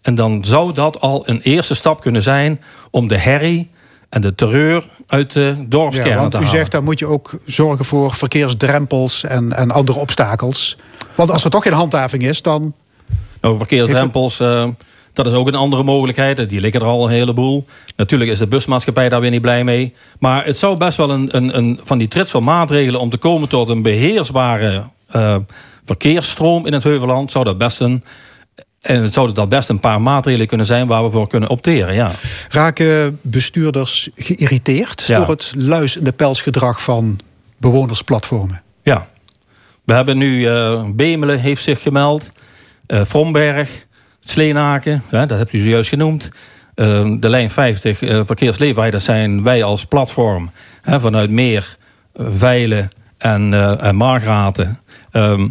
[0.03, 2.61] En dan zou dat al een eerste stap kunnen zijn
[2.91, 3.69] om de herrie
[4.09, 6.57] en de terreur uit de dorpskernen Ja, want te u halen.
[6.57, 10.77] zegt, daar moet je ook zorgen voor verkeersdrempels en, en andere obstakels.
[11.15, 12.73] Want als er toch geen handhaving is, dan...
[13.41, 14.67] Nou, verkeersdrempels, eh,
[15.13, 16.49] dat is ook een andere mogelijkheid.
[16.49, 17.65] Die liggen er al een heleboel.
[17.95, 19.93] Natuurlijk is de busmaatschappij daar weer niet blij mee.
[20.19, 22.99] Maar het zou best wel een, een, een van die trits van maatregelen...
[22.99, 25.35] om te komen tot een beheersbare eh,
[25.85, 27.31] verkeersstroom in het Heuvelland...
[27.31, 28.03] zou dat best een...
[28.83, 31.93] En het zouden dat best een paar maatregelen kunnen zijn waar we voor kunnen opteren.
[31.93, 32.11] Ja.
[32.49, 35.17] Raken bestuurders geïrriteerd Ja.
[35.17, 37.19] door het luis- en de pelsgedrag van
[37.57, 38.61] bewonersplatformen?
[38.83, 39.07] ja.
[39.83, 42.29] We hebben nu eh, Bemelen heeft zich gemeld.
[42.85, 43.85] eh Fromberg,
[44.19, 46.29] Sleenaken, hè, dat hebt u zojuist genoemd.
[46.75, 50.51] Eh, de lijn 50 eh verkeersleefbaar, dat zijn wij als platform
[50.81, 51.77] hè, vanuit Meer,
[52.15, 54.79] Veilen en, en Margraten.
[55.11, 55.47] Ehm,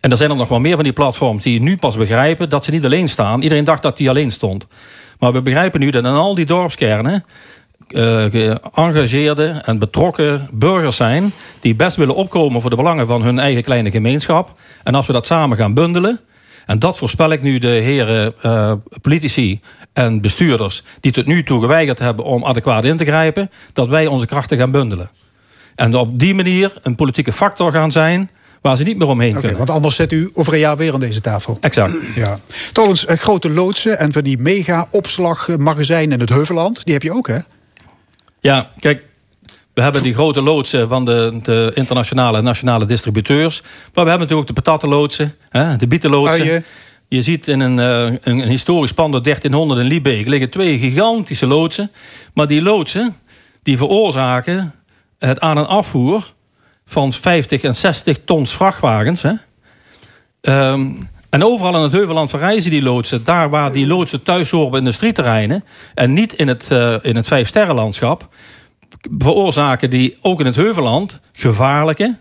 [0.00, 2.64] en er zijn er nog wel meer van die platforms die nu pas begrijpen dat
[2.64, 3.42] ze niet alleen staan.
[3.42, 4.66] Iedereen dacht dat die alleen stond.
[5.18, 7.24] Maar we begrijpen nu dat in al die dorpskernen
[7.86, 11.32] eh, geëngageerde en betrokken burgers zijn...
[11.60, 14.58] die best willen opkomen voor de belangen van hun eigen kleine gemeenschap.
[14.84, 16.20] En als we dat samen gaan bundelen...
[16.66, 19.60] en dat voorspel ik nu de heren eh, politici
[19.92, 20.82] en bestuurders...
[21.00, 23.50] die tot nu toe geweigerd hebben om adequaat in te grijpen...
[23.72, 25.10] dat wij onze krachten gaan bundelen.
[25.74, 28.30] En op die manier een politieke factor gaan zijn...
[28.66, 29.56] waar ze niet meer omheen kunnen.
[29.56, 31.58] want anders zit u over een jaar weer aan deze tafel.
[31.60, 31.96] Exact.
[32.14, 32.38] Ja.
[32.72, 36.84] Trouwens, eh, grote loodsen en van die mega-opslagmagazijnen in het Heuveland...
[36.84, 37.38] die heb je ook, hè?
[38.40, 39.08] Ja, kijk,
[39.74, 43.60] we hebben die grote loodsen van de, de internationale en nationale distributeurs.
[43.60, 46.40] Maar we hebben natuurlijk ook de patattenloodsen, hè, de bietenloodsen.
[46.40, 46.64] Uien.
[47.08, 50.78] Je ziet in een, eh, een, een historisch pand door 1300 in Liebeek liggen twee
[50.78, 51.90] gigantische loodsen.
[52.34, 53.16] Maar die loodsen
[53.62, 54.74] die veroorzaken
[55.18, 56.34] het aan- en afvoer
[56.86, 59.22] van 50 en 60 tons vrachtwagens.
[59.22, 59.32] Hè.
[60.40, 60.90] Ehm,
[61.30, 63.24] en overal in het Heuvelland verrijzen die loodsen.
[63.24, 65.64] Daar waar die loodsen thuis horen op industrieterreinen.
[65.94, 68.28] En niet in het, eh in het vijfsterrenlandschap.
[69.18, 72.18] Veroorzaken die ook in het Heuvelland gevaarlijke.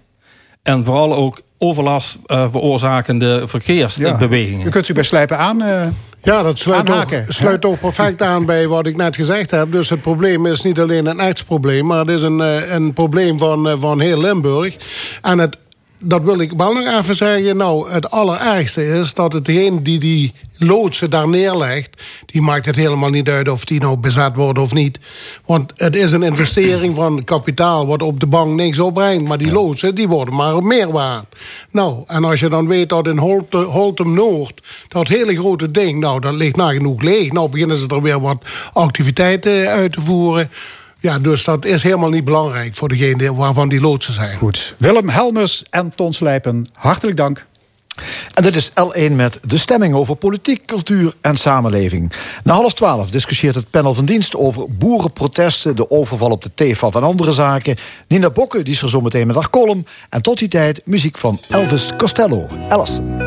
[0.63, 4.67] En vooral ook overlast eh, veroorzakende verkeersbewegingen.
[4.67, 5.61] U kunt u bij Slijpen aan...
[5.61, 5.81] eh,
[6.21, 9.71] Ja, dat sluit, ook, sluit ook perfect aan bij wat ik net gezegd heb.
[9.71, 13.39] Dus het probleem is niet alleen een probleem, maar het is een, eh, een probleem
[13.39, 14.75] van, van heel Limburg.
[15.21, 15.57] En het
[15.99, 17.57] dat wil ik wel nog even zeggen.
[17.57, 22.03] Nou, het allerergste is dat het degene die die loodsen daar neerlegt...
[22.25, 24.99] die maakt het helemaal niet uit of die nou bezet wordt of niet.
[25.45, 27.87] Want het is een investering van kapitaal...
[27.87, 29.27] wat op de bank niks opbrengt.
[29.27, 31.35] Maar die loodsen, die worden maar meer waard.
[31.71, 34.61] Nou, en als je dan weet dat in Holte, Holtem Noord...
[34.87, 37.31] dat hele grote ding, nou, dat ligt nagenoeg leeg.
[37.31, 40.49] Nou beginnen ze er weer wat activiteiten uit te voeren...
[41.05, 44.37] Ja, dus dat is helemaal niet belangrijk voor degene waarvan die loodsen zijn.
[44.37, 44.75] Goed.
[44.77, 47.45] Willem Helmers en Ton Slijpen, hartelijk dank.
[48.33, 52.13] En dit is L1 met de stemming over politiek, cultuur en samenleving.
[52.43, 56.95] Na half twaalf discussieert het panel van dienst over boerenprotesten, de overval op de TFAF
[56.95, 57.75] en andere zaken.
[58.07, 59.85] Nina Bokke die is er zo meteen met haar column.
[60.09, 62.47] En tot die tijd muziek van Elvis Costello.
[62.69, 63.24] Allison.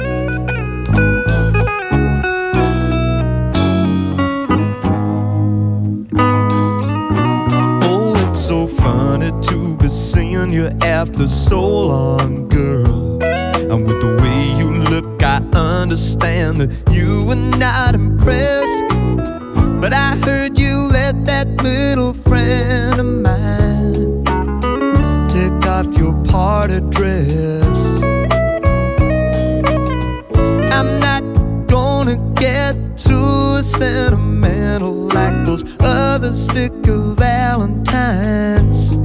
[8.49, 13.23] So funny to be seeing you after so long, girl.
[13.23, 18.85] And with the way you look, I understand that you were not impressed.
[19.83, 22.88] But I heard you let that little friend
[35.63, 38.97] those other sticker valentines.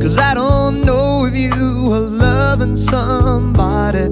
[0.00, 4.08] Cause I don't know if you are loving somebody.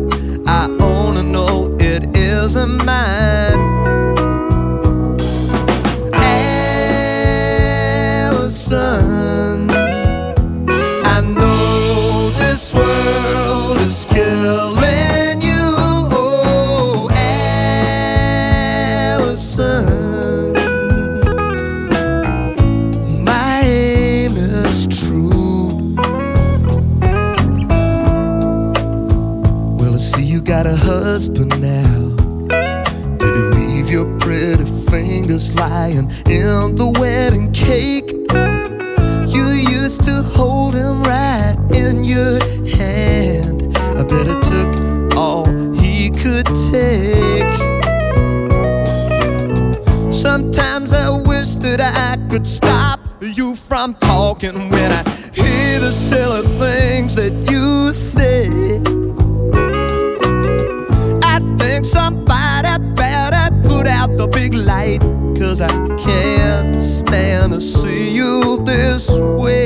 [0.47, 3.60] I only know it isn't mine.
[30.51, 32.09] Got a husband now.
[33.18, 38.10] Did leave your pretty fingers lying in the wedding cake?
[39.32, 43.78] You used to hold him right in your hand.
[43.78, 47.55] I bet it took all he could take.
[50.12, 56.43] Sometimes I wish that I could stop you from talking when I hear the silly
[56.59, 58.89] things that you say.
[64.20, 65.01] The big light.
[65.38, 69.60] Cause I can't stand to see you this way.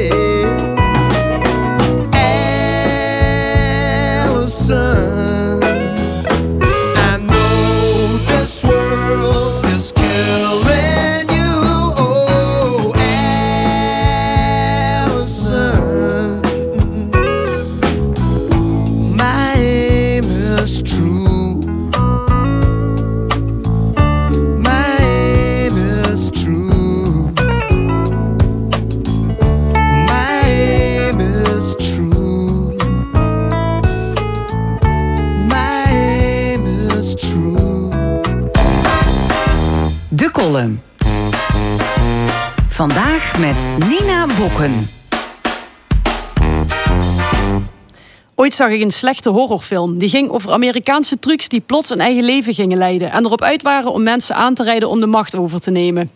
[48.54, 49.98] Zag ik een slechte horrorfilm.
[49.98, 53.10] Die ging over Amerikaanse trucs die plots een eigen leven gingen leiden.
[53.10, 56.10] En erop uit waren om mensen aan te rijden om de macht over te nemen.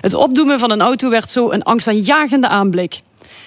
[0.00, 3.00] Het opdoemen van een auto werd zo een angstaanjagende aanblik.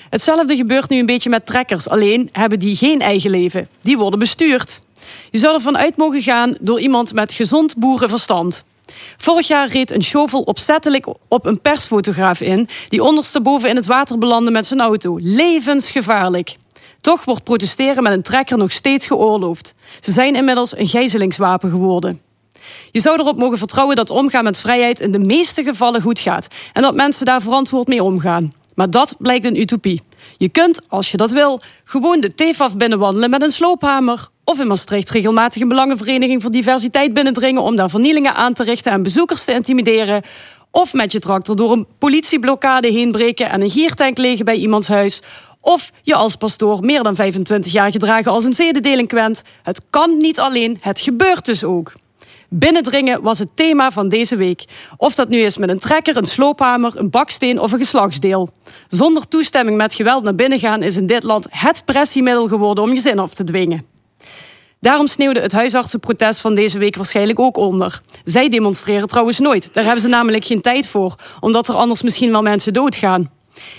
[0.10, 1.90] Hetzelfde gebeurt nu een beetje met trekkers.
[1.90, 3.68] Alleen hebben die geen eigen leven.
[3.82, 4.82] Die worden bestuurd.
[5.32, 8.64] Je zou ervan uit mogen gaan door iemand met gezond boerenverstand.
[9.18, 12.68] Vorig jaar reed een shovel opzettelijk op een persfotograaf in...
[12.90, 15.18] die ondersteboven in het water belandde met zijn auto.
[15.22, 16.56] Levensgevaarlijk.
[17.02, 19.74] Toch wordt protesteren met een trekker nog steeds geoorloofd.
[20.00, 22.22] Ze zijn inmiddels een gijzelingswapen geworden.
[22.92, 26.48] Je zou erop mogen vertrouwen dat omgaan met vrijheid in de meeste gevallen goed gaat
[26.74, 28.52] en dat mensen daar verantwoord mee omgaan.
[28.76, 30.02] Maar dat blijkt een utopie.
[30.38, 34.28] Je kunt, als je dat wil, gewoon de TFAF binnenwandelen met een sloophamer.
[34.44, 38.92] Of in Maastricht regelmatig een belangenvereniging voor diversiteit binnendringen om daar vernielingen aan te richten
[38.92, 40.22] en bezoekers te intimideren.
[40.72, 44.88] Of met je tractor door een politieblokkade heen breken en een giertank legen bij iemands
[44.88, 45.22] huis.
[45.62, 49.42] Of je als pastoor meer dan 25 jaar gedragen als een zedendelinquent.
[49.64, 51.94] Het kan niet alleen, het gebeurt dus ook.
[52.50, 54.66] Binnendringen was het thema van deze week.
[54.98, 58.50] Of dat nu is met een trekker, een sloophamer, een baksteen of een geslachtsdeel.
[58.88, 62.94] Zonder toestemming met geweld naar binnen gaan is in dit land het pressiemiddel geworden om
[62.94, 63.86] je zin af te dwingen.
[64.80, 68.02] Daarom sneeuwde het huisartsenprotest van deze week waarschijnlijk ook onder.
[68.24, 69.74] Zij demonstreren trouwens nooit.
[69.74, 73.30] Daar hebben ze namelijk geen tijd voor, omdat er anders misschien wel mensen doodgaan.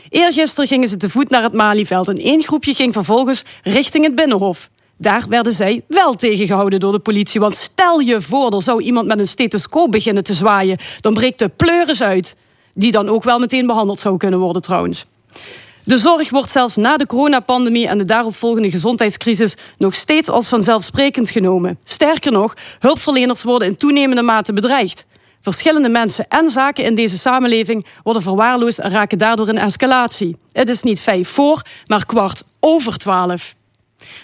[0.09, 4.15] Eergisteren gingen ze te voet naar het Malieveld en één groepje ging vervolgens richting het
[4.15, 4.71] Binnenhof.
[4.97, 7.41] Daar werden zij wel tegengehouden door de politie.
[7.41, 10.79] Want stel je voor, er zou iemand met een stethoscoop beginnen te zwaaien.
[11.01, 12.37] Dan breekt de pleuris uit.
[12.75, 15.07] Die dan ook wel meteen behandeld zou kunnen worden trouwens.
[15.85, 21.31] De zorg wordt zelfs na de coronapandemie en de daaropvolgende gezondheidscrisis nog steeds als vanzelfsprekend
[21.31, 21.79] genomen.
[21.85, 25.07] Sterker nog, hulpverleners worden in toenemende mate bedreigd.
[25.43, 30.37] Verschillende mensen en zaken in deze samenleving worden verwaarloosd en raken daardoor in escalatie.
[30.53, 33.55] Het is niet vijf voor, maar kwart over twaalf.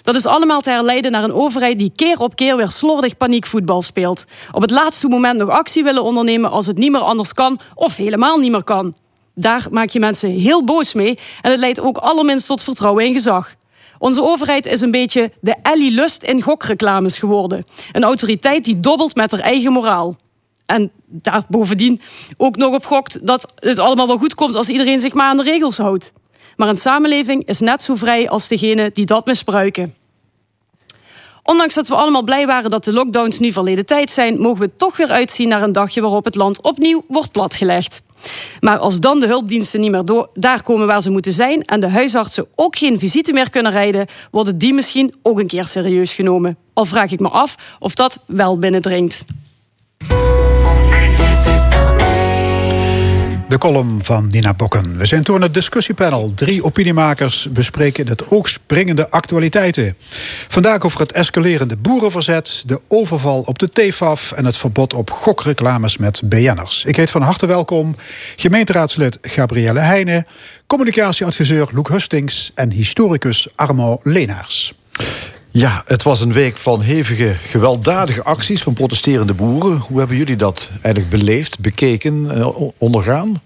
[0.02, 3.82] Dat is allemaal te herleiden naar een overheid die keer op keer weer slordig paniekvoetbal
[3.82, 4.24] speelt.
[4.52, 7.96] Op het laatste moment nog actie willen ondernemen als het niet meer anders kan of
[7.96, 8.94] helemaal niet meer kan.
[9.34, 13.12] Daar maak je mensen heel boos mee en het leidt ook allerminst tot vertrouwen in
[13.12, 13.54] gezag.
[13.98, 17.64] Onze overheid is een beetje de Ellie Lust in gokreclames geworden.
[17.92, 20.16] Een autoriteit die dobbelt met haar eigen moraal.
[20.66, 22.00] En daar bovendien
[22.36, 25.36] ook nog op gokt dat het allemaal wel goed komt als iedereen zich maar aan
[25.36, 26.12] de regels houdt.
[26.56, 29.94] Maar een samenleving is net zo vrij als degene die dat misbruiken.
[31.42, 34.76] Ondanks dat we allemaal blij waren dat de lockdowns nu verleden tijd zijn, mogen we
[34.76, 38.02] toch weer uitzien naar een dagje waarop het land opnieuw wordt platgelegd.
[38.60, 41.80] Maar als dan de hulpdiensten niet meer door, daar komen waar ze moeten zijn en
[41.80, 46.14] de huisartsen ook geen visite meer kunnen rijden, worden die misschien ook een keer serieus
[46.14, 46.56] genomen.
[46.72, 49.24] Al vraag ik me af of dat wel binnendringt.
[53.48, 54.98] De column van Nina Bokken.
[54.98, 56.34] We zijn toen het discussiepanel.
[56.34, 59.96] Drie opiniemakers bespreken het oog springende actualiteiten.
[60.48, 65.96] Vandaag over het escalerende boerenverzet, de overval op de TFAF en het verbod op gokreclames
[65.96, 66.84] met BN'ers.
[66.84, 67.96] Ik heet van harte welkom
[68.36, 70.26] gemeenteraadslid Gabrielle Heijnen,
[70.66, 74.74] communicatieadviseur Loek Hustings en historicus Armo Leenaars.
[75.58, 79.78] Ja, het was een week van hevige, gewelddadige acties van protesterende boeren.
[79.78, 83.40] Hoe hebben jullie dat eigenlijk beleefd, bekeken, eh, ondergaan?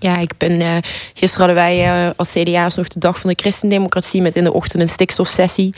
[0.00, 0.76] Ja, ik ben, uh,
[1.14, 4.52] gisteren hadden wij uh, als CDA's nog de dag van de christendemocratie met in de
[4.52, 5.74] ochtend een stikstofsessie.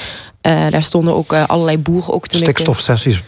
[0.47, 3.23] Uh, daar stonden ook allerlei boeren ook te Stikstofsessies,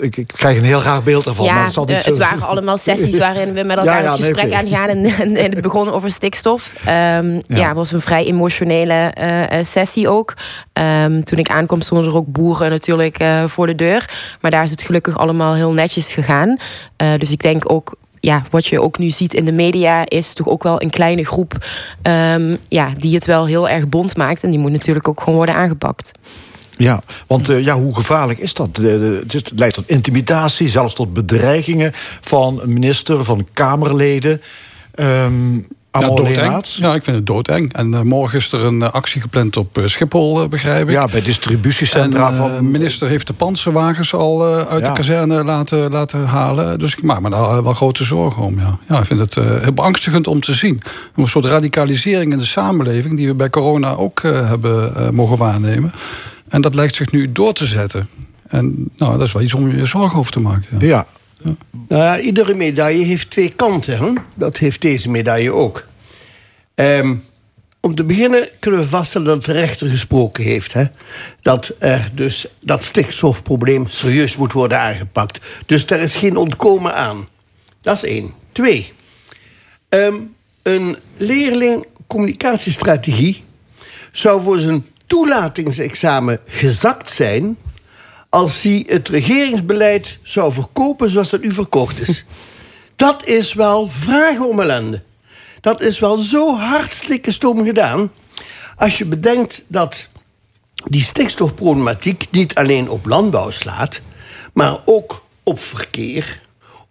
[0.00, 1.44] ik, ik, krijg een heel graag beeld ervan.
[1.44, 4.10] Ja, maar het, zal niet het waren allemaal sessies waarin we met elkaar ja, ja,
[4.10, 4.88] het gesprek nee, aangaan.
[4.88, 6.72] En, en, en, het begon over stikstof.
[6.86, 7.40] Um, ja.
[7.46, 9.14] ja, het was een vrij emotionele
[9.62, 10.34] sessie ook.
[10.72, 14.10] Um, toen ik aankwam stonden er ook boeren natuurlijk voor de deur.
[14.40, 16.56] Maar daar is het gelukkig allemaal heel netjes gegaan.
[16.96, 20.48] dus ik denk ook ja, wat je ook nu ziet in de media, is toch
[20.48, 21.66] ook wel een kleine groep
[22.02, 24.42] um, ja, die het wel heel erg bond maakt.
[24.42, 26.10] En die moet natuurlijk ook gewoon worden aangepakt.
[26.76, 28.76] Ja, want uh, ja, hoe gevaarlijk is dat?
[28.76, 31.90] Het leidt tot intimidatie, zelfs tot bedreigingen
[32.20, 34.40] van minister, van Kamerleden.
[34.94, 36.64] Um, ja, doodeng.
[36.64, 37.72] ja, ik vind het doodeng.
[37.72, 40.94] En uh, morgen is er een uh, actie gepland op uh, Schiphol, begrijp ik.
[40.94, 42.54] Ja, bij distributiecentra en, van...
[42.56, 44.88] De minister heeft de panzerwagens al uit ja.
[44.88, 46.78] de kazerne laten, laten halen.
[46.78, 48.58] Dus ik maak me daar wel grote zorgen om.
[48.58, 50.82] Ja, ja ik vind het heel beangstigend om te zien.
[51.16, 53.16] Een soort radicalisering in de samenleving...
[53.16, 55.92] die we bij corona ook hebben mogen waarnemen.
[56.48, 58.08] En dat lijkt zich nu door te zetten.
[58.46, 60.66] En nou, dat is wel iets om je zorgen over te maken.
[60.78, 61.06] Ja, ja.
[61.42, 61.58] Nou
[62.02, 63.98] ja, iedere medaille heeft twee kanten.
[63.98, 64.12] Hè?
[64.34, 65.86] Dat heeft deze medaille ook.
[66.74, 67.24] Um,
[67.80, 70.72] om te beginnen kunnen we vaststellen dat de rechter gesproken heeft.
[70.72, 70.84] Hè?
[71.42, 75.46] Dat er dus dat stikstofprobleem serieus moet worden aangepakt.
[75.66, 77.28] Dus daar is geen ontkomen aan.
[77.80, 78.32] Dat is één.
[78.52, 78.92] Twee.
[79.88, 83.44] Um, een leerling communicatiestrategie
[84.12, 87.56] zou voor zijn toelatingsexamen gezakt zijn
[88.30, 92.24] als hij het regeringsbeleid zou verkopen zoals het nu verkocht is.
[92.96, 95.02] Dat is wel vragen om ellende.
[95.60, 98.12] Dat is wel zo hartstikke stom gedaan.
[98.76, 100.08] Als je bedenkt dat
[100.88, 104.00] die stikstofproblematiek niet alleen op landbouw slaat,
[104.52, 106.40] maar ook op verkeer,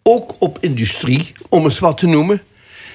[0.04, 2.42] ook op industrie, om eens wat te noemen,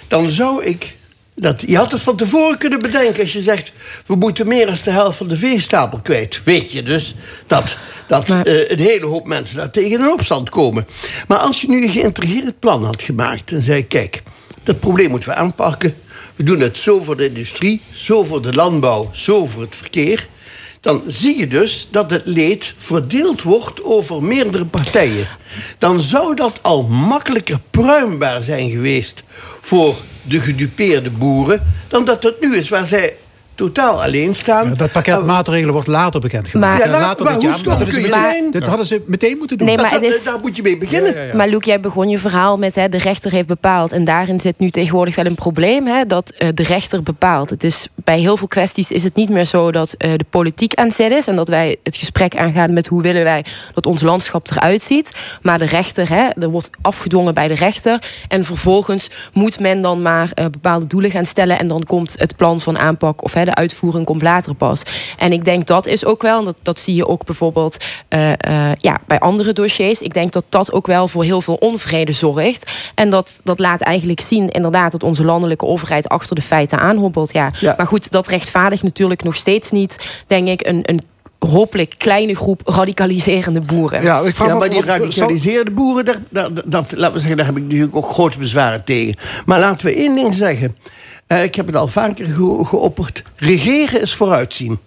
[0.09, 0.97] dan zou ik.
[1.35, 3.73] Dat, je had het van tevoren kunnen bedenken als je zegt:
[4.07, 6.41] we moeten meer dan de helft van de veestapel kwijt.
[6.45, 7.15] Weet je dus
[7.47, 7.77] dat
[8.09, 8.49] dat maar...
[8.49, 10.87] uh, een hele hoop mensen daar tegen in opstand komen.
[11.29, 14.23] Maar als je nu een geïntegreerd plan had gemaakt en zei: kijk,
[14.63, 15.95] dat probleem moeten we aanpakken.
[16.37, 20.27] We doen het zo voor de industrie, zo voor de landbouw, zo voor het verkeer.
[20.85, 25.29] Dan zie je dus dat het leed verdeeld wordt over meerdere partijen.
[25.79, 29.23] Dan zou dat al makkelijker pruimbaar zijn geweest
[29.61, 33.17] voor de gedupeerde boeren dan dat het nu is, waar zij
[33.55, 34.75] totaal alleen staan.
[34.75, 36.85] dat pakket maatregelen wordt later bekendgemaakt.
[36.85, 37.53] Maar, ja, later maar dit jaar.
[37.55, 39.67] hoe Dat, meteen, hadden ze meteen moeten doen.
[39.67, 41.37] Nee, maar Dat- het is- Daar moet je mee beginnen.
[41.37, 43.93] Maar Luc, jij begon je verhaal met hè, de rechter heeft bepaald.
[43.93, 45.87] En daarin zit nu tegenwoordig wel een probleem.
[45.87, 47.51] Hè, dat eh, de rechter bepaalt.
[47.51, 50.75] Het is, bij heel veel kwesties is het niet meer zo dat eh, de politiek
[50.75, 51.27] aan zet is.
[51.27, 53.45] En dat wij het gesprek aangaan met hoe willen wij
[53.75, 55.11] dat ons landschap eruit ziet.
[55.43, 57.99] Maar de rechter, hè, er wordt afgedwongen bij de rechter.
[58.29, 61.59] En vervolgens moet men dan maar eh, bepaalde doelen gaan stellen.
[61.59, 64.83] En dan komt het plan van aanpak of hè, de uitvoering komt later pas.
[65.19, 67.77] En ik denk dat is ook wel, en dat, dat zie je ook bijvoorbeeld
[68.09, 70.01] eh, eh, ja, bij andere dossiers.
[70.01, 72.73] Ik denk dat dat ook wel voor heel veel onvrede zorgt.
[72.95, 77.33] En dat, dat laat eigenlijk zien inderdaad dat onze landelijke overheid achter de feiten aanhobbelt.
[77.33, 77.51] Ja.
[77.77, 81.01] Maar goed, dat rechtvaardigt natuurlijk nog steeds niet, denk ik, een, een
[81.39, 84.03] hopelijk kleine groep radicaliserende boeren.
[84.03, 87.97] Ja, maar die radicaliseerde boeren, daar, daar- dat, laten we zeggen, daar heb ik natuurlijk
[87.97, 89.17] ook grote bezwaren tegen.
[89.47, 90.77] Maar laten we één ding zeggen.
[91.27, 93.23] Eh, ik heb het al vaker ge- geopperd.
[93.37, 94.79] Regeren is vooruitzien.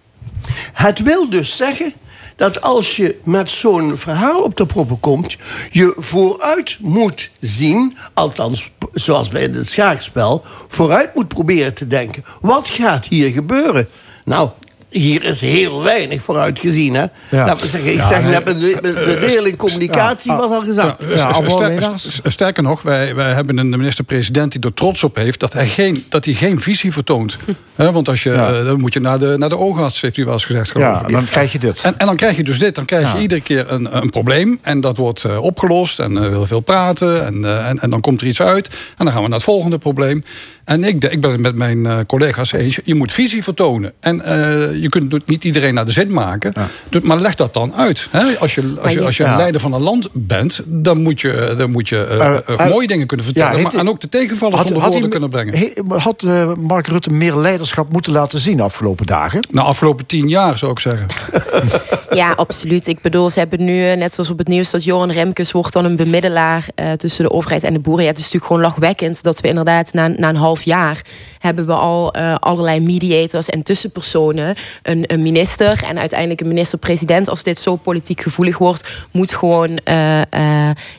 [0.72, 1.92] Het wil dus zeggen
[2.36, 5.36] dat als je met zo'n verhaal op de proppen komt...
[5.70, 10.44] je vooruit moet zien, althans zoals bij het schaakspel...
[10.68, 12.24] vooruit moet proberen te denken.
[12.40, 13.88] Wat gaat hier gebeuren?
[14.24, 14.50] Nou,
[14.90, 16.94] hier is heel weinig vooruit gezien.
[16.94, 17.04] Hè?
[17.30, 20.64] Laten we zeggen, ik Ja, zeg net, de, de, leerling communicatie was al.
[20.72, 25.52] Ja, ster- sterker nog, wij, wij hebben een minister-president die er trots op heeft dat
[25.52, 27.36] hij geen, dat hij geen visie vertoont.
[27.74, 30.24] Hè, want als je, eh, dan moet je naar de, naar de oogarts, heeft hij
[30.24, 30.70] wel eens gezegd.
[30.70, 31.12] geloof Ja, ik.
[31.12, 31.80] dan krijg je dit.
[31.82, 32.74] En, en dan krijg je dus dit.
[32.74, 33.22] Dan krijg je Ja.
[33.22, 34.58] iedere keer een, een probleem.
[34.62, 35.98] En dat wordt eh, opgelost.
[36.00, 37.26] En uh, wil veel praten.
[37.26, 38.68] En, eh, en, en dan komt er iets uit.
[38.96, 40.22] En dan gaan we naar het volgende probleem.
[40.64, 42.78] En ik, ik ben het met mijn eh, collega's eens.
[42.84, 43.92] Je moet visie vertonen.
[44.00, 46.52] En eh, je kunt niet iedereen naar de zin maken.
[46.88, 48.08] Dus- Maar leg dat dan uit.
[48.10, 48.38] Hè?
[48.38, 50.60] Als je, als je, als je een leider van een land bent.
[50.66, 53.50] Dan moet je, dan moet je eh, Eh, eh, eh, mooie dingen kunnen vertellen.
[53.50, 55.56] ja, heeft maar, en ook de tegenvallers Had- onder woorden hij- kunnen brengen.
[55.58, 59.46] he- had eh, Mark Rutte meer leiderschap moeten laten zien de afgelopen dagen?
[59.50, 61.06] Nou, afgelopen tien jaar zou ik zeggen.
[62.10, 62.86] Ja, absoluut.
[62.86, 65.72] Ik bedoel, ze hebben nu, eh, net zoals op het nieuws, dat Joran Remkes wordt
[65.72, 68.04] dan een bemiddelaar eh, tussen de overheid en de boeren.
[68.04, 71.02] Ja, het is natuurlijk gewoon lachwekkend dat we inderdaad na, na een half jaar
[71.38, 74.54] hebben we al eh, allerlei mediators en tussenpersonen.
[74.82, 77.28] Een, een minister en uiteindelijk een minister-president.
[77.28, 79.80] Als dit zo politiek gevoelig wordt, moet gewoon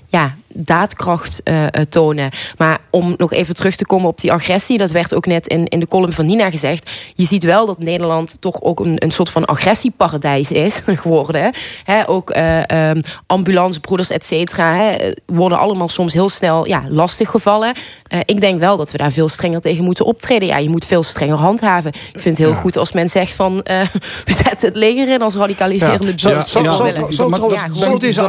[0.08, 2.30] ja, daadkracht eh, eh, tonen.
[2.58, 5.68] Maar om nog even terug te komen op die agressie, dat werd ook net in,
[5.68, 6.90] in de column van Nina gezegd.
[7.16, 11.52] Je ziet wel dat Nederland toch ook een, een soort van agressieparadijs is geworden.
[11.84, 17.74] Hè, ook eh, ehm, ambulancebroeders, et cetera, hè, worden allemaal soms heel snel ja, lastiggevallen.
[18.08, 20.48] Eh, ik denk wel dat we daar veel strenger tegen moeten optreden.
[20.48, 21.92] Ja, je moet veel strenger handhaven.
[22.14, 23.82] Ik vind het heel goed als men zegt van eh,
[24.26, 26.36] we zetten het leger in als radicaliserende Ja, Ja,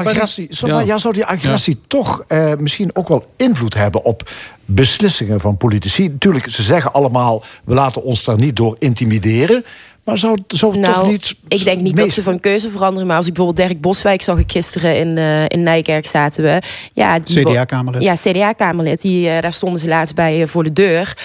[0.01, 0.77] ik- agressie, zou- ja.
[0.79, 4.31] maar ja, zou die agressie toch eh, misschien ook wel invloed hebben op
[4.65, 6.09] beslissingen van politici?
[6.09, 9.65] Natuurlijk, ze zeggen allemaal, we laten ons daar niet door intimideren.
[10.05, 11.37] Maar zou, zou het Nou, toch niet...
[11.49, 13.07] ik denk niet dat ze van keuze veranderen.
[13.07, 16.63] Maar als ik bijvoorbeeld Dirk Boswijk zag ik gisteren in, eh, in Nijkerk zaten we.
[16.93, 18.03] Ja, CDA-kamerlid.
[18.03, 19.01] Ja, CDA-kamerlid.
[19.01, 21.17] Die, eh, daar stonden ze laatst bij voor de deur.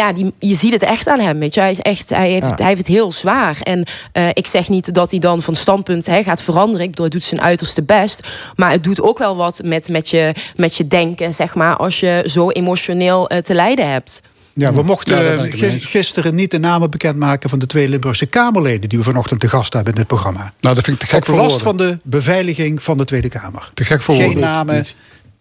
[0.00, 1.38] Ja, die, je ziet het echt aan hem.
[1.38, 1.60] Weet je.
[1.60, 2.54] Hij, is echt, hij, heeft, Ja.
[2.56, 3.58] hij heeft het heel zwaar.
[3.60, 6.80] En eh, ik zeg niet dat hij dan van standpunt hè, gaat veranderen.
[6.82, 8.28] Ik bedoel, hij doet zijn uiterste best.
[8.56, 12.00] Maar het doet ook wel wat met, met, je, met je denken, zeg maar, als
[12.00, 14.20] je zo emotioneel eh, te lijden hebt.
[14.54, 15.84] Ja, we mochten Ja, eens.
[15.84, 19.72] gisteren niet de namen bekendmaken van de twee Limburgse Kamerleden die we vanochtend te gast
[19.72, 20.52] hebben in dit programma.
[20.60, 23.28] Nou, dat vind ik te gek Op voor last van de beveiliging van de Tweede
[23.28, 23.70] Kamer.
[23.74, 24.42] Te gek voor Geen woorden.
[24.42, 24.86] namen.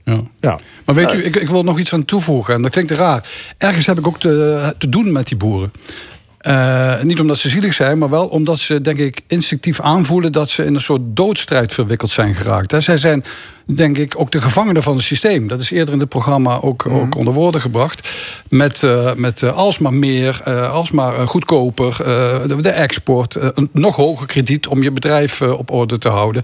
[0.09, 0.21] Ja.
[0.39, 0.59] Ja.
[0.85, 2.53] Maar weet u, ik, ik wil nog iets aan toevoegen.
[2.53, 3.27] En dat klinkt raar.
[3.57, 5.71] Ergens heb ik ook te, te doen met die boeren.
[6.39, 10.49] Eh, niet omdat ze zielig zijn, maar wel omdat ze, denk ik, instinctief aanvoelen dat
[10.49, 12.83] ze in een soort doodstrijd verwikkeld zijn geraakt.
[12.83, 13.23] Zij zijn,
[13.75, 15.47] denk ik, ook de gevangenen van het systeem.
[15.47, 18.09] Dat is eerder in het programma ook, ook onder woorden gebracht.
[18.49, 23.95] Met, eh, met eh, alsmaar meer, eh, alsmaar goedkoper, eh, de, de export, een nog
[23.95, 26.43] hoger krediet om je bedrijf op orde te houden.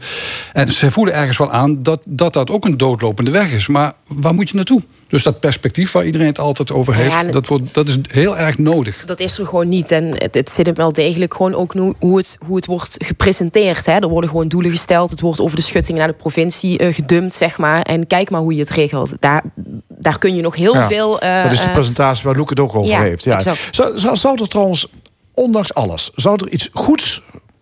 [0.53, 3.67] En ze voelen ergens wel aan dat, dat dat ook een doodlopende weg is.
[3.67, 4.81] Maar waar moet je naartoe?
[5.07, 8.37] Dus dat perspectief waar iedereen het altijd over Ja, heeft, dat, wordt, dat is heel
[8.37, 9.03] erg nodig.
[9.05, 9.91] Dat is er gewoon niet.
[9.91, 12.95] En het, het zit hem wel degelijk gewoon ook nu hoe het, hoe het wordt
[12.97, 13.85] gepresenteerd.
[13.85, 13.93] Hè.
[13.93, 15.09] Er worden gewoon doelen gesteld.
[15.09, 17.81] Het wordt over de schutting naar de provincie eh, gedumpt, zeg maar.
[17.81, 19.13] En kijk maar hoe je het regelt.
[19.19, 19.43] Daar,
[19.87, 21.19] daar kun je nog heel Ja, veel...
[21.19, 23.23] eh, dat is de eh, presentatie waar Loek het ook over ja, heeft.
[23.23, 23.41] Ja.
[23.41, 23.57] Zou,
[23.99, 24.87] zou, zou er trouwens,
[25.33, 27.21] ondanks alles, zou er iets goeds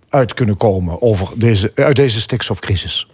[0.10, 3.08] uit kunnen komen over deze, uit deze stikstofcrisis?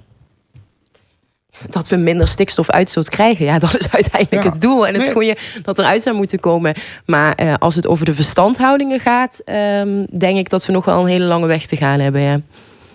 [1.69, 3.45] dat we minder stikstofuitstoot krijgen.
[3.45, 4.49] Ja, dat is uiteindelijk Ja.
[4.51, 4.87] het doel.
[4.87, 5.11] En het Nee.
[5.11, 6.73] goede dat eruit zou moeten komen.
[7.05, 9.41] Maar eh, als het over de verstandhoudingen gaat...
[9.45, 12.21] ehm, denk ik dat we nog wel een hele lange weg te gaan hebben.
[12.21, 12.33] Ja.
[12.35, 12.41] Ik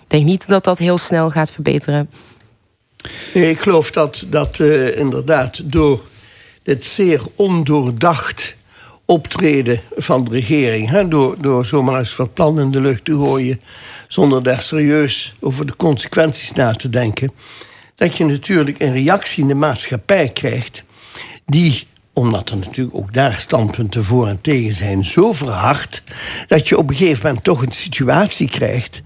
[0.07, 2.09] denk niet dat dat heel snel gaat verbeteren.
[3.33, 6.03] Ik geloof dat, dat eh, inderdaad door
[6.63, 8.55] dit zeer ondoordacht
[9.05, 10.89] optreden van de regering.
[10.89, 13.61] Hè, door, door zomaar eens wat plan in de lucht te gooien.
[14.07, 17.31] zonder daar serieus over de consequenties na te denken.
[17.95, 20.83] Dat je natuurlijk een reactie in de maatschappij krijgt.
[21.45, 26.03] die omdat er natuurlijk ook daar standpunten voor en tegen zijn, zo verhard
[26.47, 29.01] dat je op een gegeven moment toch een situatie krijgt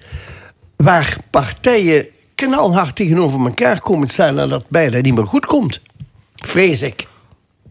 [0.76, 2.08] waar partijen
[2.40, 5.82] knalhard tegenover elkaar komen staan en dat bijna niet meer goed komt.
[6.36, 7.08] Vrees ik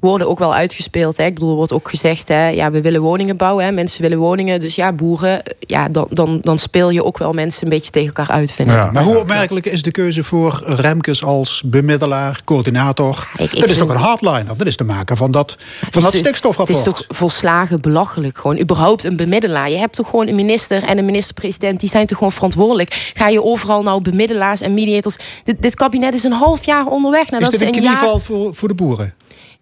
[0.00, 1.16] worden ook wel uitgespeeld.
[1.16, 1.24] Hè.
[1.24, 3.64] Ik bedoel, er wordt ook gezegd, hè, ja, we willen woningen bouwen.
[3.64, 3.72] Hè.
[3.72, 4.60] Mensen willen woningen.
[4.60, 8.08] Dus ja, boeren, ja, dan, dan, dan speel je ook wel mensen een beetje tegen
[8.08, 8.90] elkaar uit, vind ja.
[8.92, 13.28] Maar hoe opmerkelijk is de keuze voor Remkes als bemiddelaar, coördinator?
[13.36, 14.56] dat is toch een hardliner?
[14.56, 15.56] Dat is de maker van dat,
[15.90, 16.78] van dat stikstofrapport.
[16.78, 18.38] Het is toch volslagen belachelijk.
[18.38, 19.70] Gewoon überhaupt een bemiddelaar.
[19.70, 21.80] Je hebt toch gewoon een minister en een minister-president...
[21.80, 23.12] die zijn toch gewoon verantwoordelijk.
[23.14, 25.16] Ga je overal nou bemiddelaars en mediators...
[25.44, 27.30] Dit, dit kabinet is een half jaar onderweg.
[27.30, 28.20] Nou, is dit een, een knieval jaar...
[28.20, 29.14] voor, voor de boeren?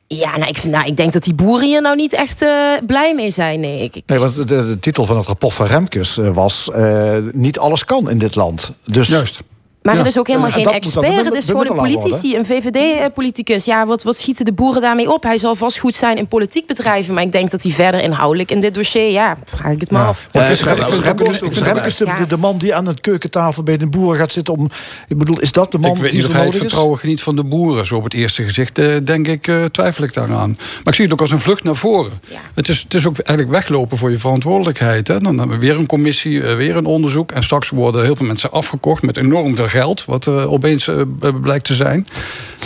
[0.09, 2.73] Ja, nou ik, vind, nou, ik denk dat die boeren hier nou niet echt uh,
[2.87, 3.61] blij mee zijn.
[3.61, 6.71] Nee, ik, nee want de, de, titel van het rapport van Remkes eh, was...
[6.77, 8.73] Uh, niet alles kan in dit land.
[8.85, 9.41] Dus Juist.
[9.87, 10.01] Maar ja.
[10.01, 11.25] het is ook helemaal geen expert.
[11.25, 13.65] Het is gewoon een politici, een VVD-politicus.
[13.65, 15.23] Ja, wat, wat schieten de boeren daarmee op?
[15.23, 17.15] Hij zal vast goed zijn in politiek bedrijven.
[17.15, 19.11] Maar ik denk dat hij verder inhoudelijk in dit dossier...
[19.11, 20.29] Ja, vraag ik het maar af.
[20.33, 24.55] Ja, is Remkes de, de man die aan het keukentafel bij de boeren gaat zitten
[24.55, 24.71] om...
[25.09, 27.23] Ik bedoel, is dat de man ik weet die niet of hij het vertrouwen geniet
[27.23, 27.87] van de boeren.
[27.87, 30.51] Zo op het eerste gezicht, eh, denk ik, uh, twijfel ik daaraan.
[30.51, 32.13] Maar ik zie het ook als een vlucht naar voren.
[32.55, 35.09] Het, is, het is ook eigenlijk weglopen voor je verantwoordelijkheid.
[35.09, 35.21] Hè.
[35.21, 37.33] Dan hebben we weer een commissie, uh, weer een onderzoek.
[37.33, 40.05] En straks worden heel veel mensen afgekocht met enorm veel geld...
[40.05, 41.03] wat opeens uh,
[41.43, 42.07] blijkt te zijn.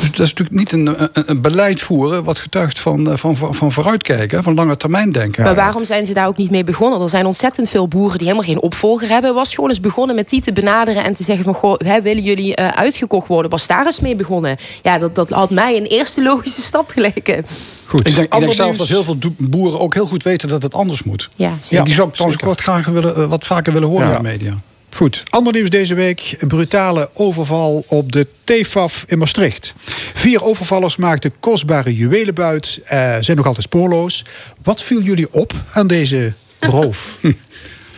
[0.00, 3.54] Dus dat is natuurlijk niet een, een, een beleid voeren wat getuigt van, van, van,
[3.54, 5.44] van vooruitkijken, van lange termijn denken.
[5.44, 7.00] Maar waarom zijn ze daar ook niet mee begonnen?
[7.00, 9.34] Er zijn ontzettend veel boeren die helemaal geen opvolger hebben.
[9.34, 12.22] Was gewoon eens begonnen met die te benaderen en te zeggen van goh, hè, willen
[12.22, 13.50] jullie uitgekocht worden?
[13.50, 14.56] Was daar eens mee begonnen?
[14.82, 17.46] Ja, dat, dat had mij een eerste logische stap geleken.
[17.84, 18.08] Goed.
[18.08, 20.74] Ik denk, ik denk zelf dat heel veel boeren ook heel goed weten dat het
[20.74, 21.28] anders moet.
[21.36, 24.16] Ja, ja die zou ik trouwens wat, graag willen, wat vaker willen horen ja.
[24.16, 24.54] in de media.
[24.90, 26.34] Goed, ander nieuws deze week.
[26.38, 29.74] Een brutale overval op de TFAF in Maastricht.
[30.14, 32.78] Vier overvallers maakten kostbare juwelenbuit.
[32.82, 32.88] Uh,
[33.20, 34.24] zijn nog altijd spoorloos.
[34.62, 37.18] Wat viel jullie op aan deze roof?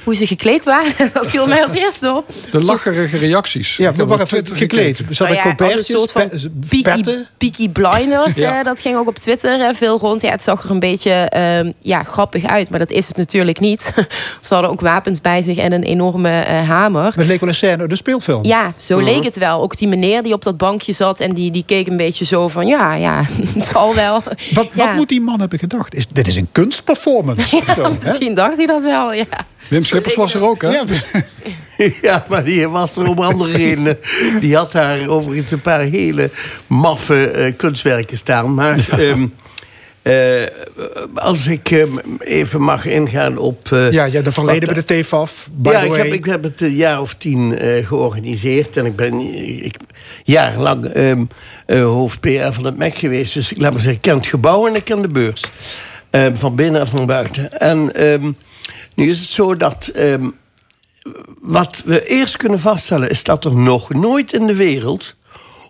[0.05, 0.93] hoe ze gekleed waren.
[1.13, 2.27] Dat viel mij als eerste op.
[2.51, 3.77] De lacherige reacties.
[3.77, 5.19] Ja, we waren gekleed.
[5.19, 6.31] Nou ja, een soort van
[6.69, 7.01] peaky,
[7.39, 8.35] peaky blinders.
[8.35, 8.63] ja.
[8.63, 10.23] dat ging ook op Twitter veel rond.
[10.23, 12.71] Ja, het zag er een beetje uh, ja, grappig uit.
[12.71, 13.93] Maar dat is het natuurlijk niet.
[14.41, 17.13] Ze hadden ook wapens bij zich en een enorme uh, hamer.
[17.17, 18.45] Het leek wel een scène de speelfilm.
[18.45, 19.63] Ja, zo uh leek het wel.
[19.63, 21.21] Ook die meneer die op dat bankje zat...
[21.21, 22.67] en die, die keek een beetje zo van...
[22.67, 23.23] ja, ja,
[23.55, 24.23] het zal wel.
[24.53, 24.87] Wat, ja.
[24.87, 25.95] wat moet die man hebben gedacht?
[25.95, 27.57] Is, dit is een kunstperformance.
[27.67, 29.27] Ja, zo, misschien dacht hij dat wel, ja.
[29.69, 30.69] Wim Schippers was er ook, hè?
[30.69, 30.85] Ja,
[32.03, 33.99] ja, maar die was er om andere redenen.
[34.41, 36.31] Die had daar overigens een paar hele
[36.67, 38.55] maffe uh, kunstwerken staan.
[38.55, 38.99] Maar ja.
[38.99, 39.35] um,
[40.03, 40.47] uh,
[41.15, 43.69] als ik um, even mag ingaan op...
[43.73, 46.01] Uh, ja, je hebt verleden bij de TFAF, by Ja, the ik way.
[46.01, 48.77] heb, ik heb het een jaar of tien georganiseerd.
[48.77, 49.21] En ik ben
[49.65, 49.77] ik,
[50.25, 51.29] jarenlang um,
[51.67, 53.35] hoofd PR van het MEC geweest.
[53.35, 55.45] Dus ik laat maar zeggen, ik ken het gebouw en ik ken de beurs.
[56.33, 57.59] van binnen en van buiten.
[57.59, 57.91] En...
[58.95, 60.35] Nu is het zo dat um,
[61.41, 65.17] wat we eerst kunnen vaststellen is dat er nog nooit in de wereld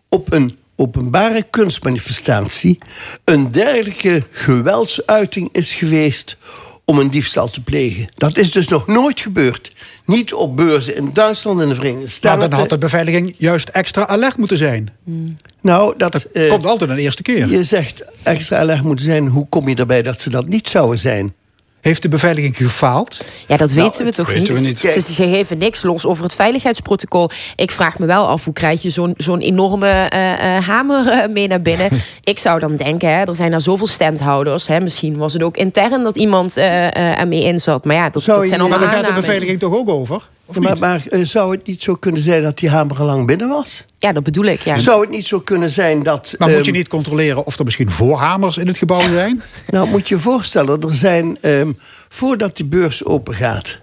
[0.09, 2.79] op een openbare kunstmanifestatie
[3.25, 6.37] een dergelijke geweldsuiting is geweest
[6.85, 8.09] om een diefstal te plegen.
[8.15, 9.73] Dat is dus nog nooit gebeurd.
[10.07, 12.39] Niet op beurzen in Duitsland en de Verenigde Staten.
[12.39, 14.93] Maar dan had de beveiliging juist extra alert moeten zijn.
[15.05, 15.37] Hmm.
[15.61, 17.49] Nou, dat, dat uh, komt altijd een eerste keer.
[17.49, 19.29] Je zegt extra alert moeten zijn.
[19.29, 21.35] Hoe kom je erbij dat ze dat niet zouden zijn?
[21.83, 23.25] Heeft de beveiliging gefaald?
[23.47, 24.63] Ja, dat weten nou, we toch weten niet?
[24.63, 24.79] We niet.
[24.79, 27.31] Ze, ze, geven niks los over het veiligheidsprotocol.
[27.57, 31.27] Ik vraag me wel af, hoe krijg je zo'n zo'n enorme uh, uh, hamer uh,
[31.27, 31.89] mee naar binnen?
[32.25, 34.67] ik zou dan denken, hè, er zijn daar zoveel standhouders.
[34.67, 37.85] Hè, misschien was het ook intern dat iemand ermee in zat.
[37.85, 40.23] Maar ja, dat, dat zijn allemaal Maar daar gaat de beveiliging toch ook over?
[40.61, 43.85] Maar, maar zou het niet zo kunnen zijn dat die hamer al lang binnen was?
[43.99, 44.79] Ja, dat bedoel ik, ja.
[44.79, 46.35] Zou het niet zo kunnen zijn dat...
[46.39, 49.43] Maar um, moet je niet controleren of er misschien voorhamers in het gebouw zijn?
[49.67, 51.39] nou, moet je je voorstellen, er zijn...
[51.43, 53.81] Um, voordat die beurs open gaat...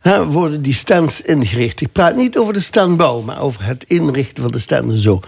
[0.00, 1.80] Hè, worden die stands ingericht.
[1.80, 5.20] Ik praat niet over de standbouw, maar over het inrichten van de stand en zo.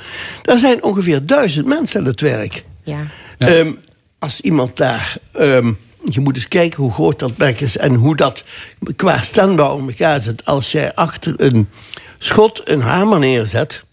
[0.42, 2.64] Er zijn ongeveer duizend mensen aan het werk.
[2.82, 3.00] Ja.
[3.38, 3.48] ja.
[3.48, 3.78] Um,
[4.18, 5.16] als iemand daar...
[5.40, 8.44] Um, je moet eens kijken hoe groot dat werk is en hoe dat
[8.96, 10.44] qua standbouw in elkaar zit.
[10.44, 11.68] Als jij achter een
[12.18, 13.84] schot een hamer neerzet.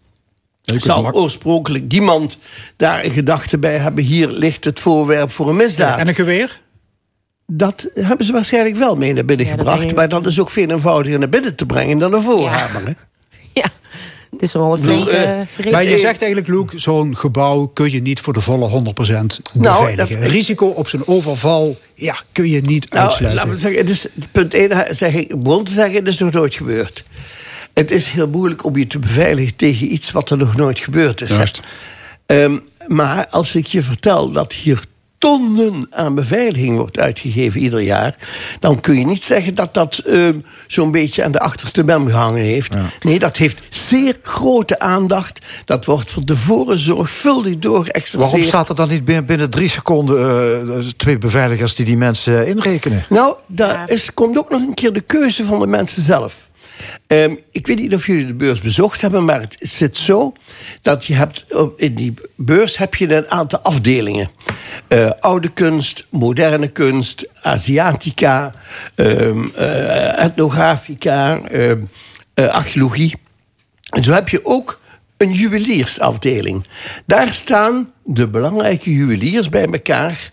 [0.62, 2.38] Ja, zal oorspronkelijk iemand
[2.76, 4.04] daar een gedachte bij hebben.
[4.04, 5.96] Hier ligt het voorwerp voor een misdaad.
[5.96, 6.60] Ja, en een geweer?
[7.48, 9.84] Dat hebben ze waarschijnlijk wel mee naar binnen ja, gebracht.
[9.84, 12.96] Dat maar dat is ook veel eenvoudiger naar binnen te brengen dan een voorhamer.
[14.32, 18.02] Het is wel een flinke uh, Maar je zegt eigenlijk, Luke, zo'n gebouw kun je
[18.02, 19.62] niet voor de volle 100% beveiligen.
[19.62, 23.42] Nou, dat, Risico op zijn overval ja, kun je niet nou, uitsluiten.
[23.42, 26.32] Laten we zeggen, het is, punt 1 zeg ik, begon te zeggen, het is nog
[26.32, 27.06] nooit gebeurd.
[27.74, 31.22] Het is heel moeilijk om je te beveiligen tegen iets wat er nog nooit gebeurd
[31.22, 31.30] is.
[31.30, 31.62] Juist.
[32.26, 34.82] Um, maar als ik je vertel dat hier
[35.20, 38.16] tonnen aan beveiliging wordt uitgegeven ieder jaar...
[38.60, 40.30] dan kun je niet zeggen dat dat uh,
[40.68, 42.74] zo'n beetje aan de achterste bem gehangen heeft.
[43.02, 45.40] Nee, dat heeft zeer grote aandacht.
[45.66, 48.32] Dat wordt van tevoren zorgvuldig doorgeëxerceerd.
[48.32, 50.68] Waarom staat er dan niet binnen, binnen drie seconden...
[50.68, 53.06] Uh, twee beveiligers die die mensen inrekenen?
[53.10, 56.48] Nou, daar is, komt ook nog een keer de keuze van de mensen zelf.
[57.08, 60.34] Um, ik weet niet of jullie de beurs bezocht hebben, maar het zit zo
[60.82, 61.46] dat je hebt
[61.76, 64.30] in die beurs heb je een aantal afdelingen:
[64.88, 68.54] uh, oude kunst, moderne kunst, Aziatica,
[68.96, 69.52] um,
[70.16, 71.90] etnografica, um,
[72.36, 73.16] uh, archeologie.
[73.90, 74.80] En zo heb je ook
[75.18, 76.66] een juweliersafdeling.
[77.06, 80.32] Daar staan de belangrijke juweliers bij elkaar.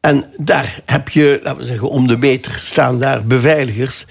[0.00, 4.04] En daar heb je, laten we zeggen, om de meter staan daar beveiligers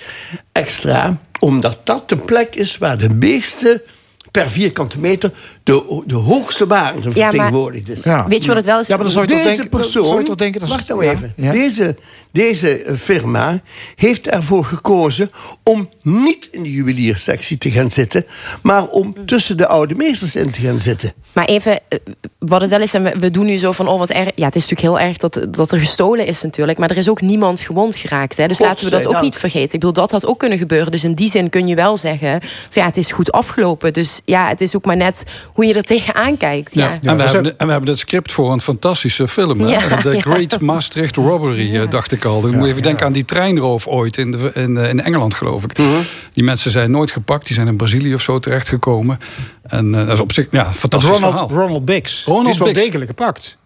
[0.52, 3.84] extra omdat dat de plek is waar de meeste
[4.32, 5.32] per vierkante meter
[5.74, 8.04] de, de hoogste waarde vertegenwoordigd is.
[8.04, 8.28] Ja.
[8.28, 8.88] Weet je wat het wel is?
[8.88, 11.34] Ja, maar dan zou je deze denken, persoon, je denken, dat wacht nou even.
[11.36, 11.96] Deze,
[12.32, 13.62] deze firma
[13.96, 15.32] heeft ervoor gekozen
[15.64, 18.26] om niet in de juweliersectie te gaan zitten,
[18.62, 21.14] maar om tussen de oude meesters in te gaan zitten.
[21.34, 22.00] Maar even, eh,
[22.40, 24.32] wat het wel is, en we doen nu zo van, oh wat erg.
[24.36, 27.10] Ja, het is natuurlijk heel erg dat, dat er gestolen is natuurlijk, maar er is
[27.10, 28.38] ook niemand gewond geraakt.
[28.38, 28.48] Hè?
[28.48, 29.74] Dus laten we dat ook niet vergeten.
[29.74, 30.92] Ik bedoel, dat had ook kunnen gebeuren.
[30.92, 33.94] Dus in die zin kun je wel zeggen, van, ja, het is goed afgelopen.
[33.94, 35.24] Dus ja, het is ook maar net
[35.60, 36.76] hoe je er tegenaan kijkt.
[36.76, 36.98] Ja.
[37.02, 39.60] En, we hebben, en we hebben het script voor een fantastische film.
[39.60, 40.02] Hè?
[40.02, 42.42] The Great Maastricht Robbery, eh, dacht ik al.
[42.42, 45.34] Dan moet je even denken aan die treinroof ooit in, de, in, eh, in Engeland,
[45.34, 45.78] geloof ik.
[45.78, 45.88] Mhm.
[46.34, 47.46] Die mensen zijn nooit gepakt.
[47.46, 49.20] Die zijn in Brazilië of zo terechtgekomen.
[49.62, 51.50] En uh, dat is op zich ja, fantastisch Ronald, verhaal.
[51.50, 53.58] Ronald Biggs Ronald is wel degelijk gepakt.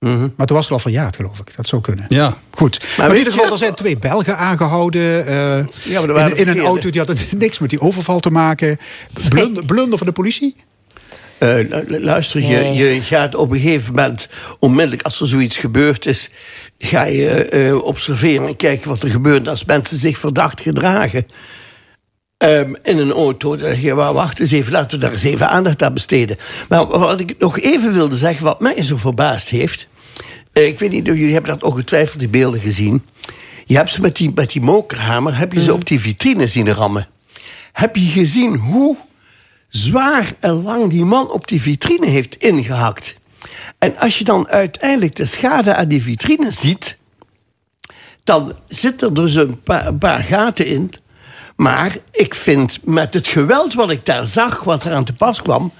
[0.00, 0.28] Mhm.
[0.36, 1.56] Maar toen was het al verjaard, geloof ik.
[1.56, 2.06] Dat zou kunnen.
[2.08, 2.36] Ja.
[2.50, 2.86] Goed.
[2.96, 5.02] Maar, in ieder geval, er zijn twee Belgen aangehouden.
[5.02, 8.78] Uh, ja, in, in een auto die had niks met die overval te maken.
[9.28, 10.56] Blunder, blunder van de politie?
[11.42, 14.28] Uh, luister, je, je gaat op een gegeven moment...
[14.58, 16.30] onmiddellijk als er zoiets gebeurd is...
[16.78, 19.48] ga je uh, observeren en kijken wat er gebeurt...
[19.48, 21.26] als mensen zich verdacht gedragen.
[22.44, 23.56] Um, in een auto.
[23.56, 26.36] Dan zeg je, wacht eens even, laten we daar eens even aandacht aan besteden.
[26.68, 29.88] Maar wat ik nog even wilde zeggen, wat mij zo verbaasd heeft...
[30.52, 33.04] Uh, ik weet niet of jullie hebben dat ongetwijfeld die beelden gezien.
[33.66, 36.72] Je hebt ze met die, met die mokerhamer, heb je ze op die vitrine zien
[36.72, 37.08] rammen.
[37.72, 38.96] Heb je gezien hoe
[39.70, 43.14] zwaar en lang die man op die vitrine heeft ingehakt?
[43.78, 46.98] En als je dan uiteindelijk de schade aan die vitrine ziet...
[48.24, 50.92] dan zit er dus een paar, een paar gaten in
[51.60, 55.42] maar ik vind met het geweld wat ik daar zag, wat er aan te pas
[55.42, 55.72] kwam,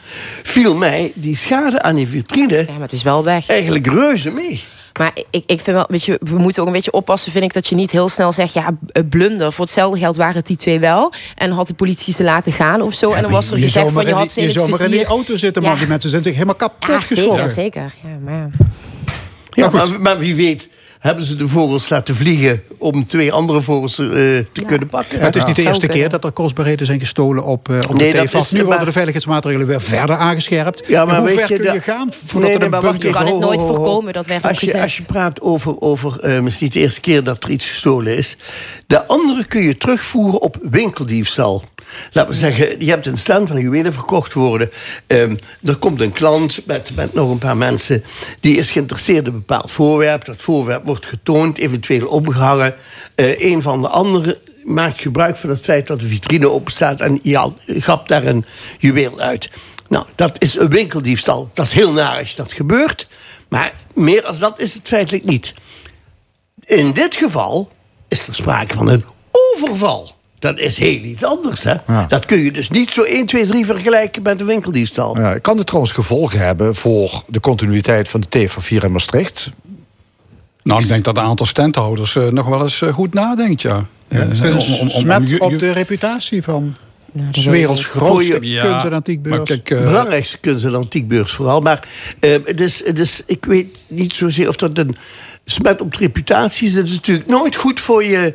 [0.43, 2.57] viel mij die schade aan die vitrine.
[2.57, 3.49] Ja, maar het is wel weg.
[3.49, 4.63] Eigenlijk reuze mee.
[5.01, 7.53] Maar ik, ik vind wel, weet je, we moeten ook een beetje oppassen, vind ik,
[7.53, 8.79] dat je niet heel snel zegt, ja,
[9.09, 9.53] blunder.
[9.53, 11.13] Voor hetzelfde geld waren het die twee wel.
[11.35, 13.13] En had de politie ze laten gaan of zo.
[13.13, 15.05] en dan was er gezegd van, je had ze in Je zou maar in die
[15.05, 15.79] auto zitten, man.
[15.79, 17.51] Die mensen zijn zich helemaal kapot ja, geschrokken.
[17.51, 18.11] Zeker, zeker.
[18.11, 18.51] Ja, maar...
[19.51, 20.69] Ja, maar, maar wie weet
[21.01, 25.21] hebben ze de vogels laten vliegen om twee andere vogels uh, te kunnen pakken.
[25.21, 28.13] het is niet de eerste keer dat er kostbaarheden zijn gestolen op, uh, op nee,
[28.13, 28.53] de TFAF.
[28.53, 30.83] Nu worden de veiligheidsmaatregelen weer verder aangescherpt.
[30.87, 33.39] Ja, maar hoe ver je, kun je gaan voordat nee, er een Je kan het
[33.39, 36.73] nooit voorkomen, dat werd als je, als je praat over, over uh, het is niet
[36.73, 38.37] de eerste keer dat er iets gestolen is.
[38.87, 41.65] De andere kun je terugvoeren op winkeldiefstal.
[42.13, 44.71] Laten we zeggen, je hebt een stand van juwelen verkocht worden.
[45.07, 48.05] Um, er komt een klant met, met nog een paar mensen...
[48.41, 50.25] die is geïnteresseerd in een bepaald voorwerp.
[50.25, 52.75] Dat voorwerp wordt getoond, eventueel opgehangen.
[53.17, 57.01] Uh, een van de anderen maakt gebruik van het feit dat de vitrine open staat...
[57.01, 58.45] en ja, gapt daar een
[58.79, 59.49] juweel uit.
[59.89, 61.51] Nou, dat is een winkeldiefstal.
[61.55, 63.09] Dat is heel naar als dat gebeurt.
[63.49, 65.55] Maar meer als dat is het feitelijk niet.
[66.65, 67.71] In dit geval
[68.09, 70.19] is er sprake van een overval.
[70.41, 71.63] Dat is heel iets anders.
[71.63, 71.75] Hè?
[72.09, 75.19] Dat kun je dus niet zo 1, 2, 3 vergelijken met een winkeldiefstal.
[75.19, 79.51] Ja, kan dit trouwens gevolgen hebben voor de continuïteit van de TV4 in Maastricht?
[80.63, 83.87] Nou, ik denk dat een aantal standhouders uh, nog wel eens uh, goed nadenkt, ja.
[84.09, 86.77] ja uh, om, om, om, op de reputatie van
[87.13, 89.49] de werelds grootste ja, kunst- en antiekbeurs.
[89.49, 91.61] Kijk, Belangrijkste kunst- en antiekbeurs vooral.
[91.61, 91.89] Maar
[92.21, 94.97] het is, het is, ik weet niet zozeer of dat een
[95.45, 96.75] smet op de reputatie is.
[96.75, 98.35] Het is natuurlijk nooit goed voor je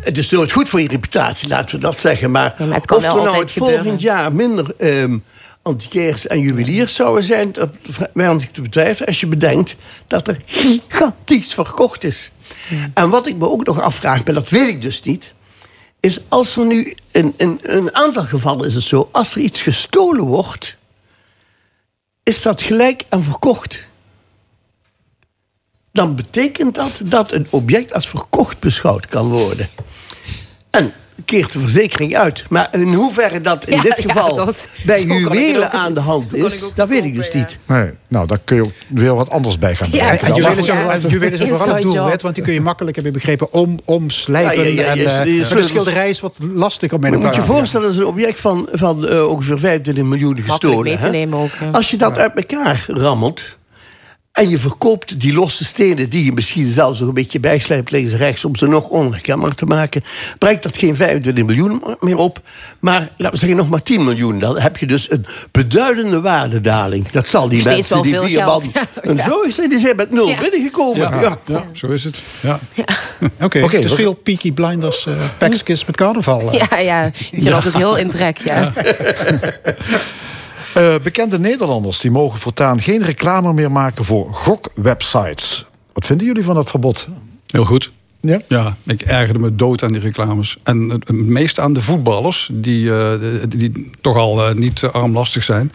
[0.00, 2.30] het is nooit goed voor je reputatie, laten we dat zeggen.
[2.30, 5.24] Maar, ja, maar of er nou het volgend jaar minder um,
[5.62, 7.52] antiquairs en juweliers zouden zijn...
[7.52, 9.76] dat ik te betwijfelen als je bedenkt
[10.06, 12.30] dat er gigantisch verkocht is.
[12.94, 15.32] En wat ik me ook nog afvraag, maar dat weet ik dus niet...
[16.00, 19.62] is als er nu, in, in een aantal gevallen is het zo, als er iets
[19.62, 20.76] gestolen wordt,
[22.22, 23.86] is dat gelijk en verkocht.
[25.92, 29.68] Dan betekent dat dat een object als verkocht beschouwd kan worden.
[30.78, 30.92] En
[31.24, 32.44] keert de verzekering uit.
[32.48, 36.34] Maar in hoeverre dat in Ja, dit ja, geval dat- bij juwelen aan de hand
[36.34, 37.58] is, dat weet ik dus niet.
[37.66, 40.10] Nee, nou, daar kun je ook weer wat anders bij gaan Ja.
[40.18, 43.04] En juwelen zijn vooral- juwelen zijn vooral het doel, want die kun je makkelijk, heb
[43.04, 44.56] je begrepen, om, omslijpen.
[44.74, 47.26] Ja, ja, ja, en, eh, maar de schilderij is wat lastig om mee Je naar
[47.26, 50.38] moet je elkaar te voorstellen, dat is een object van, van eh, ongeveer 25 miljoen
[50.46, 50.82] gestolen.
[50.82, 51.50] mee te nemen ook.
[51.72, 53.42] Als je dat uit elkaar rammelt...
[54.38, 56.08] en je verkoopt die losse stenen...
[56.10, 58.44] die je misschien zelfs nog een beetje bijslijpt links en rechts...
[58.44, 60.02] om ze nog onherkenbaar te maken...
[60.38, 62.40] brengt dat geen 25 miljoen meer op...
[62.80, 64.38] maar laten we zeggen nog maar 10 miljoen.
[64.38, 67.08] Dan heb je dus een beduidende waardedaling.
[67.10, 68.62] Dat zal die Steeds mensen die vier man...
[69.02, 70.40] En zo is het, die zijn met nul Ja.
[70.40, 71.10] binnengekomen.
[71.10, 71.38] Ja, Ja.
[71.46, 72.22] ja, zo is het.
[72.40, 72.58] Ja.
[73.44, 76.52] Oké, is we- veel Peaky Blinders, uh, Paxkis met carnaval.
[76.52, 76.60] eh.
[76.70, 78.38] Ja, ja, die zijn altijd heel in trek.
[78.44, 78.72] Ja.
[80.74, 85.66] Eh, bekende Nederlanders die mogen voortaan geen reclame meer maken voor gokwebsites.
[85.92, 87.08] Wat vinden jullie van dat verbod?
[87.46, 87.92] Heel goed.
[88.20, 88.40] Ja?
[88.48, 90.56] Ja, ik ergerde me dood aan die reclames.
[90.62, 93.12] En het meest aan de voetballers, die, eh,
[93.48, 95.72] die, toch al eh, niet armlastig zijn.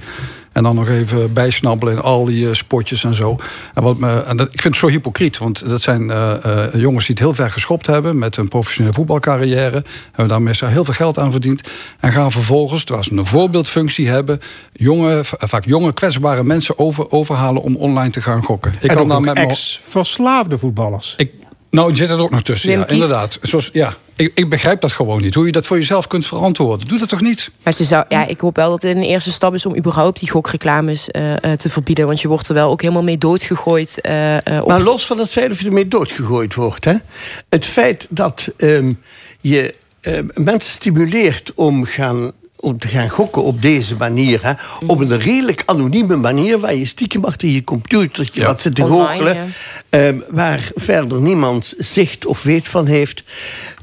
[0.54, 3.36] En dan nog even bijsnabbelen in al die eh, spotjes en zo.
[3.74, 6.74] En wat me, en dat, ik vind het zo hypocriet, want dat zijn eh, eh,
[6.74, 9.84] jongens die het heel ver geschopt hebben met een professionele voetbalcarrière.
[10.08, 11.62] Hebben daarmee zo heel veel geld aan verdiend.
[12.00, 14.40] En gaan vervolgens, terwijl ze een voorbeeldfunctie hebben,
[14.74, 18.72] jonge, vaak jonge kwetsbare mensen over, overhalen om online te gaan gokken.
[18.74, 21.14] Ik en kan daar nog met mijn- ex-verslaafde voetballers.
[21.18, 21.32] ik,
[21.70, 23.02] nou, er zit er ook nog tussen, Wim ja, Kieft.
[23.02, 23.40] inderdaad.
[23.42, 25.36] Zoals, ja, ik, ik begrijp dat gewoon niet.
[25.36, 26.88] Hoe je dat voor jezelf kunt verantwoorden.
[26.88, 27.52] Doe dat toch niet?
[27.64, 30.20] Maar ze zou, ja, ik hoop wel dat het een eerste stap is om überhaupt
[30.20, 32.06] die gokreclames eh, eh, te verbieden.
[32.06, 34.02] Want je wordt er wel ook helemaal mee doodgegooid.
[34.02, 36.86] eh, eh, op Maar los van het feit of je ermee doodgegooid wordt.
[36.86, 36.96] Hè?
[37.50, 38.94] Het feit dat ehm,
[39.42, 42.32] je ehm, mensen stimuleert om, gaan,
[42.64, 44.40] om te gaan gokken op deze manier.
[44.44, 44.54] Hè?
[44.88, 46.60] Op een redelijk anonieme manier.
[46.60, 48.48] Waar je stiekem achter je computertje Ja.
[48.48, 49.36] wat zit te goochelen.
[49.36, 49.46] ja.
[49.90, 53.24] ehm, waar verder niemand zicht of weet van heeft.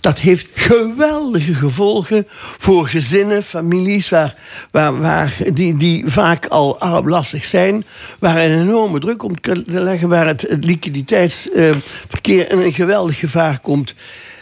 [0.01, 2.27] Dat heeft geweldige gevolgen
[2.59, 4.09] voor gezinnen, families...
[4.09, 4.35] Waar,
[4.71, 7.85] waar, waar die, die vaak al armlastig zijn...
[8.19, 10.09] waar een enorme druk om te leggen...
[10.09, 13.95] waar het liquiditeitsverkeer in een geweldig gevaar komt...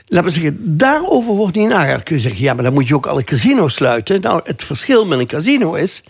[0.09, 2.03] Laten we zeggen, daarover wordt niet nagedacht.
[2.03, 4.21] Kun je zeggen, ja, maar dan moet je ook alle casino's sluiten.
[4.21, 6.03] Nou, het verschil met een casino is...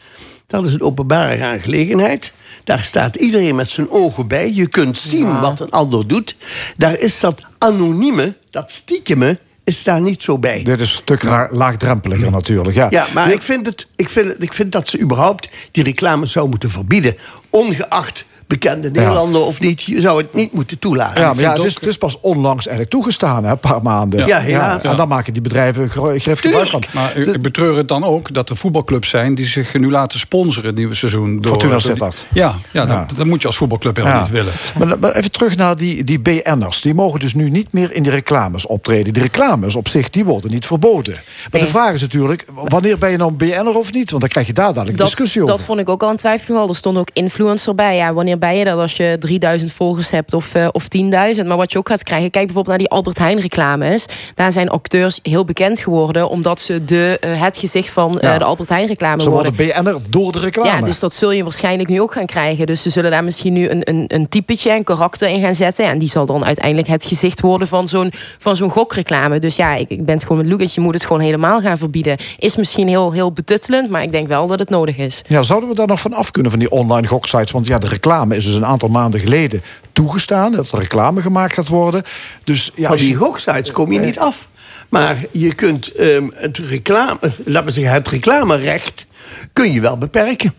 [0.47, 2.33] dat is een openbare aangelegenheid...
[2.69, 4.53] Daar staat iedereen met zijn ogen bij.
[4.55, 6.37] Je kunt zien wat een ander doet.
[6.77, 10.63] Daar is dat anonieme, dat stiekeme, is daar niet zo bij.
[10.63, 12.77] Dit is een stuk laagdrempeliger natuurlijk.
[12.77, 16.27] Ja, Ja, maar ik vind, het, ik, vind, ik vind dat ze überhaupt die reclame
[16.27, 17.17] zou moeten verbieden.
[17.51, 19.83] Ongeacht bekende Nederlander of niet.
[19.83, 21.21] Je zou het niet moeten toelaten.
[21.23, 24.27] Ja, maar ja, het, is, het is pas onlangs eigenlijk toegestaan, hè, een paar maanden.
[24.27, 24.85] Ja, helaas.
[24.85, 26.83] En dan maken die bedrijven grif gebruik van.
[26.95, 29.35] Maar ik, ik betreur het dan ook dat er voetbalclubs zijn...
[29.35, 31.41] die zich nu laten sponsoren het nieuwe seizoen.
[31.41, 32.27] Door, Fortuna Sittard.
[32.33, 32.87] Ja, ja, Ja.
[33.07, 34.23] Dat, dat moet je als voetbalclub helemaal Ja.
[34.23, 34.53] niet willen.
[34.79, 36.81] Maar, maar even terug naar die, die BN'ers.
[36.81, 39.13] Die mogen dus nu niet meer in die reclames optreden.
[39.13, 41.13] Die reclames op zich, die worden niet verboden.
[41.15, 41.63] Maar Nee.
[41.63, 44.09] de vraag is natuurlijk, wanneer ben je nou een BN'er of niet?
[44.11, 45.55] Want dan krijg je daar dadelijk dat, discussie over.
[45.57, 46.69] dat vond ik ook al een twijfelgeval.
[46.69, 47.97] Er stond ook influencer bij.
[47.97, 51.47] Ja, wanneer ben je dat als je 3000 volgers hebt of, eh, of 10.000?
[51.47, 54.07] Maar wat je ook gaat krijgen, kijk bijvoorbeeld naar die Albert Heijn reclames.
[54.35, 58.39] Daar zijn acteurs heel bekend geworden omdat ze de, eh, het gezicht van eh, Ja.
[58.39, 59.55] de Albert Heijn reclame Ze worden.
[59.57, 60.69] worden BN'er door de reclame.
[60.69, 62.67] Ja, dus dat zul je waarschijnlijk nu ook gaan krijgen.
[62.67, 65.85] Dus ze zullen daar misschien nu een, een, een typetje, een karakter in gaan zetten.
[65.87, 69.39] En die zal dan uiteindelijk het gezicht worden van zo'n, van zo'n gokreclame.
[69.39, 70.75] Dus ja, ik, ik ben het gewoon met Lucas.
[70.75, 72.17] Je moet het gewoon helemaal gaan verbieden.
[72.39, 75.23] Is misschien heel, heel betuttelend, maar ik denk wel dat het nodig is.
[75.27, 77.51] Ja, zouden we daar nog van af kunnen van die online goksites?
[77.51, 80.53] Want ja, de reclame is dus een aantal maanden geleden toegestaan.
[80.53, 82.03] Dat er reclame gemaakt gaat worden.
[82.45, 84.49] Dus ja, Van als die je- goksites kom je niet af.
[84.89, 89.07] Maar je kunt ehm, het reclame, laten we zeggen, het reclamerecht
[89.53, 90.55] kun je wel beperken.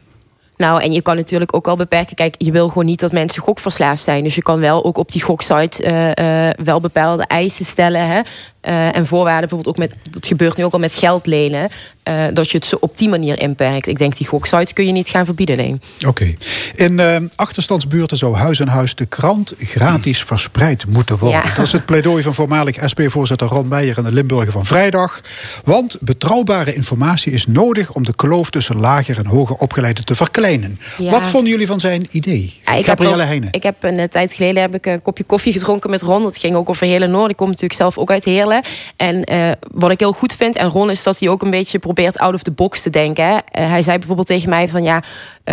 [0.57, 2.15] Nou, en je kan natuurlijk ook al beperken.
[2.15, 4.23] Kijk, je wil gewoon niet dat mensen gokverslaafd zijn.
[4.23, 8.07] Dus je kan wel ook op die goksite eh, eh, wel bepaalde eisen stellen.
[8.07, 8.21] Hè?
[8.69, 11.69] Eh, en voorwaarden, bijvoorbeeld ook met, dat gebeurt nu ook al met geld lenen.
[12.09, 13.87] eh, dat je het zo op die manier inperkt.
[13.87, 15.79] Ik denk die goksites kun je niet gaan verbieden, nee.
[16.07, 16.33] Oké.
[16.75, 21.41] In eh, achterstandsbuurten zou huis aan huis de krant gratis verspreid moeten worden.
[21.43, 21.53] Ja.
[21.53, 25.21] Dat is het pleidooi van voormalig SP-voorzitter Ron Meijer in de Limburger van vrijdag.
[25.63, 30.79] Want betrouwbare informatie is nodig om de kloof tussen lager en hoger opgeleiden te verkleinen.
[30.97, 31.11] Ja.
[31.11, 32.59] Wat vonden jullie van zijn idee?
[32.65, 33.49] Ja, ik heb Gabrielle Heijnen.
[33.51, 36.23] Ik heb een tijd geleden heb ik een kopje koffie gedronken met Ron.
[36.23, 37.29] Dat ging ook over Heerlen Noord.
[37.29, 38.58] Ik kom natuurlijk zelf ook uit Heerlen.
[38.95, 39.23] En
[39.71, 42.33] wat ik heel goed vind, en Ron, is dat hij ook een beetje probeert out
[42.33, 43.25] of the box te denken.
[43.25, 43.61] Hè.
[43.63, 45.03] hij zei bijvoorbeeld tegen mij van ja,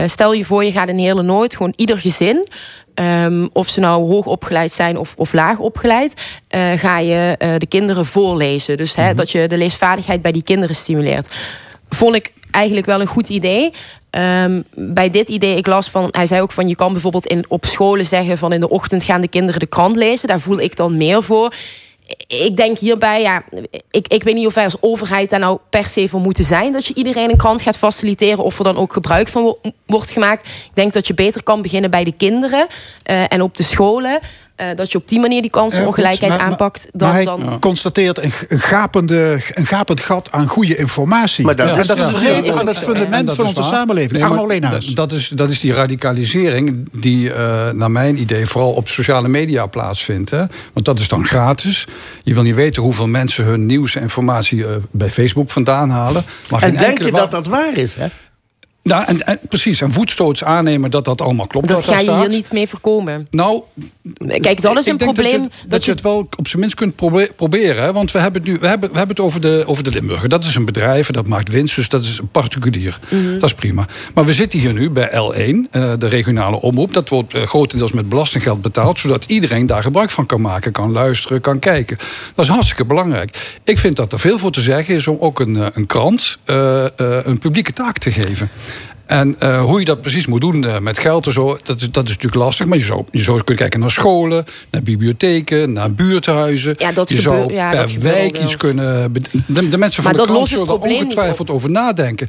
[0.07, 2.47] stel je voor je gaat een hele nooit, gewoon ieder gezin
[3.01, 7.55] Um, of ze nou hoog opgeleid zijn of, of laag opgeleid, uh, ga je uh,
[7.59, 8.77] de kinderen voorlezen.
[8.77, 11.31] Dus hè, mm dat je de leesvaardigheid bij die kinderen stimuleert.
[11.89, 13.73] Vond ik eigenlijk wel een goed idee.
[14.11, 17.45] Um, bij dit idee, ik las van, hij zei ook van je kan bijvoorbeeld in,
[17.49, 20.28] op scholen zeggen van in de ochtend gaan de kinderen de krant lezen.
[20.28, 21.53] Daar voel ik dan meer voor
[22.27, 23.43] ik denk hierbij, ja,
[23.91, 26.73] ik, ik weet niet of wij als overheid daar nou per se voor moeten zijn.
[26.73, 29.57] Dat je iedereen een krant gaat faciliteren of er dan ook gebruik van
[29.87, 30.47] wordt gemaakt.
[30.47, 32.66] Ik denk dat je beter kan beginnen bij de kinderen
[33.11, 34.20] uh, en op de scholen.
[34.61, 36.89] Uh, dat je op die manier die kansenongelijkheid uh, aanpakt.
[36.93, 37.61] Dan, maar hij dan...
[37.61, 41.45] constateert een, een, gapende, een gapend gat aan goede informatie.
[41.45, 44.23] Maar dat, ja, en dat ja, vergeet aan het fundament van onze samenleving.
[44.23, 48.73] Nee, alleen dat, dat, is, dat is die radicalisering die uh, naar mijn idee vooral
[48.73, 50.31] op sociale media plaatsvindt.
[50.31, 50.45] Hè?
[50.73, 51.87] Want dat is dan gratis.
[52.23, 56.24] Je wil niet weten hoeveel mensen hun nieuws en informatie bij Facebook vandaan halen.
[56.51, 57.95] Maar en denk je dat dat waar is?
[57.95, 58.07] Hè?
[58.87, 61.69] Nou, en, en, precies, en voetstoots aannemen dat dat allemaal klopt.
[61.69, 63.27] Dat ga je hier niet mee voorkomen.
[63.31, 63.63] Nou,
[64.27, 65.43] kijk, dat is een probleem.
[65.43, 66.97] Dat je, dat, je, het wel op zijn minst kunt
[67.37, 67.83] proberen.
[67.83, 67.93] Hè?
[67.93, 70.29] Want we hebben het nu we hebben, we hebben het over de, over de Limburger.
[70.29, 72.99] Dat is een bedrijf, dat maakt winst, dus dat is een particulier.
[73.09, 73.33] Mhm.
[73.33, 73.87] Dat is prima.
[74.15, 76.93] Maar we zitten hier nu bij L1, eh, de regionale omroep.
[76.93, 80.93] Dat wordt uh, grotendeels met belastinggeld betaald, zodat iedereen daar gebruik van kan maken, kan
[80.93, 81.99] luisteren, kan kijken.
[82.35, 83.59] Dat is hartstikke belangrijk.
[83.65, 86.39] Ik vind dat er veel voor te zeggen is om ook een, eh, een krant
[86.47, 88.51] een publieke taak te geven.
[89.07, 91.91] En uh, hoe je dat precies moet doen uh, met geld en zo, dat is,
[91.91, 92.66] dat is natuurlijk lastig.
[92.66, 96.74] Maar je zou, je zou kunnen kijken naar scholen, naar bibliotheken, naar buurthuizen.
[96.78, 99.12] Ja, dat je zou ja, per wijk iets kunnen.
[99.47, 102.28] De, de mensen van maar de krant zullen er ongetwijfeld over nadenken.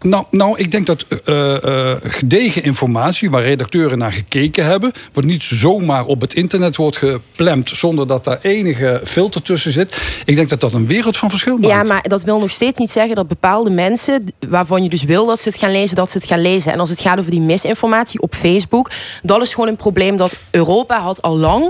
[0.00, 5.42] Nou, nou, ik denk dat uh, gedegen informatie, waar redacteuren naar gekeken hebben, wat niet
[5.42, 9.96] zomaar op het internet wordt geplemd zonder dat daar enige filter tussen zit.
[10.24, 11.72] Ik denk dat dat een wereld van verschil maakt.
[11.72, 15.26] Ja, maar dat wil nog steeds niet zeggen dat bepaalde mensen, waarvan je dus wil
[15.26, 16.72] dat ze het gaan lezen, dat ze het gaan lezen.
[16.72, 18.90] En als het gaat over die misinformatie op Facebook,
[19.22, 21.64] dat is gewoon een probleem dat Europa had al lang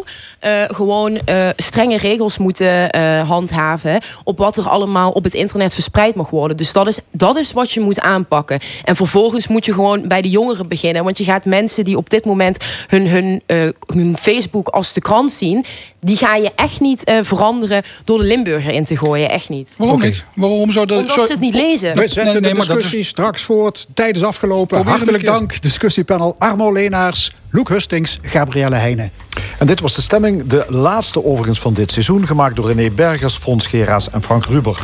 [0.47, 1.21] uh, gewoon
[1.57, 2.97] strenge regels moeten
[3.27, 6.57] handhaven op wat er allemaal op het internet verspreid mag worden.
[6.57, 8.61] Dus dat is, dat is wat je moet aanpakken aanpakken.
[8.85, 11.05] En vervolgens moet je gewoon bij de jongeren beginnen.
[11.05, 15.01] Want je gaat mensen die op dit moment hun, hun, uh, hun Facebook als de
[15.01, 15.65] krant zien...
[16.01, 19.31] die ga je echt niet uh, veranderen door de Limburger in te gooien.
[19.31, 19.74] Echt niet.
[19.77, 20.09] Waarom okay.
[20.09, 20.24] niet?
[20.35, 21.24] Waarom zou Omdat zo...
[21.24, 21.95] ze het niet lezen.
[21.95, 23.09] We zetten nee, nee, de discussie is...
[23.09, 23.86] straks voort.
[23.95, 24.86] Tijd is afgelopen.
[24.86, 27.32] Hartelijk dank, discussiepanel Armo Leenaars...
[27.51, 29.11] Loek Hustings, Gabrielle Heijnen.
[29.59, 32.27] En dit was de stemming, de laatste overigens van dit seizoen...
[32.27, 34.81] gemaakt door René Bergers, Fons Geraas en Frank Ruber.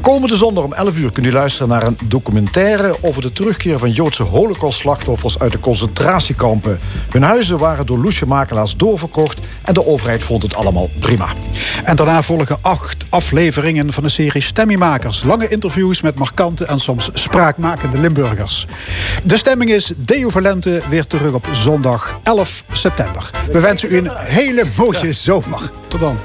[0.00, 2.96] Komende zondag om 11 uur kunt u luisteren naar een documentaire...
[3.00, 6.78] over de terugkeer van Joodse holocaust-slachtoffers uit de concentratiekampen.
[7.10, 9.38] Hun huizen waren door loesje makelaars doorverkocht...
[9.62, 11.28] en de overheid vond het allemaal prima.
[11.84, 15.22] En daarna volgen acht afleveringen van de serie Stemmingmakers.
[15.22, 18.66] Lange interviews met markante en soms spraakmakende Limburgers.
[19.24, 21.46] De stemming is Deo Valente weer terug op
[22.04, 23.30] zondag 11 september.
[23.52, 25.70] We wensen u een hele mooie zomer.
[25.88, 26.18] Tot dan.